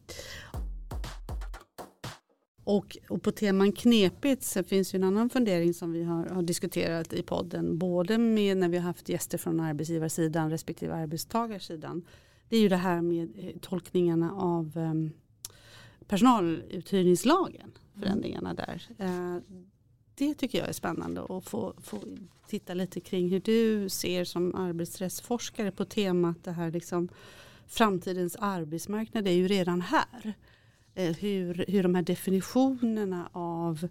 Och, 2.65 2.97
och, 3.09 3.23
på 3.23 3.33
teman 3.33 3.73
knepigt 3.73 4.43
så 4.43 4.65
finns 4.65 4.95
ju 4.95 4.97
en 4.97 5.05
annan 5.05 5.31
fundering 5.31 5.75
som 5.75 5.93
vi 5.93 6.05
har, 6.05 6.27
har, 6.27 6.43
diskuterat 6.43 7.13
i 7.13 7.23
podden. 7.23 7.79
Både 7.79 8.19
med 8.19 8.57
när 8.57 8.69
vi 8.69 8.77
har 8.77 8.85
haft 8.85 9.09
gäster 9.09 9.39
från 9.39 9.61
arbetsgivarsidan 9.61 10.51
respektive 10.51 10.95
arbetstagarsidan. 10.95 12.03
Det 12.49 12.57
är 12.57 12.61
ju 12.61 12.69
det 12.69 12.77
här 12.77 13.01
med 13.01 13.31
eh, 13.37 13.61
tolkningarna 13.61 14.33
av 14.33 14.73
um, 14.77 15.13
personaluthyrningslagen, 16.11 17.73
förändringarna 18.01 18.55
där. 18.55 18.83
Eh, 18.99 19.37
det 20.15 20.35
tycker 20.35 20.59
jag 20.59 20.69
är 20.69 20.73
spännande 20.73 21.25
att 21.29 21.45
få, 21.45 21.75
få 21.83 21.99
titta 22.47 22.75
lite 22.75 23.01
kring 23.01 23.29
hur 23.29 23.41
du 23.41 23.89
ser 23.89 24.25
som 24.25 24.55
arbetsrättsforskare 24.55 25.71
på 25.71 25.85
temat 25.85 26.45
det 26.45 26.53
här 26.53 26.71
liksom 26.71 27.09
framtidens 27.67 28.37
arbetsmarknad 28.37 29.29
är 29.29 29.33
ju 29.33 29.49
redan 29.49 29.81
här. 29.81 30.35
Eh, 30.95 31.17
hur, 31.17 31.65
hur 31.69 31.83
de 31.83 31.95
här 31.95 32.03
definitionerna 32.03 33.29
av 33.33 33.89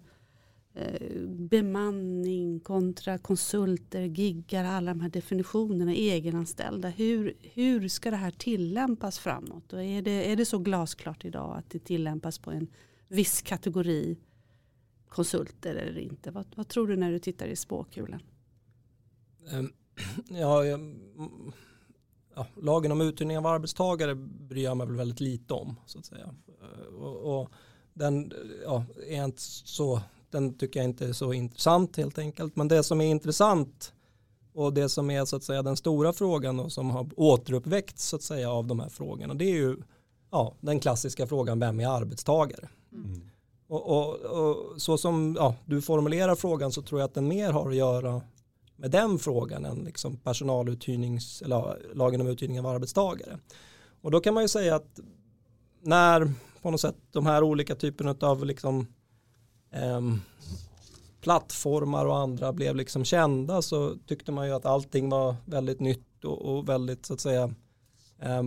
Eh, 0.74 1.20
bemanning 1.28 2.60
kontra 2.60 3.18
konsulter, 3.18 4.02
giggar, 4.02 4.64
alla 4.64 4.90
de 4.90 5.00
här 5.00 5.08
definitionerna, 5.08 5.94
egenanställda. 5.94 6.88
Hur, 6.88 7.34
hur 7.42 7.88
ska 7.88 8.10
det 8.10 8.16
här 8.16 8.30
tillämpas 8.30 9.18
framåt? 9.18 9.72
Och 9.72 9.82
är, 9.82 10.02
det, 10.02 10.32
är 10.32 10.36
det 10.36 10.44
så 10.44 10.58
glasklart 10.58 11.24
idag 11.24 11.56
att 11.58 11.70
det 11.70 11.78
tillämpas 11.78 12.38
på 12.38 12.50
en 12.50 12.68
viss 13.08 13.42
kategori 13.42 14.18
konsulter 15.08 15.74
eller 15.74 16.00
inte? 16.00 16.30
Vad, 16.30 16.46
vad 16.56 16.68
tror 16.68 16.88
du 16.88 16.96
när 16.96 17.12
du 17.12 17.18
tittar 17.18 17.46
i 17.46 17.56
spåkulan? 17.56 18.22
Ehm, 19.50 19.72
ja, 20.28 20.64
jag, 20.64 20.80
mm, 20.80 21.52
ja, 22.34 22.46
lagen 22.56 22.92
om 22.92 23.00
uthyrning 23.00 23.38
av 23.38 23.46
arbetstagare 23.46 24.14
bryr 24.14 24.64
jag 24.64 24.76
mig 24.76 24.86
väl 24.86 24.96
väldigt 24.96 25.20
lite 25.20 25.54
om. 25.54 25.76
så 25.86 25.98
att 25.98 26.06
säga. 26.06 26.34
Eh, 26.62 26.94
och, 26.94 27.40
och 27.40 27.50
den 27.94 28.32
ja, 28.64 28.84
är 29.06 29.24
inte 29.24 29.42
så 29.42 30.00
den 30.32 30.54
tycker 30.54 30.80
jag 30.80 30.84
inte 30.84 31.06
är 31.06 31.12
så 31.12 31.32
intressant 31.32 31.96
helt 31.96 32.18
enkelt. 32.18 32.56
Men 32.56 32.68
det 32.68 32.82
som 32.82 33.00
är 33.00 33.06
intressant 33.06 33.92
och 34.52 34.72
det 34.72 34.88
som 34.88 35.10
är 35.10 35.24
så 35.24 35.36
att 35.36 35.44
säga 35.44 35.62
den 35.62 35.76
stora 35.76 36.12
frågan 36.12 36.60
och 36.60 36.72
som 36.72 36.90
har 36.90 37.08
återuppväckts 37.16 38.08
så 38.08 38.16
att 38.16 38.22
säga 38.22 38.50
av 38.50 38.66
de 38.66 38.80
här 38.80 38.88
frågorna 38.88 39.34
det 39.34 39.44
är 39.44 39.56
ju 39.56 39.76
ja, 40.30 40.54
den 40.60 40.80
klassiska 40.80 41.26
frågan 41.26 41.60
vem 41.60 41.80
är 41.80 41.88
arbetstagare? 41.88 42.68
Mm. 42.92 43.30
Och, 43.68 43.88
och, 43.88 44.14
och, 44.14 44.82
så 44.82 44.98
som 44.98 45.36
ja, 45.38 45.54
du 45.66 45.82
formulerar 45.82 46.34
frågan 46.34 46.72
så 46.72 46.82
tror 46.82 47.00
jag 47.00 47.08
att 47.08 47.14
den 47.14 47.28
mer 47.28 47.52
har 47.52 47.70
att 47.70 47.76
göra 47.76 48.22
med 48.76 48.90
den 48.90 49.18
frågan 49.18 49.64
än 49.64 49.78
liksom 49.78 50.16
personaluthyrnings, 50.16 51.42
eller 51.42 51.78
lagen 51.94 52.20
om 52.20 52.26
uthyrning 52.26 52.60
av 52.60 52.66
arbetstagare. 52.66 53.38
Och 54.00 54.10
då 54.10 54.20
kan 54.20 54.34
man 54.34 54.44
ju 54.44 54.48
säga 54.48 54.74
att 54.74 55.00
när 55.82 56.32
på 56.62 56.70
något 56.70 56.80
sätt 56.80 56.96
de 57.10 57.26
här 57.26 57.42
olika 57.42 57.74
typerna 57.74 58.14
av 58.20 58.44
liksom, 58.44 58.86
eh, 59.72 60.00
plattformar 61.20 62.06
och 62.06 62.18
andra 62.18 62.52
blev 62.52 62.76
liksom 62.76 63.04
kända 63.04 63.62
så 63.62 63.96
tyckte 64.06 64.32
man 64.32 64.46
ju 64.46 64.52
att 64.52 64.66
allting 64.66 65.08
var 65.08 65.36
väldigt 65.44 65.80
nytt 65.80 66.24
och, 66.24 66.42
och 66.42 66.68
väldigt 66.68 67.06
så 67.06 67.14
att 67.14 67.20
säga 67.20 67.54
eh, 68.18 68.42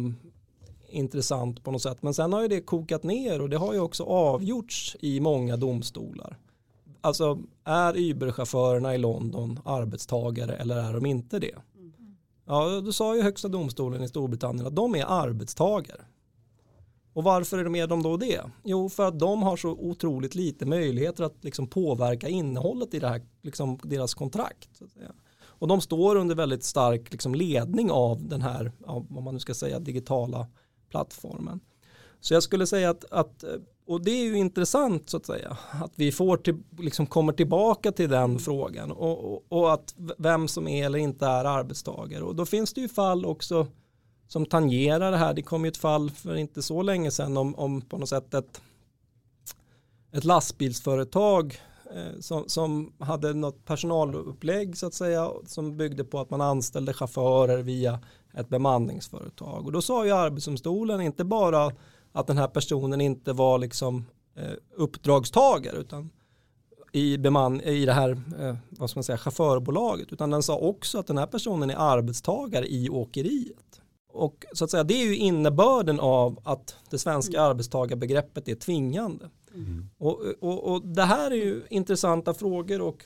intressant 0.90 1.64
på 1.64 1.72
något 1.72 1.82
sätt. 1.82 2.04
Men 2.04 2.14
sen 2.14 2.34
har 2.34 2.42
ju 2.42 2.48
det 2.48 2.62
kokat 2.62 3.04
ner 3.04 3.42
och 3.42 3.50
det 3.50 3.58
har 3.58 3.74
ju 3.74 3.80
också 3.80 4.04
avgjorts 4.04 4.96
i 5.00 5.20
många 5.20 5.58
domstolar. 5.58 6.38
Alltså 7.02 7.40
är 7.64 7.98
Uber-chaufförerna 7.98 8.96
i 8.96 8.98
London 8.98 9.60
arbetstagare 9.66 10.56
eller 10.56 10.76
är 10.76 10.94
de 10.94 11.06
inte 11.06 11.40
det? 11.40 11.56
Ja, 12.46 12.82
då 12.86 12.94
sa 12.94 13.16
ju 13.16 13.22
högsta 13.22 13.48
domstolen 13.48 14.04
i 14.04 14.08
Storbritannien 14.08 14.68
att 14.68 14.76
de 14.76 14.96
är 14.96 15.06
arbetstagare. 15.06 16.02
Och 17.14 17.24
varför 17.24 17.58
är 17.58 17.64
de 17.64 17.70
med 17.70 17.90
dem 17.90 18.04
då 18.04 18.18
det? 18.18 18.42
Jo, 18.64 18.90
för 18.90 19.08
att 19.08 19.20
de 19.20 19.44
har 19.44 19.58
så 19.58 19.70
otroligt 19.70 20.36
lite 20.36 20.66
möjligheter 20.66 21.24
att 21.24 21.44
liksom 21.44 21.68
påverka 21.68 22.28
innehållet 22.28 22.94
i 22.94 23.00
det 23.00 23.08
här, 23.08 23.22
liksom 23.42 23.80
deras 23.84 24.14
kontrakt. 24.14 24.82
Och 25.44 25.68
de 25.68 25.82
står 25.82 26.16
under 26.16 26.36
väldigt 26.36 26.64
stark 26.64 27.12
liksom 27.12 27.36
ledning 27.36 27.92
av 27.92 28.28
den 28.28 28.42
här, 28.42 28.72
vad 28.86 29.24
man 29.24 29.34
nu 29.34 29.40
ska 29.40 29.54
säga, 29.54 29.80
digitala 29.80 30.48
plattformen. 30.90 31.60
Så 32.20 32.34
jag 32.34 32.44
skulle 32.44 32.68
säga 32.68 32.90
att, 32.90 33.06
att 33.12 33.44
och 33.86 34.02
det 34.02 34.12
är 34.12 34.24
ju 34.24 34.38
intressant 34.38 35.10
så 35.10 35.18
att 35.18 35.26
säga, 35.26 35.58
att 35.72 35.92
vi 35.96 36.12
får 36.12 36.38
till, 36.38 36.64
liksom 36.80 37.08
kommer 37.08 37.34
tillbaka 37.34 37.92
till 37.92 38.10
den 38.10 38.40
frågan 38.40 38.92
och, 38.92 39.34
och, 39.34 39.44
och, 39.50 39.74
att 39.74 39.96
vem 40.18 40.48
som 40.48 40.68
är 40.68 40.86
eller 40.86 41.00
inte 41.00 41.26
är 41.26 41.46
arbetstagare. 41.46 42.24
Och 42.24 42.36
då 42.36 42.46
finns 42.46 42.74
det 42.74 42.82
ju 42.82 42.90
fall 42.90 43.26
också 43.26 43.68
som 44.34 44.46
tangerar 44.46 45.12
det 45.12 45.18
här. 45.18 45.34
Det 45.34 45.42
kom 45.42 45.66
ju 45.66 45.68
ett 45.68 45.78
fall 45.78 46.12
för 46.12 46.36
inte 46.36 46.62
så 46.62 46.82
länge 46.82 47.12
sedan 47.12 47.38
om, 47.38 47.56
om 47.56 47.82
på 47.82 47.98
något 47.98 48.10
sätt 48.10 48.34
ett, 48.34 48.62
ett 50.12 50.24
lastbilsföretag 50.24 51.60
eh, 51.96 52.20
som, 52.20 52.44
som 52.48 52.94
hade 53.00 53.34
något 53.34 53.66
personalupplägg 53.66 54.78
så 54.78 54.88
att 54.88 54.94
säga 54.94 55.32
som 55.46 55.78
byggde 55.78 56.04
på 56.04 56.20
att 56.20 56.30
man 56.30 56.42
anställde 56.42 56.94
chaufförer 56.94 57.58
via 57.58 58.00
ett 58.34 58.50
bemanningsföretag. 58.50 59.66
Och 59.66 59.72
då 59.72 59.82
sa 59.82 60.06
ju 60.06 60.12
arbetsdomstolen 60.12 61.02
inte 61.02 61.24
bara 61.24 61.72
att 62.12 62.28
den 62.28 62.38
här 62.38 62.48
personen 62.48 63.02
inte 63.02 63.34
var 63.34 63.58
liksom 63.58 64.06
eh, 64.36 64.54
uppdragstagare 64.76 65.78
utan 65.78 66.10
i, 66.92 67.18
beman, 67.18 67.62
i 67.62 67.86
det 67.86 67.94
här 67.94 68.12
eh, 68.40 68.56
vad 68.70 68.90
ska 68.90 68.98
man 68.98 69.04
säga, 69.04 69.18
chaufförbolaget 69.18 70.14
utan 70.14 70.30
den 70.30 70.44
sa 70.44 70.58
också 70.58 71.00
att 71.00 71.08
den 71.08 71.18
här 71.18 71.28
personen 71.28 71.70
är 71.70 71.76
arbetstagare 71.76 72.68
i 72.68 72.90
åkeriet. 72.90 73.83
Och 74.14 74.46
så 74.54 74.64
att 74.64 74.72
säga 74.72 74.84
det 74.84 74.94
är 74.94 75.06
ju 75.06 75.16
innebörden 75.16 76.00
av 76.00 76.40
att 76.44 76.76
det 76.90 76.98
svenska 76.98 77.38
mm. 77.38 77.50
arbetstagarbegreppet 77.50 78.48
är 78.48 78.56
tvingande. 78.56 79.30
Mm. 79.54 79.90
Och, 79.98 80.22
och, 80.40 80.72
och 80.72 80.88
det 80.88 81.04
här 81.04 81.32
är 81.32 81.36
ju 81.36 81.64
intressanta 81.70 82.34
frågor 82.34 82.82
och 82.82 83.04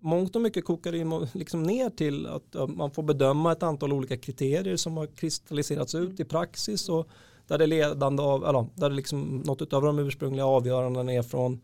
mångt 0.00 0.36
och 0.36 0.42
mycket 0.42 0.64
kokar 0.64 0.92
det 0.92 1.28
liksom 1.38 1.62
ner 1.62 1.90
till 1.90 2.26
att 2.26 2.76
man 2.76 2.90
får 2.90 3.02
bedöma 3.02 3.52
ett 3.52 3.62
antal 3.62 3.92
olika 3.92 4.16
kriterier 4.16 4.76
som 4.76 4.96
har 4.96 5.06
kristalliserats 5.06 5.94
ut 5.94 6.20
i 6.20 6.24
praxis 6.24 6.88
och 6.88 7.08
där 7.46 7.58
det 7.58 7.66
ledande 7.66 8.22
av, 8.22 8.44
eller 8.44 8.66
där 8.74 8.90
det 8.90 8.96
liksom 8.96 9.42
något 9.46 9.72
av 9.72 9.82
de 9.82 9.98
ursprungliga 9.98 10.46
avgörandena 10.46 11.12
är 11.12 11.22
från 11.22 11.60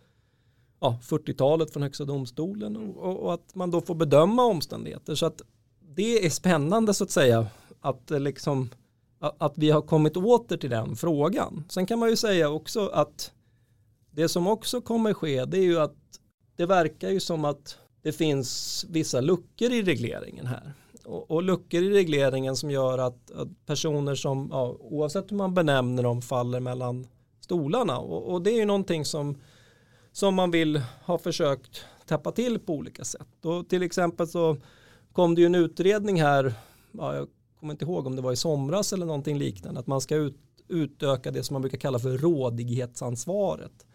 ja, 0.81 0.99
40-talet 1.03 1.73
från 1.73 1.83
högsta 1.83 2.05
domstolen 2.05 2.77
och, 2.77 3.17
och, 3.25 3.35
att 3.35 3.55
man 3.55 3.71
då 3.71 3.81
får 3.81 3.95
bedöma 3.95 4.45
omständigheter 4.45 5.15
så 5.15 5.27
att 5.27 5.43
det 5.95 6.27
är 6.27 6.31
spännande 6.31 6.95
så 6.95 7.05
att 7.05 7.11
säga 7.11 7.47
att 7.81 8.11
eh, 8.11 8.21
liksom 8.21 8.69
att 9.39 9.53
vi 9.57 9.71
har 9.71 9.83
kommit 9.83 10.17
åter 10.17 10.57
till 10.57 10.71
den 10.71 10.97
frågan. 10.97 11.65
Sen 11.69 11.87
kan 11.87 11.99
man 11.99 12.09
ju 12.09 12.17
säga 12.17 12.51
också 12.51 12.89
att 12.89 13.33
det 14.11 14.29
som 14.29 14.47
också 14.47 14.81
kommer 14.81 15.15
ske 15.15 15.45
det 15.45 15.59
är 15.59 15.63
ju 15.63 15.81
att 15.81 15.97
det 16.57 16.67
verkar 16.67 17.11
ju 17.11 17.21
som 17.21 17.45
att 17.45 17.79
det 18.03 18.13
finns 18.13 18.85
vissa 18.89 19.21
luckor 19.21 19.73
i 19.73 19.83
regleringen 19.83 20.47
här. 20.47 20.75
Och, 21.05 21.31
och 21.31 21.43
luckor 21.43 21.83
i 21.83 21.91
regleringen 21.91 22.57
som 22.57 22.71
gör 22.71 22.99
att, 22.99 23.31
att 23.31 23.67
personer 23.67 24.15
som, 24.15 24.49
ja, 24.53 24.77
oavsett 24.81 25.33
hur 25.33 25.37
man 25.37 25.55
benämner 25.55 26.03
dem, 26.03 26.23
faller 26.23 26.61
mellan 26.61 27.07
stolarna. 27.41 27.99
Och, 27.99 28.33
och, 28.33 28.43
det 28.43 28.51
är 28.51 28.57
ju 28.57 28.65
någonting 28.65 29.05
som, 29.05 29.39
som 30.13 30.35
man 30.35 30.51
vill 30.51 30.83
ha 31.05 31.19
försökt 31.19 31.85
täppa 32.07 32.33
till 32.33 32.59
på 32.59 32.73
olika 32.73 33.05
sätt. 33.05 33.45
Och 33.45 33.69
till 33.69 33.83
exempel 33.83 34.29
så 34.29 34.57
kom 35.15 35.35
det 35.35 35.41
ju 35.41 35.47
en 35.47 35.55
utredning 35.55 36.21
här, 36.21 36.55
ja, 36.93 37.15
jag 37.15 37.29
kommer 37.61 37.75
inte 37.75 37.85
ihåg 37.85 38.07
om 38.07 38.17
det 38.17 38.23
var 38.23 38.33
i 38.33 38.37
somras 38.37 38.93
eller 38.93 39.07
någonting 39.07 39.39
liknande, 39.39 39.81
att 39.81 39.87
man 39.87 40.01
ska 40.01 40.17
ut, 40.17 40.37
utöka 40.69 41.31
det 41.31 41.43
som 41.43 41.55
man 41.55 41.63
brukar 41.63 41.79
kalla 41.79 41.99
för 41.99 42.19
rådighetsansvaret 42.19 43.87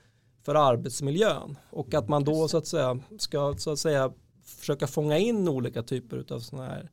för 0.45 0.55
arbetsmiljön 0.55 1.57
och 1.69 1.93
att 1.93 2.09
man 2.09 2.23
då 2.23 2.47
så 2.47 2.57
att 2.57 2.67
säga 2.67 2.99
ska 3.17 3.55
så 3.57 3.71
att 3.71 3.79
säga 3.79 4.11
försöka 4.43 4.87
fånga 4.87 5.17
in 5.17 5.47
olika 5.47 5.83
typer 5.83 6.33
av 6.33 6.39
sådana 6.39 6.67
här 6.67 6.89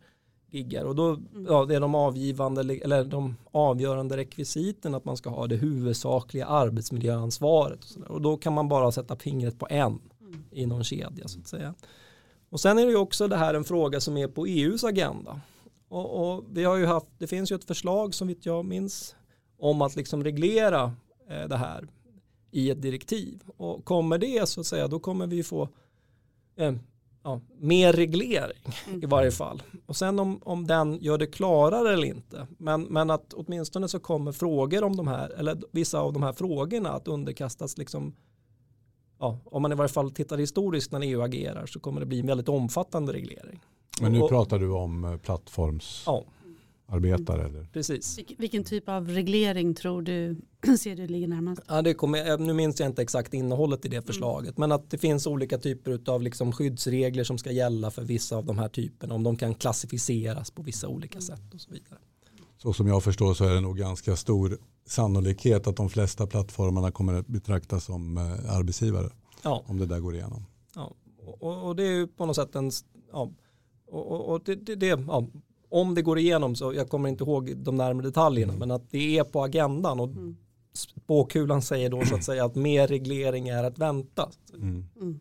giggar 0.50 0.84
och 0.84 0.96
då 0.96 1.08
mm. 1.08 1.46
ja, 1.48 1.64
det 1.64 1.74
är 1.74 1.80
de 1.80 1.94
avgivande 1.94 2.74
eller 2.74 3.04
de 3.04 3.36
avgörande 3.50 4.16
rekvisiten 4.16 4.94
att 4.94 5.04
man 5.04 5.16
ska 5.16 5.30
ha 5.30 5.46
det 5.46 5.56
huvudsakliga 5.56 6.46
arbetsmiljöansvaret 6.46 7.84
och, 7.84 8.10
och 8.10 8.22
då 8.22 8.36
kan 8.36 8.52
man 8.52 8.68
bara 8.68 8.92
sätta 8.92 9.16
fingret 9.16 9.58
på 9.58 9.66
en 9.70 9.98
mm. 10.20 10.44
i 10.50 10.66
någon 10.66 10.84
kedja 10.84 11.28
så 11.28 11.40
att 11.40 11.48
säga. 11.48 11.74
Och 12.56 12.60
sen 12.60 12.78
är 12.78 12.84
det 12.84 12.90
ju 12.90 12.96
också 12.96 13.28
det 13.28 13.36
här 13.36 13.54
en 13.54 13.64
fråga 13.64 14.00
som 14.00 14.16
är 14.16 14.28
på 14.28 14.46
EUs 14.46 14.84
agenda 14.84 15.40
och, 15.88 16.36
och 16.36 16.44
vi 16.50 16.64
har 16.64 16.76
ju 16.76 16.86
haft 16.86 17.06
det 17.18 17.26
finns 17.26 17.52
ju 17.52 17.56
ett 17.56 17.64
förslag 17.64 18.14
som 18.14 18.28
vitt 18.28 18.46
jag 18.46 18.64
minns 18.64 19.16
om 19.58 19.82
att 19.82 19.96
liksom 19.96 20.24
reglera 20.24 20.92
eh, 21.30 21.48
det 21.48 21.56
här 21.56 21.88
i 22.50 22.70
ett 22.70 22.82
direktiv. 22.82 23.42
Och 23.56 23.84
kommer 23.84 24.18
det 24.18 24.48
så 24.48 24.60
att 24.60 24.66
säga 24.66 24.88
då 24.88 24.98
kommer 24.98 25.26
vi 25.26 25.42
få 25.42 25.68
eh, 26.56 26.74
ja, 27.22 27.40
mer 27.58 27.92
reglering 27.92 28.74
mm. 28.88 29.02
i 29.02 29.06
varje 29.06 29.30
fall. 29.30 29.62
Och 29.86 29.96
sen 29.96 30.18
om, 30.18 30.40
om 30.42 30.66
den 30.66 30.98
gör 31.00 31.18
det 31.18 31.26
klarare 31.26 31.92
eller 31.92 32.06
inte. 32.06 32.46
Men, 32.58 32.82
men 32.82 33.10
att 33.10 33.32
åtminstone 33.32 33.88
så 33.88 33.98
kommer 33.98 34.32
frågor 34.32 34.84
om 34.84 34.96
de 34.96 35.08
här, 35.08 35.28
eller 35.28 35.58
vissa 35.70 36.00
av 36.00 36.12
de 36.12 36.22
här 36.22 36.32
frågorna 36.32 36.90
att 36.90 37.08
underkastas 37.08 37.78
liksom 37.78 38.14
Ja, 39.18 39.38
om 39.44 39.62
man 39.62 39.72
i 39.72 39.74
varje 39.74 39.88
fall 39.88 40.10
tittar 40.10 40.38
historiskt 40.38 40.92
när 40.92 41.00
EU 41.00 41.22
agerar 41.22 41.66
så 41.66 41.80
kommer 41.80 42.00
det 42.00 42.06
bli 42.06 42.20
en 42.20 42.26
väldigt 42.26 42.48
omfattande 42.48 43.12
reglering. 43.12 43.60
Men 44.00 44.12
nu 44.12 44.20
och, 44.20 44.28
pratar 44.28 44.58
du 44.58 44.70
om 44.70 45.04
eh, 45.04 45.16
plattforms... 45.16 46.02
Ja? 46.06 46.24
Eller? 46.88 47.68
Precis. 47.72 48.18
Vilken 48.38 48.64
typ 48.64 48.88
av 48.88 49.08
reglering 49.08 49.74
tror 49.74 50.02
du 50.02 50.36
ser 50.78 50.96
du 50.96 51.06
ligger 51.06 51.28
närmast? 51.28 51.62
Ja, 51.68 51.82
det 51.82 51.94
kommer, 51.94 52.30
eh, 52.30 52.38
nu 52.38 52.52
minns 52.52 52.80
jag 52.80 52.88
inte 52.88 53.02
exakt 53.02 53.34
innehållet 53.34 53.84
i 53.84 53.88
det 53.88 53.96
mm. 53.96 54.06
förslaget 54.06 54.58
mm. 54.58 54.68
men 54.68 54.72
att 54.72 54.90
det 54.90 54.98
finns 54.98 55.26
olika 55.26 55.58
typer 55.58 56.00
av 56.06 56.22
liksom 56.22 56.52
skyddsregler 56.52 57.24
som 57.24 57.38
ska 57.38 57.50
gälla 57.50 57.90
för 57.90 58.02
vissa 58.02 58.36
av 58.36 58.44
de 58.44 58.58
här 58.58 58.68
typerna 58.68 59.14
om 59.14 59.22
de 59.22 59.36
kan 59.36 59.54
klassificeras 59.54 60.50
på 60.50 60.62
vissa 60.62 60.88
olika 60.88 61.20
sätt 61.20 61.54
och 61.54 61.60
så 61.60 61.70
vidare. 61.70 61.98
Så 62.58 62.72
som 62.72 62.86
jag 62.86 63.04
förstår 63.04 63.34
så 63.34 63.44
är 63.44 63.54
det 63.54 63.60
nog 63.60 63.78
ganska 63.78 64.16
stor 64.16 64.58
sannolikhet 64.86 65.66
att 65.66 65.76
de 65.76 65.88
flesta 65.88 66.26
plattformarna 66.26 66.90
kommer 66.90 67.14
att 67.14 67.26
betraktas 67.26 67.84
som 67.84 68.16
eh, 68.16 68.56
arbetsgivare 68.56 69.10
ja. 69.42 69.62
om 69.66 69.78
det 69.78 69.86
där 69.86 70.00
går 70.00 70.14
igenom. 70.14 70.46
Ja. 70.74 70.92
Och, 71.40 71.66
och 71.66 71.76
det 71.76 71.82
är 71.82 71.92
ju 71.92 72.06
på 72.06 72.26
något 72.26 72.36
sätt 72.36 72.54
en 72.54 72.70
ja, 73.12 73.30
och, 73.86 74.28
och 74.28 74.42
det, 74.44 74.54
det, 74.54 74.74
det 74.74 74.86
ja, 74.86 75.26
om 75.68 75.94
det 75.94 76.02
går 76.02 76.18
igenom 76.18 76.54
så, 76.54 76.74
jag 76.74 76.88
kommer 76.88 77.08
inte 77.08 77.24
ihåg 77.24 77.56
de 77.56 77.76
närmare 77.76 78.06
detaljerna, 78.06 78.52
mm. 78.52 78.68
men 78.68 78.70
att 78.70 78.90
det 78.90 79.18
är 79.18 79.24
på 79.24 79.44
agendan 79.44 80.00
och 80.00 80.08
mm. 80.08 80.36
spåkulan 80.72 81.62
säger 81.62 81.90
då 81.90 82.04
så 82.04 82.14
att 82.14 82.24
säga 82.24 82.44
att 82.44 82.54
mer 82.54 82.86
reglering 82.86 83.48
är 83.48 83.64
att 83.64 83.78
vänta. 83.78 84.30
Mm. 84.54 84.84
Mm. 84.96 85.20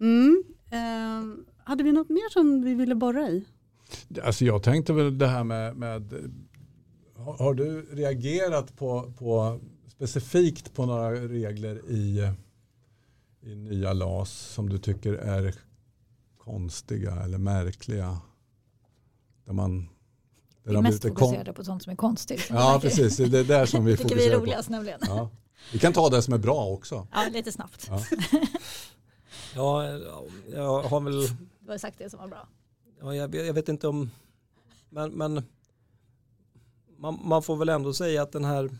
mm. 0.00 0.44
Eh, 0.72 1.44
hade 1.64 1.82
vi 1.82 1.92
något 1.92 2.08
mer 2.08 2.32
som 2.32 2.62
vi 2.62 2.74
ville 2.74 2.94
borra 2.94 3.28
i? 3.28 3.44
Alltså 4.22 4.44
jag 4.44 4.62
tänkte 4.62 4.92
väl 4.92 5.18
det 5.18 5.26
här 5.26 5.44
med, 5.44 5.76
med 5.76 6.32
har, 7.16 7.36
har 7.36 7.54
du 7.54 7.82
reagerat 7.82 8.76
på, 8.76 9.12
på 9.18 9.60
specifikt 9.88 10.74
på 10.74 10.86
några 10.86 11.12
regler 11.12 11.90
i, 11.90 12.32
i 13.42 13.54
nya 13.54 13.92
LAS 13.92 14.30
som 14.30 14.68
du 14.68 14.78
tycker 14.78 15.12
är 15.12 15.54
konstiga 16.38 17.12
eller 17.12 17.38
märkliga. 17.38 18.20
Där 19.44 19.52
man, 19.52 19.88
där 20.64 20.72
vi 20.72 20.76
är 20.76 20.82
mest 20.82 21.02
fokuserade 21.02 21.52
på 21.52 21.64
sånt 21.64 21.82
som 21.82 21.92
är 21.92 21.96
konstigt. 21.96 22.46
Ja, 22.50 22.78
precis. 22.82 23.16
Det 23.16 23.38
är 23.38 23.44
där 23.44 23.66
som 23.66 23.84
vi 23.84 23.96
fokuserar 23.96 24.08
på. 24.14 24.20
tycker 24.20 24.30
vi 24.30 24.34
är 24.34 24.40
roligast 24.40 24.68
nämligen. 24.68 25.00
Ja. 25.02 25.30
Vi 25.72 25.78
kan 25.78 25.92
ta 25.92 26.08
det 26.08 26.22
som 26.22 26.34
är 26.34 26.38
bra 26.38 26.66
också. 26.66 27.06
Ja, 27.12 27.28
lite 27.32 27.52
snabbt. 27.52 27.86
Ja, 27.88 28.04
ja 29.54 29.98
jag 30.52 30.82
har 30.82 31.00
väl... 31.00 31.28
Du 31.60 31.70
har 31.70 31.78
sagt 31.78 31.98
det 31.98 32.10
som 32.10 32.20
var 32.20 32.28
bra. 32.28 32.48
Ja, 33.02 33.14
jag, 33.14 33.34
jag 33.34 33.54
vet 33.54 33.68
inte 33.68 33.88
om... 33.88 34.10
Men, 34.90 35.10
men 35.10 35.42
man, 36.98 37.18
man, 37.24 37.42
får 37.42 37.56
väl 37.56 37.68
ändå 37.68 37.92
säga 37.92 38.22
att 38.22 38.32
den 38.32 38.44
här 38.44 38.70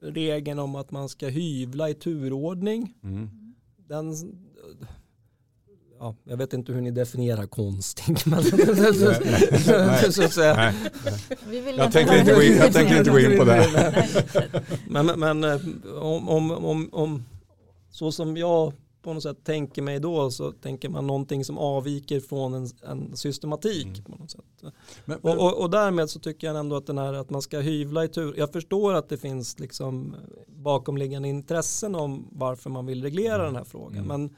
regeln 0.00 0.58
om 0.58 0.74
att 0.74 0.90
man 0.90 1.08
ska 1.08 1.28
hyvla 1.28 1.90
i 1.90 1.94
turordning. 1.94 2.94
Mm. 3.02 3.54
Den, 3.76 4.14
ja, 5.98 6.16
jag 6.24 6.36
vet 6.36 6.52
inte 6.52 6.72
hur 6.72 6.80
ni 6.80 6.90
definierar 6.90 7.46
konstig. 7.46 8.04
Men 8.26 8.44
Jag 11.76 11.92
höra 11.92 12.18
inte 12.18 12.34
gå 12.34 12.42
in, 12.42 12.56
jag 12.56 12.72
tänker 12.72 12.98
inte 12.98 13.10
gå 13.10 13.18
in 13.18 13.38
på 13.38 13.44
det. 13.44 13.68
Men, 14.88 15.06
men, 15.06 15.20
men 15.20 15.44
eh, 15.44 15.60
om, 16.02 16.28
om, 16.28 16.50
om, 16.50 16.88
om 16.92 17.24
så 17.90 18.12
som 18.12 18.36
jag 18.36 18.72
på 19.06 19.14
något 19.14 19.22
sätt 19.22 19.44
tänker 19.44 19.82
mig 19.82 20.00
då 20.00 20.30
så 20.30 20.52
tänker 20.52 20.88
man 20.88 21.06
någonting 21.06 21.44
som 21.44 21.58
avviker 21.58 22.20
från 22.20 22.54
en, 22.54 22.68
en 22.82 23.16
systematik. 23.16 23.86
Mm. 23.86 24.04
På 24.04 24.16
något 24.16 24.30
sätt. 24.30 24.44
Men, 25.04 25.18
Och, 25.18 25.38
och, 25.38 25.62
och 25.62 25.70
därmed 25.70 26.10
så 26.10 26.18
tycker 26.18 26.46
jag 26.46 26.56
ändå 26.56 26.76
att 26.76 26.86
den 26.86 26.98
här 26.98 27.12
att 27.12 27.30
man 27.30 27.42
ska 27.42 27.60
hyvla 27.60 28.04
i 28.04 28.08
tur. 28.08 28.34
Jag 28.36 28.52
förstår 28.52 28.94
att 28.94 29.08
det 29.08 29.16
finns 29.16 29.58
liksom 29.58 30.16
bakomliggande 30.46 31.28
intressen 31.28 31.94
om 31.94 32.28
varför 32.32 32.70
man 32.70 32.86
vill 32.86 33.02
reglera 33.02 33.44
den 33.44 33.56
här 33.56 33.64
frågan. 33.64 34.04
Mm. 34.04 34.06
Men 34.06 34.36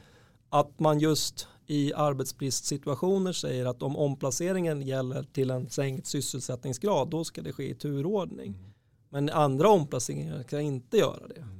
att 0.48 0.80
man 0.80 0.98
just 0.98 1.48
i 1.66 1.92
arbetsbristsituationer 1.94 3.32
säger 3.32 3.66
att 3.66 3.82
om 3.82 3.96
omplaceringen 3.96 4.82
gäller 4.82 5.22
till 5.22 5.50
en 5.50 5.70
sänkt 5.70 6.06
sysselsättningsgrad 6.06 7.10
då 7.10 7.24
ska 7.24 7.42
det 7.42 7.52
ske 7.52 7.70
i 7.70 7.74
turordning. 7.74 8.54
Men 9.10 9.30
andra 9.30 9.68
omplaceringar 9.68 10.42
ska 10.42 10.60
inte 10.60 10.96
göra 10.96 11.28
det. 11.28 11.57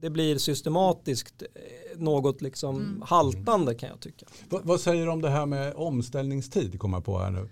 Det 0.00 0.10
blir 0.10 0.38
systematiskt 0.38 1.42
eh, 1.42 1.98
något 2.00 2.42
liksom 2.42 2.76
Mm. 2.76 3.02
haltande 3.06 3.74
kan 3.74 3.88
jag 3.88 4.00
tycka. 4.00 4.26
vad, 4.50 4.64
vad 4.64 4.80
säger 4.80 5.06
du 5.06 5.12
om 5.12 5.22
det 5.22 5.30
här 5.30 5.46
med 5.46 5.74
omställningstid? 5.76 6.78
Kommer 6.80 6.96
jag 6.96 7.04
på 7.04 7.18
här 7.18 7.30
nu. 7.30 7.48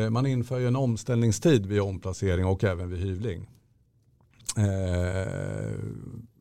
Eh, 0.00 0.10
Man 0.10 0.26
inför 0.26 0.58
ju 0.58 0.66
en 0.68 0.76
omställningstid 0.76 1.66
vid 1.66 1.80
omplacering 1.80 2.46
och 2.46 2.64
även 2.64 2.90
vid 2.90 2.98
hyvling. 3.00 3.48
Eh, 4.56 5.72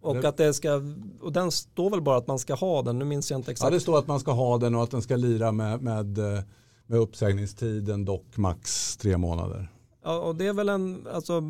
Och 0.02 0.26
att 0.26 0.38
det 0.38 0.54
ska, 0.54 0.82
och 1.22 1.32
den 1.34 1.52
står 1.52 1.90
väl 1.90 2.02
bara 2.02 2.18
att 2.18 2.28
man 2.28 2.40
ska 2.40 2.54
ha 2.54 2.82
den, 2.82 3.00
nu 3.00 3.06
minns 3.06 3.32
jag 3.32 3.40
inte 3.40 3.50
Ja, 3.50 3.52
exakt. 3.52 3.72
det 3.72 3.80
står 3.80 4.00
att 4.00 4.08
man 4.08 4.20
ska 4.20 4.32
ha 4.32 4.58
den 4.58 4.76
och 4.76 4.84
att 4.84 4.92
den 4.92 5.02
ska 5.02 5.16
lira 5.16 5.52
med, 5.52 5.82
med, 5.82 6.18
eh, 6.18 6.40
med 6.88 7.00
uppsägningstiden 7.00 8.06
dock 8.06 8.38
max 8.38 8.98
tre 8.98 9.18
månader. 9.18 9.68
Ja, 10.04 10.20
och 10.20 10.36
det 10.36 10.48
är 10.48 10.54
väl 10.54 10.70
en, 10.70 11.08
alltså, 11.14 11.42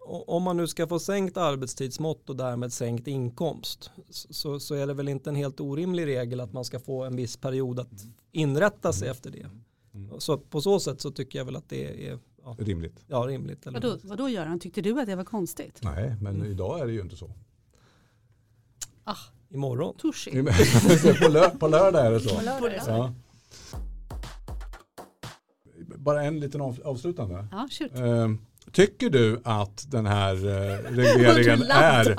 om 0.00 0.42
man 0.42 0.56
nu 0.56 0.66
ska 0.66 0.86
få 0.86 0.98
sänkt 0.98 1.36
arbetstidsmått 1.36 2.30
och 2.30 2.36
därmed 2.36 2.72
sänkt 2.72 3.06
inkomst 3.08 3.90
så, 4.10 4.60
så 4.60 4.74
är 4.74 4.86
det 4.86 4.94
väl 4.94 5.08
inte 5.08 5.30
en 5.30 5.36
helt 5.36 5.60
orimlig 5.60 6.06
regel 6.06 6.40
att 6.40 6.52
man 6.52 6.64
ska 6.64 6.78
få 6.80 7.04
en 7.04 7.16
viss 7.16 7.36
period 7.36 7.80
att 7.80 7.88
inrätta 8.32 8.92
sig 8.92 9.08
efter 9.08 9.30
det. 9.30 9.46
Mm. 9.94 10.20
Så 10.20 10.38
på 10.38 10.60
så 10.60 10.80
sätt 10.80 11.00
så 11.00 11.10
tycker 11.10 11.38
jag 11.38 11.44
väl 11.44 11.56
att 11.56 11.68
det 11.68 12.08
är 12.08 12.18
ja, 12.44 12.56
Rimligt. 12.58 13.04
ja, 13.06 13.18
rimligt. 13.18 13.66
Eller? 13.66 13.80
Vadå, 13.80 13.98
vadå 14.02 14.28
Göran, 14.28 14.60
tyckte 14.60 14.80
du 14.80 15.00
att 15.00 15.06
det 15.06 15.16
var 15.16 15.24
konstigt? 15.24 15.78
Nej, 15.82 16.16
men 16.20 16.36
Mm. 16.36 16.50
idag 16.50 16.80
är 16.80 16.86
det 16.86 16.92
ju 16.92 17.00
inte 17.00 17.16
så. 17.16 17.30
Ah, 19.04 19.16
Imorgon. 19.48 19.94
på, 21.22 21.28
lör, 21.28 21.50
på 21.58 21.68
lördag 21.68 22.06
är 22.06 22.10
det 22.10 22.20
så. 22.20 22.36
På 22.36 22.42
lördag. 22.42 22.80
Ja. 22.86 23.14
Bara 25.96 26.24
en 26.24 26.40
liten 26.40 26.60
av, 26.60 26.80
avslutande. 26.84 27.46
Ja, 27.50 27.68
shoot. 27.70 27.92
Tycker 28.72 29.10
du 29.10 29.40
att 29.44 29.90
den 29.90 30.06
här 30.06 30.34
eh, 30.34 30.90
regleringen 30.90 31.62
är 31.70 32.16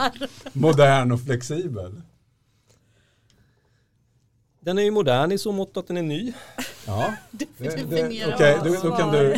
modern 0.54 1.12
och 1.12 1.22
flexibel? 1.22 2.02
Den 4.60 4.78
är 4.78 4.84
ju 4.84 4.92
modern 4.92 5.32
i 5.32 5.38
så 5.38 5.52
mått 5.52 5.78
att 5.78 5.88
den 5.88 5.98
är 5.98 6.04
ny. 6.04 6.34
Ja, 6.88 7.14
det, 7.32 7.46
vad 7.58 8.64
då, 8.64 8.90
då 8.90 8.96
kan 8.96 9.12
du 9.12 9.34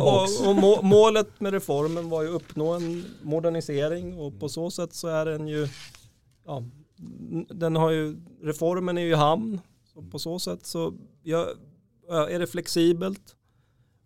och, 0.00 0.48
och 0.48 0.56
må, 0.56 0.82
målet 0.82 1.40
med 1.40 1.52
reformen 1.52 2.08
var 2.08 2.22
ju 2.22 2.28
att 2.28 2.42
uppnå 2.42 2.72
en 2.72 3.04
modernisering 3.22 4.18
och 4.18 4.40
på 4.40 4.48
så 4.48 4.70
sätt 4.70 4.94
så 4.94 5.08
är 5.08 5.26
den 5.26 5.48
ju, 5.48 5.68
ja, 6.46 6.64
den 7.48 7.76
har 7.76 7.90
ju, 7.90 8.16
reformen 8.42 8.98
är 8.98 9.02
ju 9.02 9.10
i 9.10 9.14
hamn. 9.14 9.60
Så 9.94 10.02
på 10.02 10.18
så 10.18 10.38
sätt 10.38 10.66
så 10.66 10.94
ja, 11.22 11.46
är 12.08 12.38
det 12.38 12.46
flexibelt. 12.46 13.36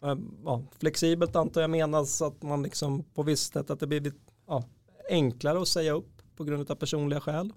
Eh, 0.03 0.17
Ja, 0.45 0.63
flexibelt 0.81 1.37
antar 1.37 1.61
jag 1.61 1.71
menas 1.71 2.23
att 2.23 2.43
man 2.43 2.63
liksom 2.63 3.03
på 3.15 3.23
visst 3.23 3.53
sätt 3.53 3.71
att 3.71 3.81
det 3.81 3.87
blivit 3.87 4.15
ja, 4.49 4.65
enklare 5.11 5.63
att 5.63 5.69
säga 5.69 5.93
upp 5.93 6.23
på 6.37 6.45
grund 6.45 6.71
av 6.71 6.75
personliga 6.75 7.21
skäl. 7.21 7.53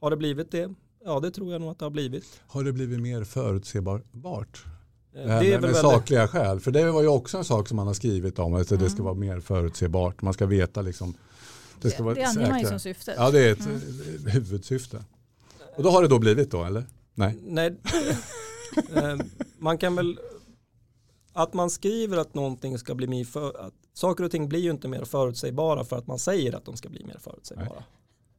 Har 0.00 0.10
det 0.10 0.16
blivit 0.16 0.50
det? 0.50 0.74
Ja, 1.04 1.20
det 1.20 1.30
tror 1.30 1.52
jag 1.52 1.60
nog 1.60 1.70
att 1.70 1.78
det 1.78 1.84
har 1.84 1.90
blivit. 1.90 2.40
Har 2.46 2.64
det 2.64 2.72
blivit 2.72 3.00
mer 3.00 3.24
förutsebart? 3.24 4.64
Eh, 5.14 5.22
Det 5.26 5.32
här 5.32 5.40
Det 5.40 5.46
är 5.46 5.50
med, 5.50 5.50
väl 5.50 5.60
med 5.60 5.62
väldigt, 5.62 5.80
sakliga 5.80 6.28
skäl. 6.28 6.60
För 6.60 6.70
det 6.70 6.92
var 6.92 7.02
ju 7.02 7.08
också 7.08 7.38
en 7.38 7.44
sak 7.44 7.68
som 7.68 7.76
man 7.76 7.86
har 7.86 7.94
skrivit 7.94 8.38
om. 8.38 8.54
Att 8.54 8.68
det 8.68 8.74
Mm. 8.74 8.88
ska 8.90 9.02
vara 9.02 9.14
mer 9.14 9.40
förutsebart. 9.40 10.22
Man 10.22 10.34
ska 10.34 10.46
veta 10.46 10.82
liksom. 10.82 11.14
Det 11.82 11.90
ska 11.90 12.02
vara 12.02 12.14
Det 12.14 12.24
anger 12.24 12.50
man 12.50 12.60
ju 12.60 12.66
som 12.66 12.80
syfte. 12.80 13.14
Ja, 13.16 13.30
det 13.30 13.40
är 13.48 13.52
ett 13.52 13.66
Mm. 13.66 14.26
huvudsyfte. 14.26 15.04
Och 15.76 15.82
då 15.82 15.90
har 15.90 16.02
det 16.02 16.08
då 16.08 16.18
blivit 16.18 16.50
då, 16.50 16.64
eller? 16.64 16.84
Nej. 17.14 17.38
Nej, 17.42 17.76
Eh, 18.96 19.16
man 19.58 19.78
kan 19.78 19.94
väl, 19.96 20.18
att 21.32 21.54
man 21.54 21.70
skriver 21.70 22.16
att 22.18 22.34
någonting 22.34 22.78
ska 22.78 22.94
bli 22.94 23.06
mer 23.06 23.24
för, 23.24 23.60
att 23.66 23.74
saker 23.92 24.24
och 24.24 24.30
ting 24.30 24.48
blir 24.48 24.60
ju 24.60 24.70
inte 24.70 24.88
mer 24.88 25.04
förutsägbara 25.04 25.84
för 25.84 25.96
att 25.98 26.06
man 26.06 26.18
säger 26.18 26.54
att 26.54 26.64
de 26.64 26.76
ska 26.76 26.88
bli 26.88 27.04
mer 27.04 27.18
förutsägbara. 27.20 27.82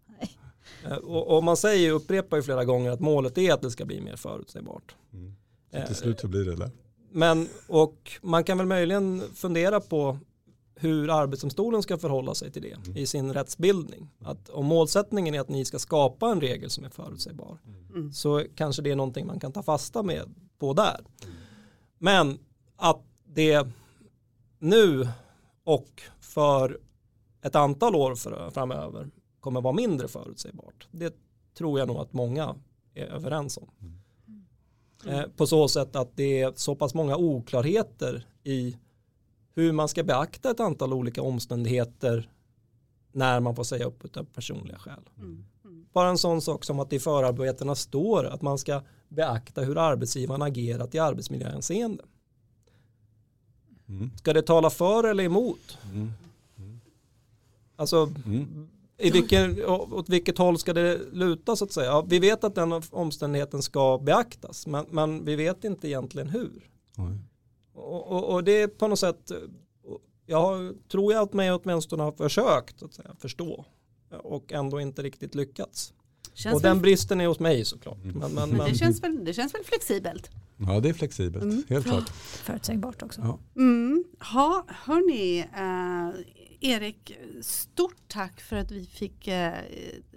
Nej. 0.08 0.38
Eh, 0.86 0.98
Och, 0.98 1.38
och 1.38 1.44
man 1.44 1.58
säger, 1.58 1.92
upprepar 1.92 2.38
ju 2.38 2.44
flera 2.44 2.66
gånger 2.66 2.92
att 2.92 3.00
målet 3.00 3.38
är 3.38 3.54
att 3.54 3.62
det 3.62 3.72
ska 3.72 3.86
bli 3.86 4.02
mer 4.02 4.16
förutsägbart. 4.16 4.96
Mm. 5.14 5.34
Så 5.72 5.78
Eh, 5.78 5.86
till 5.88 5.96
slut 5.96 6.20
så 6.20 6.28
blir 6.28 6.46
det 6.46 6.56
det. 6.56 6.72
Men, 7.12 7.48
och 7.68 8.12
man 8.22 8.44
kan 8.44 8.58
väl 8.58 8.68
möjligen 8.68 9.24
fundera 9.34 9.80
på 9.80 10.18
hur 10.76 11.10
arbetsdomstolen 11.22 11.84
ska 11.84 11.98
förhålla 11.98 12.36
sig 12.36 12.52
till 12.52 12.62
det 12.62 12.72
Mm. 12.72 12.98
i 12.98 13.06
sin 13.08 13.34
rättsbildning. 13.34 14.10
Att 14.20 14.50
om 14.50 14.66
målsättningen 14.66 15.36
är 15.36 15.40
att 15.40 15.50
ni 15.50 15.66
ska 15.66 15.80
skapa 15.80 16.32
en 16.32 16.42
regel 16.42 16.70
som 16.70 16.84
är 16.84 16.90
förutsägbar 16.90 17.58
Mm. 17.96 18.14
så 18.14 18.44
kanske 18.56 18.82
det 18.82 18.92
är 18.92 18.96
någonting 18.96 19.28
man 19.28 19.40
kan 19.40 19.52
ta 19.52 19.64
fasta 19.64 20.04
med 20.04 20.36
på 20.60 20.74
där. 20.74 21.00
Men 21.98 22.40
att 22.82 23.02
det 23.24 23.68
nu 24.60 25.08
och 25.64 26.02
för 26.20 26.80
ett 27.42 27.56
antal 27.56 27.96
år 27.96 28.16
framöver 28.52 29.10
kommer 29.40 29.62
vara 29.62 29.74
mindre 29.74 30.08
förutsägbart. 30.08 30.88
Det 30.92 31.16
tror 31.58 31.80
jag 31.80 31.88
nog 31.88 31.98
att 31.98 32.14
många 32.14 32.56
är 32.94 33.06
överens 33.06 33.58
om. 33.58 33.70
Eh, 35.08 35.24
på 35.38 35.48
så 35.48 35.68
sätt 35.68 35.96
att 35.96 36.16
det 36.16 36.42
är 36.42 36.54
så 36.56 36.76
pass 36.76 36.94
många 36.94 37.18
oklarheter 37.18 38.28
i 38.44 38.78
hur 39.56 39.72
man 39.72 39.88
ska 39.88 40.04
beakta 40.04 40.52
ett 40.52 40.60
antal 40.60 40.94
olika 40.94 41.22
omständigheter 41.22 42.32
när 43.12 43.40
man 43.40 43.56
får 43.56 43.64
säga 43.64 43.86
upp 43.86 44.18
av 44.18 44.24
personliga 44.24 44.78
skäl. 44.80 45.10
Mm. 45.18 45.46
Mm. 45.66 45.86
Bara 45.94 46.10
en 46.10 46.18
sån 46.18 46.42
sak 46.42 46.66
som 46.66 46.80
att 46.80 46.90
det 46.90 46.96
i 46.96 47.00
förarbetena 47.00 47.76
står 47.76 48.26
att 48.26 48.42
man 48.42 48.58
ska 48.58 48.82
beakta 49.10 49.62
hur 49.62 49.78
arbetsgivaren 49.78 50.42
agerat 50.42 50.96
i 50.96 51.00
arbetsmiljöhänseende. 51.00 52.04
Mm. 53.92 54.12
Ska 54.18 54.34
det 54.34 54.42
tala 54.42 54.70
för 54.70 55.04
eller 55.04 55.24
emot? 55.24 55.78
Mm. 55.94 56.12
Alltså 57.76 58.12
Mm. 58.26 58.68
i 58.98 59.12
vilken, 59.12 59.66
åt 59.66 60.10
vilket 60.10 60.38
håll 60.38 60.58
ska 60.58 60.74
det 60.74 61.00
luta 61.14 61.56
så 61.56 61.66
att 61.66 61.72
säga? 61.72 61.88
Ja, 61.88 62.02
vi 62.02 62.20
vet 62.20 62.44
att 62.44 62.56
den 62.56 62.82
omständigheten 62.90 63.62
ska 63.62 63.98
beaktas 63.98 64.68
men, 64.68 64.86
men 64.90 65.26
vi 65.26 65.36
vet 65.36 65.64
inte 65.64 65.88
egentligen 65.88 66.30
hur. 66.30 66.70
Och, 67.74 68.12
och, 68.12 68.34
och 68.34 68.44
det 68.44 68.62
är 68.62 68.68
på 68.68 68.88
något 68.88 69.00
sätt, 69.00 69.32
jag 70.26 70.42
har, 70.42 70.74
tror 70.90 71.14
jag 71.14 71.24
att 71.24 71.34
mig 71.34 71.52
åtminstone 71.52 72.04
har 72.04 72.12
försökt 72.12 72.84
att 72.84 72.94
säga, 72.94 73.16
förstå 73.20 73.66
och 74.24 74.54
ändå 74.54 74.82
inte 74.82 75.02
riktigt 75.02 75.36
lyckats. 75.36 75.94
Känns 76.34 76.56
och 76.56 76.64
väl, 76.64 76.70
den 76.70 76.82
bristen 76.82 77.22
är 77.22 77.28
hos 77.28 77.40
mig 77.40 77.66
såklart. 77.66 78.04
Mm. 78.04 78.20
Men, 78.20 78.32
men, 78.32 78.50
men 78.50 78.58
men, 78.58 78.72
det, 78.72 78.78
känns 78.78 79.04
väl, 79.04 79.26
det 79.26 79.34
känns 79.34 79.54
väl 79.54 79.64
flexibelt? 79.64 80.30
Ja, 80.68 80.80
det 80.80 80.90
är 80.90 80.94
flexibelt. 80.94 81.44
Mm. 81.44 81.64
Helt 81.70 81.86
klart. 81.86 82.10
Förutsägbart 82.20 83.04
också. 83.04 83.22
Ja. 83.22 83.40
Mm. 83.56 84.04
Ha, 84.20 84.66
hörni, 84.68 85.40
eh, 85.40 86.72
Erik, 86.72 87.18
stort 87.42 88.08
tack 88.08 88.42
för 88.42 88.56
att 88.56 88.72
vi 88.72 88.86
fick 88.86 89.28
eh, 89.28 89.54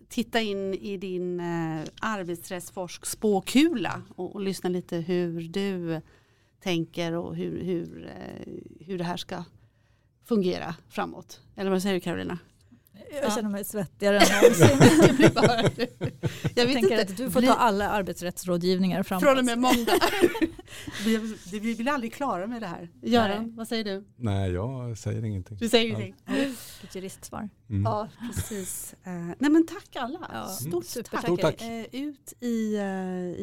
titta 0.09 0.40
in 0.40 0.74
i 0.74 0.97
din 0.97 1.40
eh, 1.40 1.82
arbetsrättsforsk 2.01 3.07
spåkula 3.07 4.03
och, 4.16 4.34
och 4.34 4.40
lyssna 4.40 4.70
lite 4.70 4.97
hur 4.97 5.40
du 5.40 6.01
tänker 6.62 7.12
och 7.12 7.36
hur, 7.36 7.64
hur, 7.64 8.07
eh, 8.07 8.53
hur 8.86 8.99
det 8.99 9.05
här 9.05 9.16
ska 9.16 9.45
fungera 10.24 10.74
framåt. 10.88 11.40
Eller 11.57 11.70
vad 11.70 11.82
säger 11.82 11.95
du 11.95 12.01
Carolina? 12.01 12.38
Jag 13.12 13.24
Ja. 13.24 13.30
känner 13.34 13.51
mig 13.51 13.64
svettigare 13.64 14.18
än 14.20 14.42
någonsin. 14.42 14.68
Jag, 16.55 16.66
vet 16.66 16.74
tänker 16.74 17.01
inte, 17.01 17.01
att 17.03 17.16
du 17.16 17.30
får 17.30 17.42
ta 17.42 17.53
alla 17.55 17.88
arbetsrättsrådgivningar 17.90 19.03
framåt. 19.03 19.22
från 19.24 19.38
och 19.38 19.45
med 19.45 19.59
måndag. 19.59 19.92
vi, 21.53 21.74
blir 21.76 21.88
aldrig 21.88 22.14
klara 22.14 22.47
med 22.47 22.62
det 22.62 22.66
här. 22.66 22.88
Göran, 23.03 23.42
Nej. 23.47 23.53
vad 23.57 23.68
säger 23.68 23.84
du? 23.84 24.05
Nej, 24.16 24.53
jag 24.53 24.99
säger 24.99 25.24
ingenting. 25.24 25.57
Du 25.57 25.68
säger 25.68 25.84
ingenting? 25.84 26.14
Ett 26.84 26.95
juristsvar. 26.95 27.49
Mm. 27.70 27.82
Ja, 27.82 28.09
precis. 28.34 28.95
Eh, 29.05 29.12
nej 29.12 29.51
men 29.51 29.66
tack 29.66 29.97
alla. 29.97 30.30
Ja, 30.32 30.47
Stort 30.49 30.84
supertack. 30.86 31.20
tack. 31.20 31.24
Stort 31.30 31.40
tack. 31.40 31.62
Eh, 31.62 31.84
ut 31.92 32.32
i, 32.40 32.76
eh, 32.76 32.84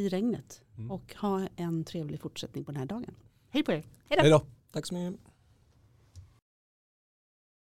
i 0.02 0.10
regnet 0.12 0.62
Mm. 0.78 0.92
och 0.92 1.16
ha 1.18 1.48
en 1.56 1.84
trevlig 1.84 2.20
fortsättning 2.22 2.66
på 2.66 2.72
den 2.72 2.80
här 2.80 2.88
dagen. 2.88 3.16
Hej 3.50 3.64
på 3.64 3.72
er. 3.72 3.76
Hej 4.10 4.18
då. 4.18 4.22
Hej 4.22 4.30
då. 4.32 4.42
tack 4.74 4.86
så 4.86 4.94
mycket. 4.94 5.22